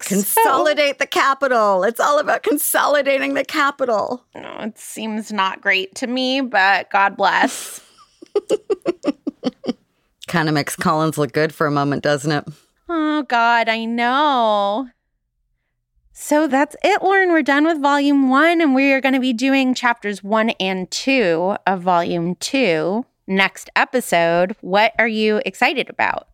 Consolidate 0.00 0.94
so, 0.94 0.98
the 1.00 1.06
capital. 1.06 1.84
It's 1.84 2.00
all 2.00 2.18
about 2.18 2.42
consolidating 2.42 3.34
the 3.34 3.44
capital. 3.44 4.24
No, 4.34 4.56
it 4.60 4.78
seems 4.78 5.30
not 5.30 5.60
great 5.60 5.94
to 5.96 6.06
me, 6.06 6.40
but 6.40 6.90
God 6.90 7.14
bless. 7.14 7.82
kind 10.28 10.48
of 10.48 10.54
makes 10.54 10.76
Collins 10.76 11.18
look 11.18 11.32
good 11.32 11.54
for 11.54 11.66
a 11.66 11.70
moment, 11.70 12.02
doesn't 12.02 12.32
it? 12.32 12.44
Oh, 12.88 13.22
God, 13.24 13.68
I 13.68 13.84
know. 13.84 14.88
So 16.20 16.48
that's 16.48 16.74
it, 16.82 17.00
Lauren. 17.00 17.30
We're 17.30 17.42
done 17.42 17.64
with 17.64 17.80
volume 17.80 18.28
one, 18.28 18.60
and 18.60 18.74
we 18.74 18.90
are 18.90 19.00
going 19.00 19.14
to 19.14 19.20
be 19.20 19.32
doing 19.32 19.72
chapters 19.72 20.22
one 20.22 20.50
and 20.58 20.90
two 20.90 21.54
of 21.64 21.82
volume 21.82 22.34
two 22.34 23.06
next 23.28 23.70
episode. 23.76 24.56
What 24.60 24.94
are 24.98 25.06
you 25.06 25.40
excited 25.46 25.88
about? 25.88 26.26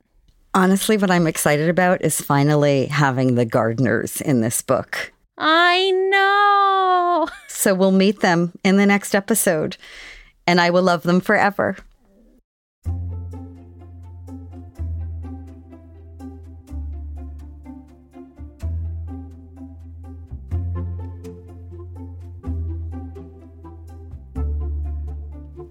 Honestly, 0.55 0.97
what 0.97 1.11
I'm 1.11 1.27
excited 1.27 1.69
about 1.69 2.03
is 2.03 2.19
finally 2.19 2.87
having 2.87 3.35
the 3.35 3.45
Gardiners 3.45 4.23
in 4.23 4.41
this 4.41 4.63
book. 4.63 5.13
I 5.37 5.91
know. 5.91 7.29
So 7.49 7.75
we'll 7.75 7.93
meet 7.93 8.21
them 8.21 8.53
in 8.65 8.79
the 8.79 8.87
next 8.87 9.15
episode, 9.15 9.77
and 10.47 10.63
I 10.63 10.71
will 10.71 10.83
love 10.83 11.03
them 11.03 11.21
forever. 11.21 11.77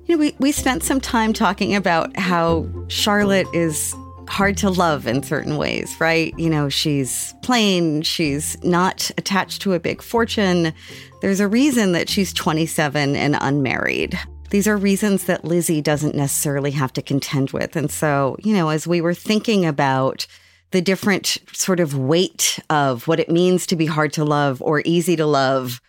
You 0.05 0.15
know, 0.15 0.19
we, 0.19 0.35
we 0.39 0.51
spent 0.51 0.83
some 0.83 0.99
time 0.99 1.31
talking 1.31 1.75
about 1.75 2.17
how 2.17 2.67
Charlotte 2.89 3.47
is 3.53 3.95
hard 4.27 4.57
to 4.57 4.69
love 4.69 5.07
in 5.07 5.23
certain 5.23 5.57
ways, 5.57 5.95
right? 5.99 6.37
You 6.37 6.49
know, 6.49 6.69
she's 6.69 7.33
plain, 7.41 8.01
she's 8.01 8.61
not 8.63 9.11
attached 9.17 9.61
to 9.61 9.73
a 9.73 9.79
big 9.79 10.01
fortune. 10.01 10.73
There's 11.21 11.39
a 11.39 11.47
reason 11.47 11.93
that 11.93 12.09
she's 12.09 12.33
27 12.33 13.15
and 13.15 13.37
unmarried. 13.39 14.19
These 14.49 14.67
are 14.67 14.77
reasons 14.77 15.25
that 15.25 15.45
Lizzie 15.45 15.81
doesn't 15.81 16.15
necessarily 16.15 16.71
have 16.71 16.93
to 16.93 17.01
contend 17.01 17.51
with. 17.51 17.75
And 17.75 17.89
so, 17.89 18.37
you 18.43 18.53
know, 18.53 18.69
as 18.69 18.85
we 18.85 19.01
were 19.01 19.13
thinking 19.13 19.65
about 19.65 20.27
the 20.71 20.81
different 20.81 21.37
sort 21.53 21.79
of 21.79 21.97
weight 21.97 22.59
of 22.69 23.07
what 23.07 23.19
it 23.19 23.29
means 23.29 23.65
to 23.67 23.75
be 23.75 23.85
hard 23.85 24.11
to 24.13 24.25
love 24.25 24.61
or 24.61 24.81
easy 24.85 25.15
to 25.15 25.25
love, 25.25 25.81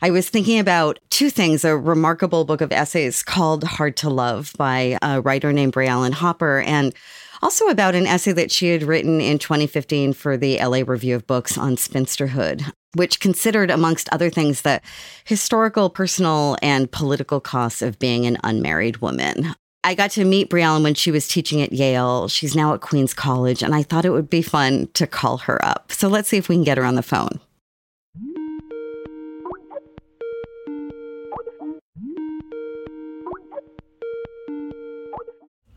I 0.00 0.10
was 0.10 0.28
thinking 0.28 0.60
about 0.60 1.00
two 1.10 1.28
things 1.28 1.64
a 1.64 1.76
remarkable 1.76 2.44
book 2.44 2.60
of 2.60 2.70
essays 2.70 3.22
called 3.22 3.64
Hard 3.64 3.96
to 3.98 4.08
Love 4.08 4.52
by 4.56 4.96
a 5.02 5.20
writer 5.20 5.52
named 5.52 5.72
Briallen 5.72 6.12
Hopper, 6.12 6.60
and 6.60 6.94
also 7.42 7.66
about 7.66 7.96
an 7.96 8.06
essay 8.06 8.32
that 8.32 8.52
she 8.52 8.68
had 8.68 8.84
written 8.84 9.20
in 9.20 9.38
2015 9.40 10.12
for 10.12 10.36
the 10.36 10.58
LA 10.64 10.82
Review 10.86 11.16
of 11.16 11.26
Books 11.26 11.58
on 11.58 11.74
spinsterhood, 11.74 12.72
which 12.94 13.18
considered, 13.18 13.72
amongst 13.72 14.08
other 14.10 14.30
things, 14.30 14.62
the 14.62 14.80
historical, 15.24 15.90
personal, 15.90 16.56
and 16.62 16.90
political 16.92 17.40
costs 17.40 17.82
of 17.82 17.98
being 17.98 18.24
an 18.24 18.38
unmarried 18.44 18.98
woman. 18.98 19.54
I 19.82 19.94
got 19.94 20.12
to 20.12 20.24
meet 20.24 20.50
Briallen 20.50 20.84
when 20.84 20.94
she 20.94 21.10
was 21.10 21.26
teaching 21.26 21.60
at 21.60 21.72
Yale. 21.72 22.28
She's 22.28 22.54
now 22.54 22.72
at 22.74 22.82
Queens 22.82 23.14
College, 23.14 23.62
and 23.62 23.74
I 23.74 23.82
thought 23.82 24.04
it 24.04 24.10
would 24.10 24.30
be 24.30 24.42
fun 24.42 24.88
to 24.94 25.08
call 25.08 25.38
her 25.38 25.64
up. 25.64 25.90
So 25.90 26.08
let's 26.08 26.28
see 26.28 26.36
if 26.36 26.48
we 26.48 26.54
can 26.54 26.64
get 26.64 26.78
her 26.78 26.84
on 26.84 26.94
the 26.94 27.02
phone. 27.02 27.40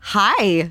Hi. 0.04 0.70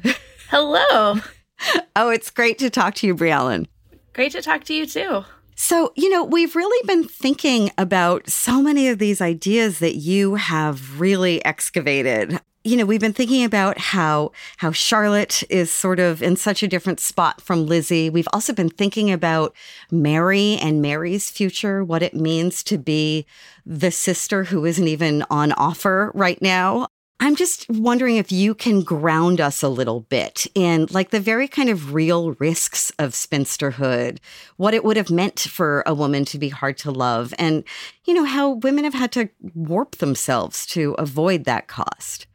Hello. 0.49 1.15
oh, 1.95 2.09
it's 2.09 2.29
great 2.29 2.59
to 2.59 2.69
talk 2.69 2.95
to 2.95 3.07
you, 3.07 3.15
Briallen. 3.15 3.65
Great 4.13 4.33
to 4.33 4.41
talk 4.41 4.65
to 4.65 4.73
you 4.73 4.85
too. 4.85 5.23
So, 5.55 5.93
you 5.95 6.09
know, 6.09 6.23
we've 6.23 6.55
really 6.55 6.85
been 6.85 7.05
thinking 7.07 7.71
about 7.77 8.29
so 8.29 8.61
many 8.61 8.89
of 8.89 8.99
these 8.99 9.21
ideas 9.21 9.79
that 9.79 9.95
you 9.95 10.35
have 10.35 10.99
really 10.99 11.43
excavated. 11.45 12.39
You 12.63 12.77
know, 12.77 12.85
we've 12.85 12.99
been 12.99 13.13
thinking 13.13 13.43
about 13.43 13.77
how 13.77 14.33
how 14.57 14.71
Charlotte 14.71 15.43
is 15.49 15.71
sort 15.71 15.99
of 15.99 16.21
in 16.21 16.35
such 16.35 16.61
a 16.61 16.67
different 16.67 16.99
spot 16.99 17.41
from 17.41 17.65
Lizzie. 17.65 18.09
We've 18.09 18.27
also 18.33 18.53
been 18.53 18.69
thinking 18.69 19.11
about 19.11 19.55
Mary 19.89 20.57
and 20.61 20.81
Mary's 20.81 21.29
future, 21.29 21.83
what 21.83 22.03
it 22.03 22.13
means 22.13 22.63
to 22.63 22.77
be 22.77 23.25
the 23.65 23.91
sister 23.91 24.43
who 24.43 24.65
isn't 24.65 24.87
even 24.87 25.23
on 25.29 25.53
offer 25.53 26.11
right 26.13 26.41
now. 26.41 26.87
I'm 27.23 27.35
just 27.35 27.69
wondering 27.69 28.17
if 28.17 28.31
you 28.31 28.55
can 28.55 28.81
ground 28.81 29.39
us 29.39 29.61
a 29.61 29.69
little 29.69 29.99
bit 29.99 30.47
in 30.55 30.87
like 30.89 31.11
the 31.11 31.19
very 31.19 31.47
kind 31.47 31.69
of 31.69 31.93
real 31.93 32.31
risks 32.33 32.91
of 32.97 33.11
spinsterhood, 33.11 34.17
what 34.57 34.73
it 34.73 34.83
would 34.83 34.97
have 34.97 35.11
meant 35.11 35.39
for 35.39 35.83
a 35.85 35.93
woman 35.93 36.25
to 36.25 36.39
be 36.39 36.49
hard 36.49 36.79
to 36.79 36.89
love, 36.89 37.31
and, 37.37 37.63
you 38.05 38.15
know, 38.15 38.23
how 38.23 38.49
women 38.49 38.85
have 38.85 38.95
had 38.95 39.11
to 39.11 39.29
warp 39.53 39.97
themselves 39.97 40.65
to 40.65 40.93
avoid 40.93 41.43
that 41.45 41.67
cost. 41.67 42.25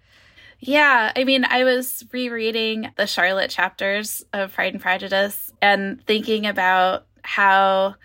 Yeah, 0.61 1.11
I 1.17 1.25
mean, 1.25 1.45
I 1.45 1.65
was 1.65 2.05
rereading 2.13 2.93
the 2.97 3.09
Charlotte 3.09 3.51
chapters 3.51 4.25
of 4.33 4.55
Pride 4.55 4.73
and 4.73 4.81
Prejudice 4.81 5.53
and 5.61 6.01
thinking 6.07 6.47
about 6.47 7.07
how 7.23 7.97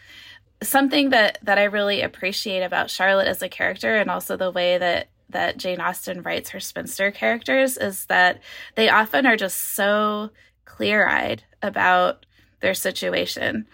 something 0.64 1.12
that 1.12 1.38
that 1.44 1.60
I 1.60 1.66
really 1.66 2.02
appreciate 2.02 2.64
about 2.64 2.90
Charlotte 2.90 3.28
as 3.28 3.44
a 3.44 3.50
character 3.50 3.96
and 3.98 4.10
also 4.10 4.36
the 4.36 4.50
way 4.50 4.80
that 4.80 5.10
that 5.32 5.58
Jane 5.58 5.82
Austen 5.82 6.22
writes 6.22 6.50
her 6.50 6.60
spinster 6.60 7.12
characters 7.12 7.78
is 7.78 8.06
that 8.06 8.42
they 8.76 8.90
often 8.90 9.26
are 9.26 9.38
just 9.38 9.76
so 9.76 10.30
clear 10.66 11.08
eyed 11.08 11.44
about 11.62 12.26
their 12.62 12.74
situation 12.74 13.68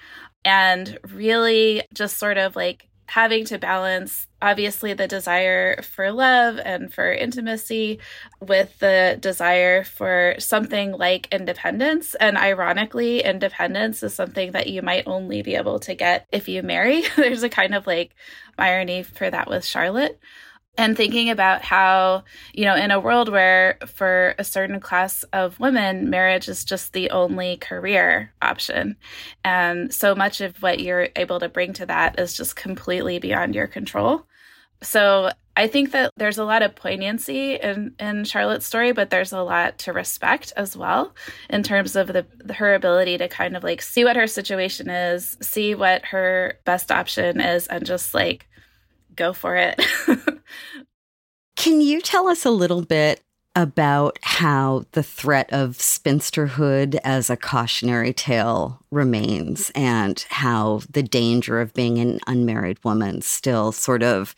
and 0.44 0.98
really 1.14 1.84
just 1.94 2.18
sort 2.18 2.38
of 2.38 2.56
like 2.56 2.88
having 3.08 3.46
to 3.46 3.58
balance 3.58 4.28
obviously 4.42 4.94
the 4.94 5.08
desire 5.08 5.82
for 5.82 6.12
love 6.12 6.60
and 6.64 6.94
for 6.94 7.12
intimacy 7.12 8.00
with 8.42 8.78
the 8.80 9.18
desire 9.20 9.84
for 9.84 10.36
something 10.40 10.92
like 10.92 11.28
independence. 11.32 12.16
And 12.16 12.38
ironically, 12.38 13.24
independence 13.24 14.04
is 14.04 14.14
something 14.14 14.52
that 14.52 14.68
you 14.68 14.82
might 14.82 15.08
only 15.08 15.42
be 15.42 15.56
able 15.56 15.80
to 15.80 15.96
get 15.96 16.28
if 16.32 16.48
you 16.48 16.62
marry. 16.64 17.04
There's 17.16 17.44
a 17.44 17.50
kind 17.50 17.74
of 17.74 17.88
like 17.88 18.14
irony 18.58 19.04
for 19.04 19.30
that 19.30 19.50
with 19.50 19.66
Charlotte 19.66 20.20
and 20.78 20.96
thinking 20.96 21.30
about 21.30 21.64
how, 21.64 22.24
you 22.54 22.66
know, 22.66 22.76
in 22.76 22.92
a 22.92 23.00
world 23.00 23.30
where 23.30 23.80
for 23.88 24.36
a 24.38 24.44
certain 24.44 24.80
class 24.80 25.24
of 25.34 25.60
women, 25.60 26.10
marriage 26.10 26.48
is 26.48 26.64
just 26.64 26.94
the 26.94 27.10
only 27.10 27.58
career 27.58 28.32
option. 28.42 28.96
And 29.44 29.94
so 29.94 30.14
much 30.14 30.40
of 30.40 30.62
what 30.62 30.80
you're 30.80 31.10
able 31.16 31.40
to 31.40 31.50
bring 31.50 31.74
to 31.74 31.86
that 31.88 32.20
is 32.20 32.38
just 32.38 32.56
completely 32.56 33.18
beyond 33.18 33.56
your 33.56 33.68
control. 33.68 34.28
So 34.84 35.32
I 35.56 35.66
think 35.66 35.92
that 35.92 36.12
there's 36.18 36.38
a 36.38 36.46
lot 36.46 36.62
of 36.62 36.76
poignancy 36.76 37.56
in, 37.56 37.96
in 38.00 38.26
Charlotte's 38.26 38.68
story, 38.68 38.92
but 38.92 39.10
there's 39.10 39.34
a 39.34 39.42
lot 39.42 39.80
to 39.80 39.94
respect 39.94 40.54
as 40.56 40.78
well 40.78 41.16
in 41.50 41.64
terms 41.64 41.96
of 41.96 42.08
the, 42.10 42.28
her 42.54 42.76
ability 42.76 43.18
to 43.18 43.28
kind 43.28 43.58
of 43.58 43.64
like 43.64 43.82
see 43.82 44.06
what 44.06 44.16
her 44.16 44.28
situation 44.28 44.88
is, 44.88 45.36
see 45.42 45.74
what 45.74 46.06
her 46.06 46.60
best 46.64 46.92
option 46.92 47.42
is, 47.42 47.66
and 47.66 47.88
just 47.88 48.14
like 48.14 48.48
go 49.18 49.34
for 49.34 49.56
it. 49.58 49.82
Can 51.56 51.82
you 51.82 52.00
tell 52.02 52.28
us 52.28 52.46
a 52.46 52.52
little 52.52 52.84
bit 52.84 53.22
about 53.58 54.20
how 54.22 54.86
the 54.92 55.02
threat 55.02 55.52
of 55.52 55.80
spinsterhood 55.80 57.00
as 57.04 57.28
a 57.28 57.36
cautionary 57.36 58.14
tale 58.14 58.80
remains 58.92 59.72
and 59.74 60.28
how 60.30 60.82
the 60.92 61.02
danger 61.02 61.60
of 61.60 61.74
being 61.74 61.98
an 61.98 62.20
unmarried 62.28 62.78
woman 62.84 63.20
still 63.20 63.72
sort 63.72 64.04
of 64.04 64.36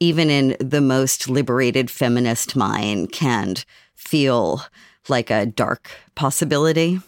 even 0.00 0.30
in 0.30 0.56
the 0.58 0.80
most 0.80 1.28
liberated 1.28 1.90
feminist 1.90 2.56
mind 2.56 3.12
can 3.12 3.54
feel 3.94 4.62
like 5.06 5.30
a 5.30 5.44
dark 5.44 5.90
possibility 6.14 6.98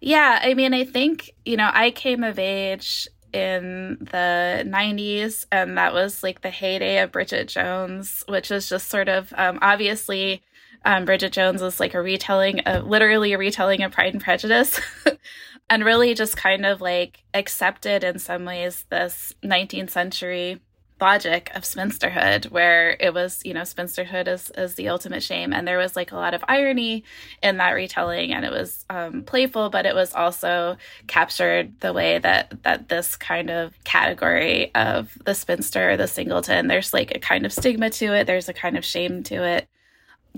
yeah 0.00 0.38
i 0.42 0.54
mean 0.54 0.72
i 0.72 0.84
think 0.84 1.32
you 1.44 1.56
know 1.56 1.70
i 1.74 1.90
came 1.90 2.22
of 2.22 2.38
age 2.38 3.08
in 3.32 3.98
the 4.00 4.64
90s 4.66 5.46
and 5.50 5.78
that 5.78 5.92
was 5.92 6.22
like 6.22 6.42
the 6.42 6.50
heyday 6.50 6.98
of 6.98 7.12
bridget 7.12 7.48
jones 7.48 8.24
which 8.28 8.50
was 8.50 8.68
just 8.68 8.88
sort 8.88 9.08
of 9.08 9.32
um, 9.36 9.58
obviously 9.62 10.42
um, 10.84 11.04
Bridget 11.04 11.32
Jones 11.32 11.60
is 11.60 11.78
like 11.78 11.94
a 11.94 12.00
retelling, 12.00 12.60
of, 12.60 12.86
literally 12.86 13.32
a 13.32 13.38
retelling 13.38 13.82
of 13.82 13.92
Pride 13.92 14.14
and 14.14 14.22
Prejudice, 14.22 14.80
and 15.70 15.84
really 15.84 16.14
just 16.14 16.36
kind 16.36 16.64
of 16.64 16.80
like 16.80 17.22
accepted 17.34 18.02
in 18.02 18.18
some 18.18 18.44
ways 18.44 18.86
this 18.88 19.34
19th 19.44 19.90
century 19.90 20.60
logic 21.00 21.50
of 21.54 21.62
spinsterhood 21.62 22.50
where 22.50 22.96
it 23.00 23.14
was 23.14 23.40
you 23.44 23.54
know 23.54 23.62
spinsterhood 23.62 24.28
is, 24.28 24.50
is 24.56 24.74
the 24.74 24.88
ultimate 24.88 25.22
shame. 25.22 25.52
And 25.52 25.66
there 25.66 25.78
was 25.78 25.96
like 25.96 26.12
a 26.12 26.16
lot 26.16 26.34
of 26.34 26.44
irony 26.48 27.04
in 27.42 27.58
that 27.58 27.72
retelling 27.72 28.32
and 28.32 28.44
it 28.44 28.52
was 28.52 28.84
um, 28.90 29.22
playful 29.22 29.70
but 29.70 29.86
it 29.86 29.94
was 29.94 30.14
also 30.14 30.76
captured 31.06 31.80
the 31.80 31.92
way 31.92 32.18
that 32.18 32.62
that 32.62 32.88
this 32.88 33.16
kind 33.16 33.50
of 33.50 33.72
category 33.84 34.74
of 34.74 35.16
the 35.24 35.34
spinster 35.34 35.96
the 35.96 36.06
singleton 36.06 36.68
there's 36.68 36.92
like 36.92 37.14
a 37.14 37.18
kind 37.18 37.46
of 37.46 37.52
stigma 37.52 37.90
to 37.90 38.14
it. 38.14 38.26
There's 38.26 38.48
a 38.48 38.52
kind 38.52 38.76
of 38.76 38.84
shame 38.84 39.22
to 39.24 39.44
it. 39.44 39.68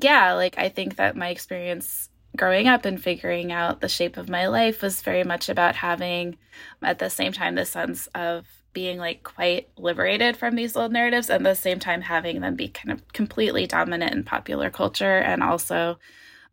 Yeah, 0.00 0.32
like 0.32 0.58
I 0.58 0.68
think 0.68 0.96
that 0.96 1.16
my 1.16 1.28
experience 1.28 2.08
growing 2.36 2.68
up 2.68 2.84
and 2.84 3.02
figuring 3.02 3.52
out 3.52 3.80
the 3.80 3.88
shape 3.88 4.16
of 4.16 4.28
my 4.28 4.46
life 4.46 4.82
was 4.82 5.02
very 5.02 5.24
much 5.24 5.48
about 5.48 5.76
having, 5.76 6.38
at 6.82 6.98
the 6.98 7.10
same 7.10 7.32
time, 7.32 7.54
the 7.54 7.66
sense 7.66 8.08
of 8.14 8.46
being 8.72 8.98
like 8.98 9.22
quite 9.22 9.68
liberated 9.76 10.36
from 10.36 10.54
these 10.54 10.76
old 10.76 10.92
narratives 10.92 11.30
and 11.30 11.46
at 11.46 11.50
the 11.50 11.60
same 11.60 11.78
time 11.78 12.02
having 12.02 12.40
them 12.40 12.56
be 12.56 12.68
kind 12.68 12.92
of 12.92 13.12
completely 13.12 13.66
dominant 13.66 14.14
in 14.14 14.24
popular 14.24 14.70
culture 14.70 15.18
and 15.18 15.42
also 15.42 15.98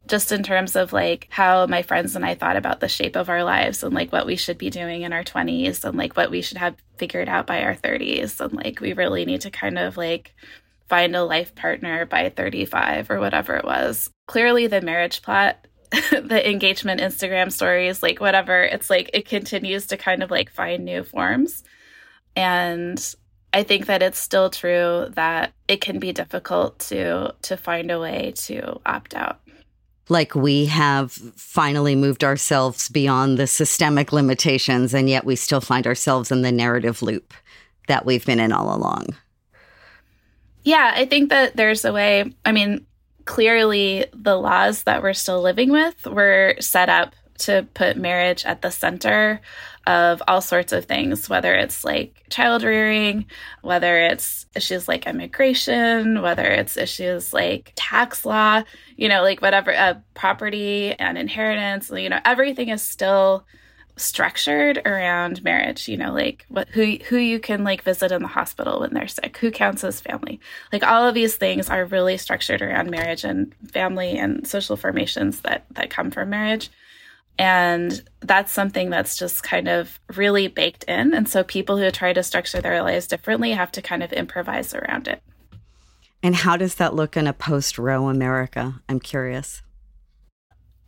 just 0.07 0.31
in 0.31 0.43
terms 0.43 0.75
of 0.75 0.93
like 0.93 1.27
how 1.29 1.67
my 1.67 1.81
friends 1.81 2.15
and 2.15 2.25
I 2.25 2.33
thought 2.35 2.55
about 2.55 2.79
the 2.79 2.87
shape 2.87 3.15
of 3.15 3.29
our 3.29 3.43
lives 3.43 3.83
and 3.83 3.93
like 3.93 4.11
what 4.11 4.25
we 4.25 4.35
should 4.35 4.57
be 4.57 4.69
doing 4.69 5.03
in 5.03 5.13
our 5.13 5.23
20s 5.23 5.83
and 5.83 5.97
like 5.97 6.15
what 6.15 6.31
we 6.31 6.41
should 6.41 6.57
have 6.57 6.75
figured 6.97 7.29
out 7.29 7.45
by 7.45 7.63
our 7.63 7.75
30s 7.75 8.39
and 8.39 8.53
like 8.53 8.79
we 8.79 8.93
really 8.93 9.25
need 9.25 9.41
to 9.41 9.51
kind 9.51 9.77
of 9.77 9.97
like 9.97 10.33
find 10.89 11.15
a 11.15 11.23
life 11.23 11.53
partner 11.55 12.05
by 12.05 12.29
35 12.29 13.11
or 13.11 13.19
whatever 13.19 13.55
it 13.55 13.63
was. 13.63 14.09
Clearly, 14.25 14.67
the 14.67 14.81
marriage 14.81 15.21
plot, 15.21 15.67
the 15.91 16.49
engagement 16.49 16.99
Instagram 16.99 17.51
stories, 17.51 18.03
like 18.03 18.19
whatever, 18.19 18.63
it's 18.63 18.89
like 18.89 19.11
it 19.13 19.27
continues 19.27 19.85
to 19.87 19.97
kind 19.97 20.23
of 20.23 20.31
like 20.31 20.49
find 20.49 20.83
new 20.83 21.03
forms. 21.03 21.63
And 22.39 23.15
I 23.53 23.63
think 23.63 23.87
that 23.87 24.01
it's 24.01 24.17
still 24.17 24.49
true 24.49 25.07
that 25.15 25.51
it 25.67 25.81
can 25.81 25.99
be 25.99 26.13
difficult 26.13 26.79
to 26.79 27.33
to 27.41 27.57
find 27.57 27.91
a 27.91 27.99
way 27.99 28.33
to 28.35 28.79
opt 28.85 29.13
out. 29.13 29.39
Like 30.07 30.35
we 30.35 30.65
have 30.67 31.11
finally 31.11 31.95
moved 31.95 32.23
ourselves 32.23 32.87
beyond 32.87 33.37
the 33.37 33.45
systemic 33.45 34.13
limitations 34.13 34.93
and 34.93 35.09
yet 35.09 35.25
we 35.25 35.35
still 35.35 35.61
find 35.61 35.85
ourselves 35.85 36.31
in 36.31 36.41
the 36.41 36.51
narrative 36.51 37.01
loop 37.01 37.33
that 37.87 38.05
we've 38.05 38.25
been 38.25 38.39
in 38.39 38.53
all 38.53 38.73
along. 38.73 39.07
Yeah, 40.63 40.93
I 40.95 41.05
think 41.05 41.29
that 41.29 41.57
there's 41.57 41.83
a 41.83 41.91
way. 41.91 42.33
I 42.45 42.51
mean, 42.51 42.85
clearly 43.25 44.05
the 44.13 44.37
laws 44.37 44.83
that 44.83 45.03
we're 45.03 45.13
still 45.13 45.41
living 45.41 45.71
with 45.71 46.05
were 46.05 46.55
set 46.59 46.89
up 46.89 47.15
to 47.39 47.67
put 47.73 47.97
marriage 47.97 48.45
at 48.45 48.61
the 48.61 48.71
center 48.71 49.41
of 49.87 50.21
all 50.27 50.41
sorts 50.41 50.71
of 50.71 50.85
things, 50.85 51.29
whether 51.29 51.53
it's 51.53 51.83
like 51.83 52.23
child 52.29 52.63
rearing, 52.63 53.25
whether 53.61 53.99
it's 53.99 54.45
issues 54.55 54.87
like 54.87 55.07
immigration, 55.07 56.21
whether 56.21 56.45
it's 56.45 56.77
issues 56.77 57.33
like 57.33 57.73
tax 57.75 58.25
law, 58.25 58.63
you 58.97 59.09
know, 59.09 59.23
like 59.23 59.41
whatever, 59.41 59.73
uh, 59.73 59.95
property 60.13 60.93
and 60.99 61.17
inheritance, 61.17 61.89
you 61.89 62.09
know, 62.09 62.19
everything 62.25 62.69
is 62.69 62.81
still 62.81 63.45
structured 63.99 64.81
around 64.85 65.43
marriage 65.43 65.89
you 65.89 65.97
know 65.97 66.13
like 66.13 66.45
what 66.47 66.69
who 66.69 66.97
who 67.09 67.17
you 67.17 67.37
can 67.37 67.65
like 67.65 67.81
visit 67.81 68.13
in 68.13 68.21
the 68.21 68.29
hospital 68.29 68.79
when 68.79 68.93
they're 68.93 69.09
sick 69.09 69.35
who 69.37 69.51
counts 69.51 69.83
as 69.83 69.99
family. 69.99 70.39
Like 70.71 70.83
all 70.83 71.05
of 71.05 71.13
these 71.13 71.35
things 71.35 71.69
are 71.69 71.83
really 71.83 72.17
structured 72.17 72.61
around 72.61 72.89
marriage 72.89 73.25
and 73.25 73.53
family 73.73 74.17
and 74.17 74.47
social 74.47 74.77
formations 74.77 75.41
that 75.41 75.65
that 75.71 75.89
come 75.89 76.11
from 76.11 76.29
marriage 76.29 76.71
and 77.39 78.03
that's 78.19 78.51
something 78.51 78.89
that's 78.89 79.17
just 79.17 79.43
kind 79.43 79.69
of 79.69 79.97
really 80.15 80.49
baked 80.49 80.83
in. 80.83 81.13
And 81.13 81.27
so 81.27 81.41
people 81.41 81.77
who 81.77 81.89
try 81.89 82.11
to 82.11 82.21
structure 82.21 82.59
their 82.59 82.83
lives 82.83 83.07
differently 83.07 83.51
have 83.51 83.71
to 83.71 83.81
kind 83.81 84.03
of 84.03 84.11
improvise 84.11 84.75
around 84.75 85.07
it. 85.07 85.23
And 86.21 86.35
how 86.35 86.57
does 86.57 86.75
that 86.75 86.93
look 86.93 87.15
in 87.15 87.27
a 87.27 87.33
post 87.33 87.79
roe 87.79 88.09
america? 88.09 88.81
I'm 88.89 88.99
curious. 88.99 89.61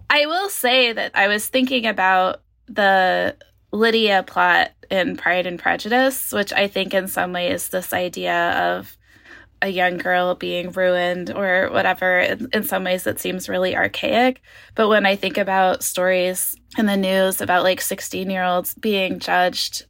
I 0.09 0.25
will 0.25 0.49
say 0.49 0.91
that 0.91 1.13
I 1.15 1.29
was 1.29 1.47
thinking 1.47 1.87
about 1.87 2.41
the 2.67 3.37
Lydia 3.71 4.23
plot 4.23 4.71
in 4.89 5.15
Pride 5.15 5.47
and 5.47 5.57
Prejudice, 5.57 6.33
which 6.33 6.51
I 6.51 6.67
think 6.67 6.93
in 6.93 7.07
some 7.07 7.31
ways 7.31 7.69
this 7.69 7.93
idea 7.93 8.51
of 8.75 8.97
a 9.61 9.69
young 9.69 9.97
girl 9.97 10.35
being 10.35 10.71
ruined 10.71 11.29
or 11.29 11.69
whatever, 11.71 12.19
in, 12.19 12.49
in, 12.53 12.63
some 12.63 12.83
ways 12.83 13.05
it 13.05 13.19
seems 13.19 13.47
really 13.47 13.75
archaic. 13.75 14.41
But 14.75 14.89
when 14.89 15.05
I 15.05 15.15
think 15.15 15.37
about 15.37 15.83
stories 15.83 16.55
in 16.77 16.87
the 16.87 16.97
news 16.97 17.41
about 17.41 17.63
like 17.63 17.81
16 17.81 18.29
year 18.29 18.43
olds 18.43 18.73
being 18.75 19.19
judged 19.19 19.85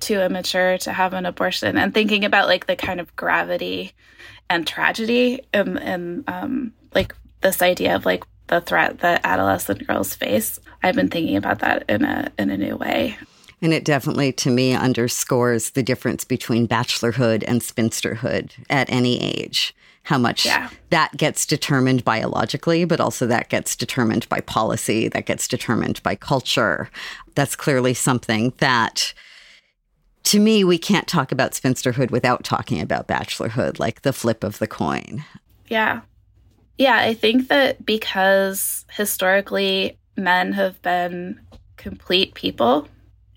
too 0.00 0.20
immature 0.20 0.78
to 0.78 0.92
have 0.92 1.14
an 1.14 1.26
abortion 1.26 1.78
and 1.78 1.94
thinking 1.94 2.24
about 2.24 2.48
like 2.48 2.66
the 2.66 2.76
kind 2.76 3.00
of 3.00 3.14
gravity 3.16 3.92
and 4.50 4.66
tragedy 4.66 5.40
and, 5.52 5.78
and 5.78 6.24
um, 6.28 6.72
like 6.94 7.14
this 7.40 7.62
idea 7.62 7.96
of 7.96 8.04
like 8.04 8.24
the 8.48 8.60
threat 8.60 9.00
that 9.00 9.22
adolescent 9.24 9.86
girls 9.86 10.14
face. 10.14 10.60
I've 10.82 10.94
been 10.94 11.08
thinking 11.08 11.36
about 11.36 11.60
that 11.60 11.84
in 11.88 12.04
a 12.04 12.30
in 12.38 12.50
a 12.50 12.56
new 12.56 12.76
way. 12.76 13.16
And 13.62 13.72
it 13.72 13.84
definitely, 13.84 14.32
to 14.32 14.50
me, 14.50 14.74
underscores 14.74 15.70
the 15.70 15.82
difference 15.82 16.24
between 16.24 16.68
bachelorhood 16.68 17.42
and 17.46 17.60
spinsterhood 17.60 18.52
at 18.68 18.90
any 18.90 19.20
age. 19.20 19.74
How 20.02 20.18
much 20.18 20.46
yeah. 20.46 20.70
that 20.90 21.16
gets 21.16 21.46
determined 21.46 22.04
biologically, 22.04 22.84
but 22.84 23.00
also 23.00 23.26
that 23.26 23.48
gets 23.48 23.74
determined 23.74 24.28
by 24.28 24.40
policy, 24.40 25.08
that 25.08 25.26
gets 25.26 25.48
determined 25.48 26.00
by 26.04 26.14
culture. 26.14 26.90
That's 27.34 27.56
clearly 27.56 27.92
something 27.92 28.52
that, 28.58 29.14
to 30.24 30.38
me, 30.38 30.62
we 30.62 30.78
can't 30.78 31.08
talk 31.08 31.32
about 31.32 31.52
spinsterhood 31.52 32.12
without 32.12 32.44
talking 32.44 32.80
about 32.80 33.08
bachelorhood, 33.08 33.80
like 33.80 34.02
the 34.02 34.12
flip 34.12 34.44
of 34.44 34.58
the 34.58 34.68
coin. 34.68 35.24
Yeah. 35.66 36.02
Yeah, 36.78 36.98
I 36.98 37.14
think 37.14 37.48
that 37.48 37.84
because 37.84 38.84
historically 38.92 39.98
men 40.16 40.52
have 40.52 40.80
been 40.82 41.40
complete 41.78 42.34
people 42.34 42.86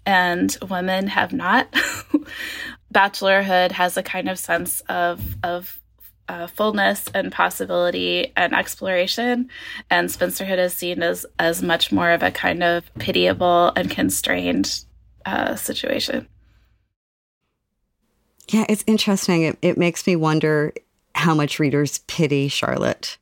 and 0.09 0.57
women 0.67 1.05
have 1.05 1.31
not, 1.31 1.71
bachelorhood 2.93 3.71
has 3.71 3.95
a 3.95 4.01
kind 4.01 4.27
of 4.27 4.39
sense 4.39 4.81
of 4.89 5.21
of 5.43 5.79
uh, 6.27 6.47
fullness 6.47 7.05
and 7.13 7.31
possibility 7.31 8.33
and 8.35 8.55
exploration, 8.55 9.49
and 9.91 10.09
spinsterhood 10.09 10.57
is 10.57 10.73
seen 10.73 11.03
as 11.03 11.27
as 11.37 11.61
much 11.61 11.91
more 11.91 12.09
of 12.09 12.23
a 12.23 12.31
kind 12.31 12.63
of 12.63 12.91
pitiable 12.95 13.71
and 13.75 13.91
constrained 13.91 14.83
uh, 15.27 15.55
situation. 15.55 16.27
Yeah, 18.47 18.65
it's 18.67 18.83
interesting. 18.87 19.43
It, 19.43 19.59
it 19.61 19.77
makes 19.77 20.07
me 20.07 20.15
wonder 20.15 20.73
how 21.13 21.35
much 21.35 21.59
readers 21.59 21.99
pity 22.07 22.47
Charlotte 22.47 23.19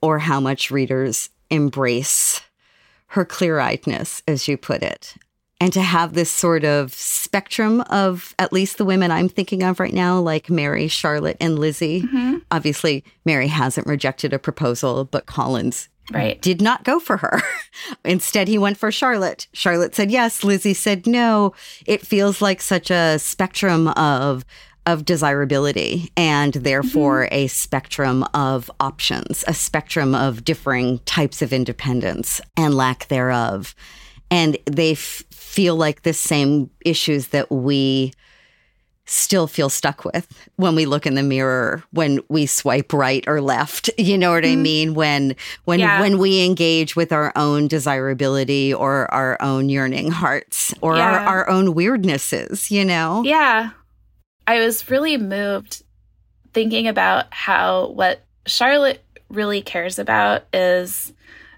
or 0.00 0.20
how 0.20 0.38
much 0.38 0.70
readers 0.70 1.30
embrace 1.50 2.40
her 3.08 3.24
clear 3.24 3.56
eyedness, 3.56 4.22
as 4.28 4.46
you 4.46 4.56
put 4.56 4.84
it. 4.84 5.16
And 5.62 5.72
to 5.74 5.80
have 5.80 6.14
this 6.14 6.28
sort 6.28 6.64
of 6.64 6.92
spectrum 6.92 7.82
of 7.82 8.34
at 8.40 8.52
least 8.52 8.78
the 8.78 8.84
women 8.84 9.12
I'm 9.12 9.28
thinking 9.28 9.62
of 9.62 9.78
right 9.78 9.94
now, 9.94 10.18
like 10.18 10.50
Mary, 10.50 10.88
Charlotte, 10.88 11.36
and 11.40 11.56
Lizzie. 11.56 12.02
Mm-hmm. 12.02 12.38
Obviously, 12.50 13.04
Mary 13.24 13.46
hasn't 13.46 13.86
rejected 13.86 14.32
a 14.32 14.40
proposal, 14.40 15.04
but 15.04 15.26
Collins 15.26 15.88
right. 16.10 16.42
did 16.42 16.60
not 16.60 16.82
go 16.82 16.98
for 16.98 17.16
her. 17.18 17.40
Instead, 18.04 18.48
he 18.48 18.58
went 18.58 18.76
for 18.76 18.90
Charlotte. 18.90 19.46
Charlotte 19.52 19.94
said 19.94 20.10
yes. 20.10 20.42
Lizzie 20.42 20.74
said 20.74 21.06
no. 21.06 21.54
It 21.86 22.04
feels 22.04 22.42
like 22.42 22.60
such 22.60 22.90
a 22.90 23.20
spectrum 23.20 23.86
of 23.86 24.44
of 24.84 25.04
desirability 25.04 26.10
and 26.16 26.54
therefore 26.54 27.22
mm-hmm. 27.26 27.34
a 27.34 27.46
spectrum 27.46 28.24
of 28.34 28.68
options, 28.80 29.44
a 29.46 29.54
spectrum 29.54 30.12
of 30.12 30.44
differing 30.44 30.98
types 31.04 31.40
of 31.40 31.52
independence 31.52 32.40
and 32.56 32.74
lack 32.74 33.06
thereof. 33.06 33.76
And 34.32 34.56
they 34.64 34.92
f- 34.92 35.24
feel 35.30 35.76
like 35.76 36.02
the 36.02 36.14
same 36.14 36.70
issues 36.84 37.28
that 37.28 37.52
we 37.52 38.12
still 39.04 39.46
feel 39.46 39.68
stuck 39.68 40.04
with 40.04 40.48
when 40.56 40.74
we 40.74 40.86
look 40.86 41.06
in 41.06 41.14
the 41.14 41.22
mirror 41.22 41.82
when 41.90 42.20
we 42.28 42.46
swipe 42.46 42.92
right 42.92 43.24
or 43.26 43.40
left 43.40 43.90
you 43.98 44.16
know 44.16 44.30
what 44.30 44.44
mm-hmm. 44.44 44.52
i 44.52 44.62
mean 44.62 44.94
when 44.94 45.34
when 45.64 45.80
yeah. 45.80 46.00
when 46.00 46.18
we 46.18 46.44
engage 46.44 46.94
with 46.94 47.12
our 47.12 47.32
own 47.34 47.66
desirability 47.66 48.72
or 48.72 49.12
our 49.12 49.36
own 49.42 49.68
yearning 49.68 50.10
hearts 50.10 50.72
or 50.80 50.96
yeah. 50.96 51.02
our, 51.02 51.18
our 51.18 51.50
own 51.50 51.74
weirdnesses 51.74 52.70
you 52.70 52.84
know 52.84 53.22
yeah 53.24 53.70
i 54.46 54.60
was 54.60 54.88
really 54.88 55.16
moved 55.16 55.82
thinking 56.54 56.86
about 56.86 57.26
how 57.34 57.88
what 57.88 58.24
charlotte 58.46 59.04
really 59.28 59.62
cares 59.62 59.98
about 59.98 60.44
is 60.54 61.12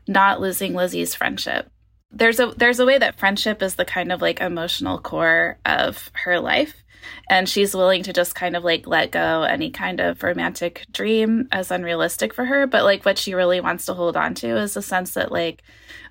not 0.09 0.41
losing 0.41 0.75
lizzie's 0.75 1.15
friendship 1.15 1.71
there's 2.15 2.39
a 2.39 2.47
there's 2.57 2.79
a 2.79 2.87
way 2.87 2.99
that 2.99 3.19
friendship 3.19 3.63
is 3.63 3.75
the 3.75 3.85
kind 3.85 4.13
of 4.13 4.23
like 4.23 4.41
emotional 4.41 4.99
core 4.99 5.59
of 5.67 6.11
her 6.15 6.39
life 6.41 6.84
and 7.29 7.49
she's 7.49 7.75
willing 7.75 8.03
to 8.05 8.13
just 8.13 8.35
kind 8.35 8.57
of 8.57 8.65
like 8.65 8.87
let 8.87 9.11
go 9.11 9.43
any 9.43 9.71
kind 9.71 10.01
of 10.01 10.23
romantic 10.23 10.85
dream 10.93 11.49
as 11.53 11.71
unrealistic 11.71 12.35
for 12.35 12.45
her. 12.45 12.67
But 12.67 12.85
like 12.85 13.05
what 13.05 13.19
she 13.19 13.35
really 13.35 13.61
wants 13.61 13.87
to 13.87 13.95
hold 13.95 14.17
on 14.17 14.35
to 14.37 14.57
is 14.57 14.75
the 14.75 14.83
sense 14.83 15.15
that 15.15 15.33
like 15.33 15.63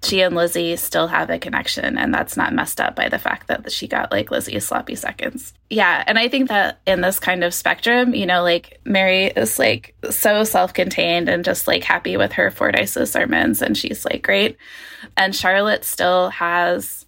she 0.03 0.21
and 0.21 0.35
lizzie 0.35 0.75
still 0.75 1.07
have 1.07 1.29
a 1.29 1.39
connection 1.39 1.97
and 1.97 2.13
that's 2.13 2.35
not 2.35 2.53
messed 2.53 2.81
up 2.81 2.95
by 2.95 3.07
the 3.07 3.17
fact 3.17 3.47
that 3.47 3.71
she 3.71 3.87
got 3.87 4.11
like 4.11 4.31
lizzie's 4.31 4.65
sloppy 4.65 4.95
seconds. 4.95 5.53
Yeah. 5.69 6.03
And 6.05 6.19
i 6.19 6.27
think 6.27 6.49
that 6.49 6.79
in 6.85 7.01
this 7.01 7.19
kind 7.19 7.43
of 7.43 7.53
spectrum 7.53 8.13
you 8.13 8.25
know 8.25 8.43
like 8.43 8.79
mary 8.85 9.27
is 9.27 9.57
like 9.57 9.95
so 10.09 10.43
self-contained 10.43 11.29
and 11.29 11.45
just 11.45 11.67
like 11.67 11.83
happy 11.83 12.17
with 12.17 12.33
her 12.33 12.51
fordyce's 12.51 13.11
sermons 13.11 13.61
and 13.61 13.77
she's 13.77 14.05
like 14.05 14.23
great. 14.23 14.57
And 15.15 15.35
charlotte 15.35 15.85
still 15.85 16.29
has 16.29 17.02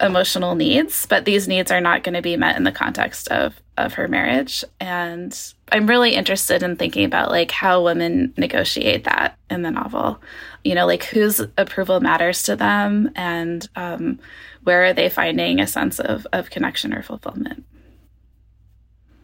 emotional 0.00 0.54
needs, 0.54 1.06
but 1.06 1.24
these 1.24 1.48
needs 1.48 1.70
are 1.70 1.80
not 1.80 2.04
going 2.04 2.14
to 2.14 2.22
be 2.22 2.36
met 2.36 2.56
in 2.56 2.64
the 2.64 2.72
context 2.72 3.28
of 3.28 3.60
of 3.76 3.94
her 3.94 4.08
marriage. 4.08 4.64
And 4.80 5.36
I'm 5.70 5.86
really 5.86 6.14
interested 6.14 6.64
in 6.64 6.76
thinking 6.76 7.04
about 7.04 7.30
like 7.30 7.52
how 7.52 7.84
women 7.84 8.34
negotiate 8.36 9.04
that 9.04 9.38
in 9.50 9.62
the 9.62 9.70
novel. 9.70 10.20
You 10.64 10.74
know, 10.74 10.86
like 10.86 11.04
whose 11.04 11.40
approval 11.56 12.00
matters 12.00 12.42
to 12.44 12.56
them, 12.56 13.10
and 13.14 13.68
um, 13.76 14.18
where 14.64 14.84
are 14.84 14.92
they 14.92 15.08
finding 15.08 15.60
a 15.60 15.66
sense 15.66 16.00
of 16.00 16.26
of 16.32 16.50
connection 16.50 16.92
or 16.92 17.02
fulfillment. 17.02 17.64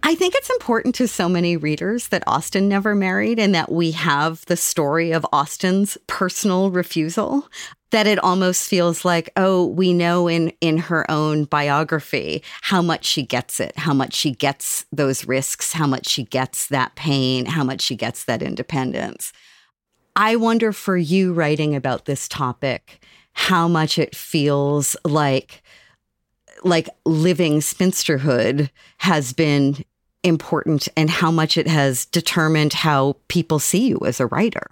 I 0.06 0.14
think 0.14 0.34
it's 0.34 0.50
important 0.50 0.94
to 0.96 1.08
so 1.08 1.30
many 1.30 1.56
readers 1.56 2.08
that 2.08 2.22
Austen 2.26 2.68
never 2.68 2.94
married 2.94 3.38
and 3.38 3.54
that 3.54 3.72
we 3.72 3.92
have 3.92 4.44
the 4.44 4.56
story 4.56 5.12
of 5.12 5.26
Austen's 5.32 5.96
personal 6.06 6.70
refusal 6.70 7.48
that 7.94 8.08
it 8.08 8.18
almost 8.24 8.68
feels 8.68 9.04
like 9.04 9.30
oh 9.36 9.66
we 9.66 9.94
know 9.94 10.26
in 10.26 10.52
in 10.60 10.78
her 10.78 11.08
own 11.08 11.44
biography 11.44 12.42
how 12.60 12.82
much 12.82 13.04
she 13.04 13.22
gets 13.22 13.60
it 13.60 13.78
how 13.78 13.94
much 13.94 14.12
she 14.12 14.32
gets 14.32 14.84
those 14.90 15.28
risks 15.28 15.72
how 15.72 15.86
much 15.86 16.08
she 16.08 16.24
gets 16.24 16.66
that 16.66 16.92
pain 16.96 17.46
how 17.46 17.62
much 17.62 17.80
she 17.80 17.94
gets 17.94 18.24
that 18.24 18.42
independence. 18.42 19.32
I 20.16 20.34
wonder 20.34 20.72
for 20.72 20.96
you 20.96 21.32
writing 21.32 21.76
about 21.76 22.06
this 22.06 22.26
topic 22.26 23.04
how 23.32 23.68
much 23.68 23.96
it 23.96 24.16
feels 24.16 24.96
like 25.04 25.62
like 26.64 26.88
living 27.04 27.60
spinsterhood 27.60 28.70
has 28.98 29.32
been 29.32 29.84
important 30.24 30.88
and 30.96 31.10
how 31.10 31.30
much 31.30 31.56
it 31.56 31.68
has 31.68 32.06
determined 32.06 32.72
how 32.72 33.14
people 33.28 33.60
see 33.60 33.86
you 33.86 34.00
as 34.04 34.18
a 34.18 34.26
writer. 34.26 34.66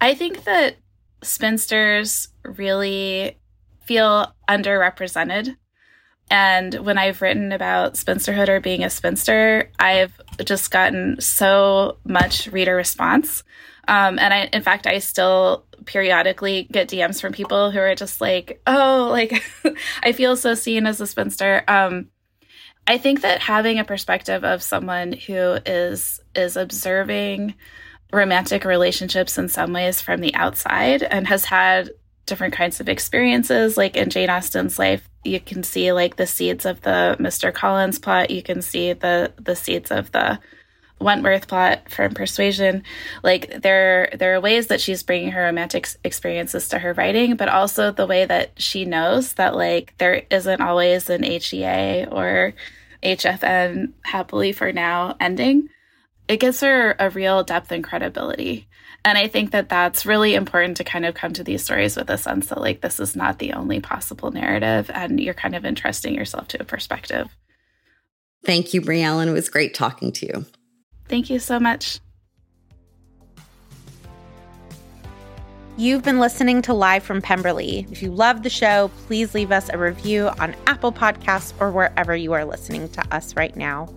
I 0.00 0.14
think 0.14 0.42
that 0.42 0.74
spinsters 1.22 2.28
really 2.44 3.38
feel 3.84 4.34
underrepresented. 4.48 5.56
And 6.30 6.74
when 6.74 6.98
I've 6.98 7.20
written 7.20 7.52
about 7.52 7.94
spinsterhood 7.94 8.48
or 8.48 8.60
being 8.60 8.84
a 8.84 8.90
spinster, 8.90 9.70
I've 9.78 10.18
just 10.44 10.70
gotten 10.70 11.20
so 11.20 11.98
much 12.04 12.46
reader 12.46 12.74
response. 12.74 13.42
Um, 13.88 14.18
and 14.18 14.32
I, 14.32 14.48
in 14.52 14.62
fact, 14.62 14.86
I 14.86 14.98
still 14.98 15.66
periodically 15.84 16.68
get 16.70 16.88
DMs 16.88 17.20
from 17.20 17.32
people 17.32 17.70
who 17.70 17.80
are 17.80 17.94
just 17.94 18.20
like, 18.20 18.62
oh, 18.66 19.08
like, 19.10 19.44
I 20.02 20.12
feel 20.12 20.36
so 20.36 20.54
seen 20.54 20.86
as 20.86 21.00
a 21.00 21.06
spinster. 21.06 21.64
Um, 21.68 22.08
I 22.86 22.98
think 22.98 23.22
that 23.22 23.40
having 23.40 23.78
a 23.78 23.84
perspective 23.84 24.44
of 24.44 24.62
someone 24.62 25.12
who 25.12 25.58
is 25.66 26.20
is 26.34 26.56
observing 26.56 27.54
romantic 28.12 28.64
relationships 28.64 29.38
in 29.38 29.48
some 29.48 29.72
ways 29.72 30.00
from 30.00 30.20
the 30.20 30.34
outside 30.34 31.02
and 31.02 31.26
has 31.26 31.46
had 31.46 31.90
different 32.26 32.54
kinds 32.54 32.80
of 32.80 32.88
experiences. 32.88 33.76
Like 33.76 33.96
in 33.96 34.10
Jane 34.10 34.30
Austen's 34.30 34.78
life, 34.78 35.08
you 35.24 35.40
can 35.40 35.62
see 35.62 35.92
like 35.92 36.16
the 36.16 36.26
seeds 36.26 36.66
of 36.66 36.80
the 36.82 37.16
Mr. 37.18 37.52
Collins 37.52 37.98
plot. 37.98 38.30
You 38.30 38.42
can 38.42 38.62
see 38.62 38.92
the 38.92 39.32
the 39.38 39.56
seeds 39.56 39.90
of 39.90 40.12
the 40.12 40.38
Wentworth 41.00 41.48
plot 41.48 41.90
from 41.90 42.14
Persuasion. 42.14 42.84
Like 43.22 43.62
there 43.62 44.10
there 44.16 44.34
are 44.34 44.40
ways 44.40 44.68
that 44.68 44.80
she's 44.80 45.02
bringing 45.02 45.32
her 45.32 45.42
romantic 45.42 45.88
experiences 46.04 46.68
to 46.68 46.78
her 46.78 46.92
writing, 46.92 47.36
but 47.36 47.48
also 47.48 47.90
the 47.90 48.06
way 48.06 48.24
that 48.24 48.52
she 48.60 48.84
knows 48.84 49.34
that 49.34 49.56
like 49.56 49.94
there 49.98 50.22
isn't 50.30 50.60
always 50.60 51.10
an 51.10 51.24
HEA 51.24 52.06
or 52.10 52.54
HFN 53.02 53.92
happily 54.04 54.52
for 54.52 54.72
now 54.72 55.16
ending 55.18 55.68
it 56.28 56.38
gives 56.38 56.60
her 56.60 56.94
a 56.98 57.10
real 57.10 57.42
depth 57.44 57.72
and 57.72 57.84
credibility. 57.84 58.68
And 59.04 59.18
I 59.18 59.26
think 59.26 59.50
that 59.50 59.68
that's 59.68 60.06
really 60.06 60.34
important 60.34 60.76
to 60.76 60.84
kind 60.84 61.04
of 61.04 61.14
come 61.14 61.32
to 61.32 61.42
these 61.42 61.64
stories 61.64 61.96
with 61.96 62.08
a 62.08 62.16
sense 62.16 62.46
that, 62.46 62.60
like, 62.60 62.80
this 62.80 63.00
is 63.00 63.16
not 63.16 63.38
the 63.38 63.54
only 63.54 63.80
possible 63.80 64.30
narrative, 64.30 64.90
and 64.94 65.18
you're 65.18 65.34
kind 65.34 65.56
of 65.56 65.64
entrusting 65.64 66.14
yourself 66.14 66.48
to 66.48 66.62
a 66.62 66.64
perspective. 66.64 67.28
Thank 68.44 68.74
you, 68.74 68.80
Briallen. 68.80 69.26
It 69.26 69.32
was 69.32 69.48
great 69.48 69.74
talking 69.74 70.12
to 70.12 70.26
you. 70.26 70.46
Thank 71.08 71.30
you 71.30 71.40
so 71.40 71.58
much. 71.58 71.98
You've 75.76 76.04
been 76.04 76.20
listening 76.20 76.62
to 76.62 76.74
Live 76.74 77.02
from 77.02 77.22
Pemberley. 77.22 77.86
If 77.90 78.02
you 78.02 78.12
love 78.12 78.42
the 78.42 78.50
show, 78.50 78.90
please 79.06 79.34
leave 79.34 79.50
us 79.50 79.68
a 79.68 79.78
review 79.78 80.28
on 80.38 80.54
Apple 80.66 80.92
Podcasts 80.92 81.54
or 81.58 81.70
wherever 81.70 82.14
you 82.14 82.34
are 82.34 82.44
listening 82.44 82.88
to 82.90 83.14
us 83.14 83.34
right 83.34 83.56
now. 83.56 83.88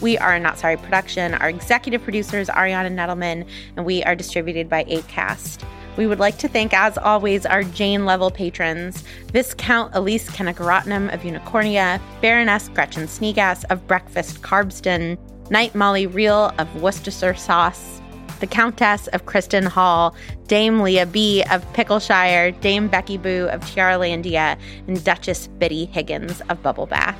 We 0.00 0.16
are 0.16 0.34
a 0.34 0.40
Not 0.40 0.58
Sorry 0.58 0.78
production. 0.78 1.34
Our 1.34 1.50
executive 1.50 2.02
producer 2.02 2.38
is 2.38 2.48
Ariana 2.48 2.90
Nedelman, 2.90 3.46
and 3.76 3.84
we 3.84 4.02
are 4.04 4.14
distributed 4.14 4.68
by 4.68 4.84
ACAST. 4.84 5.62
We 5.98 6.06
would 6.06 6.18
like 6.18 6.38
to 6.38 6.48
thank, 6.48 6.72
as 6.72 6.96
always, 6.96 7.44
our 7.44 7.62
Jane 7.62 8.06
level 8.06 8.30
patrons 8.30 9.04
Viscount 9.32 9.94
Elise 9.94 10.30
Kennegarotnam 10.30 11.12
of 11.12 11.20
Unicornia, 11.20 12.00
Baroness 12.22 12.68
Gretchen 12.68 13.04
Sneegas 13.04 13.64
of 13.68 13.86
Breakfast 13.86 14.40
Carbston, 14.40 15.18
Knight 15.50 15.74
Molly 15.74 16.06
Reel 16.06 16.54
of 16.58 16.82
Worcestershire 16.82 17.34
Sauce, 17.34 18.00
the 18.38 18.46
Countess 18.46 19.06
of 19.08 19.26
Kristen 19.26 19.66
Hall, 19.66 20.14
Dame 20.46 20.80
Leah 20.80 21.04
B. 21.04 21.42
of 21.50 21.70
Pickleshire, 21.74 22.52
Dame 22.62 22.88
Becky 22.88 23.18
Boo 23.18 23.48
of 23.50 23.60
Tiaralandia, 23.62 24.58
and 24.86 25.04
Duchess 25.04 25.48
Biddy 25.58 25.84
Higgins 25.84 26.40
of 26.48 26.62
Bubble 26.62 26.86
Bath. 26.86 27.18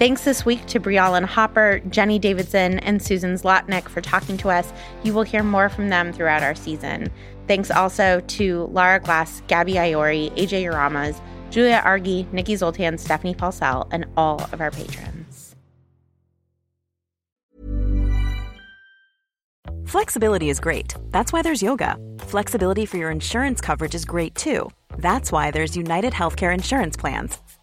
Thanks 0.00 0.24
this 0.24 0.46
week 0.46 0.64
to 0.68 0.80
Briallen 0.80 1.26
Hopper, 1.26 1.82
Jenny 1.90 2.18
Davidson, 2.18 2.78
and 2.78 3.02
Susan 3.02 3.34
Zlotnick 3.34 3.86
for 3.86 4.00
talking 4.00 4.38
to 4.38 4.48
us. 4.48 4.72
You 5.02 5.12
will 5.12 5.24
hear 5.24 5.42
more 5.42 5.68
from 5.68 5.90
them 5.90 6.10
throughout 6.10 6.42
our 6.42 6.54
season. 6.54 7.12
Thanks 7.46 7.70
also 7.70 8.20
to 8.20 8.64
Lara 8.72 8.98
Glass, 8.98 9.42
Gabby 9.46 9.74
Iori, 9.74 10.34
AJ 10.38 10.62
Uramas, 10.62 11.20
Julia 11.50 11.82
Argy, 11.84 12.26
Nikki 12.32 12.56
Zoltan, 12.56 12.96
Stephanie 12.96 13.34
Paulsell, 13.34 13.88
and 13.92 14.06
all 14.16 14.40
of 14.54 14.62
our 14.62 14.70
patrons. 14.70 15.54
Flexibility 19.84 20.48
is 20.48 20.60
great. 20.60 20.94
That's 21.10 21.30
why 21.30 21.42
there's 21.42 21.60
yoga. 21.60 21.96
Flexibility 22.20 22.86
for 22.86 22.96
your 22.96 23.10
insurance 23.10 23.60
coverage 23.60 23.94
is 23.94 24.06
great 24.06 24.34
too. 24.34 24.70
That's 24.96 25.30
why 25.30 25.50
there's 25.50 25.76
United 25.76 26.14
Healthcare 26.14 26.54
Insurance 26.54 26.96
Plans. 26.96 27.38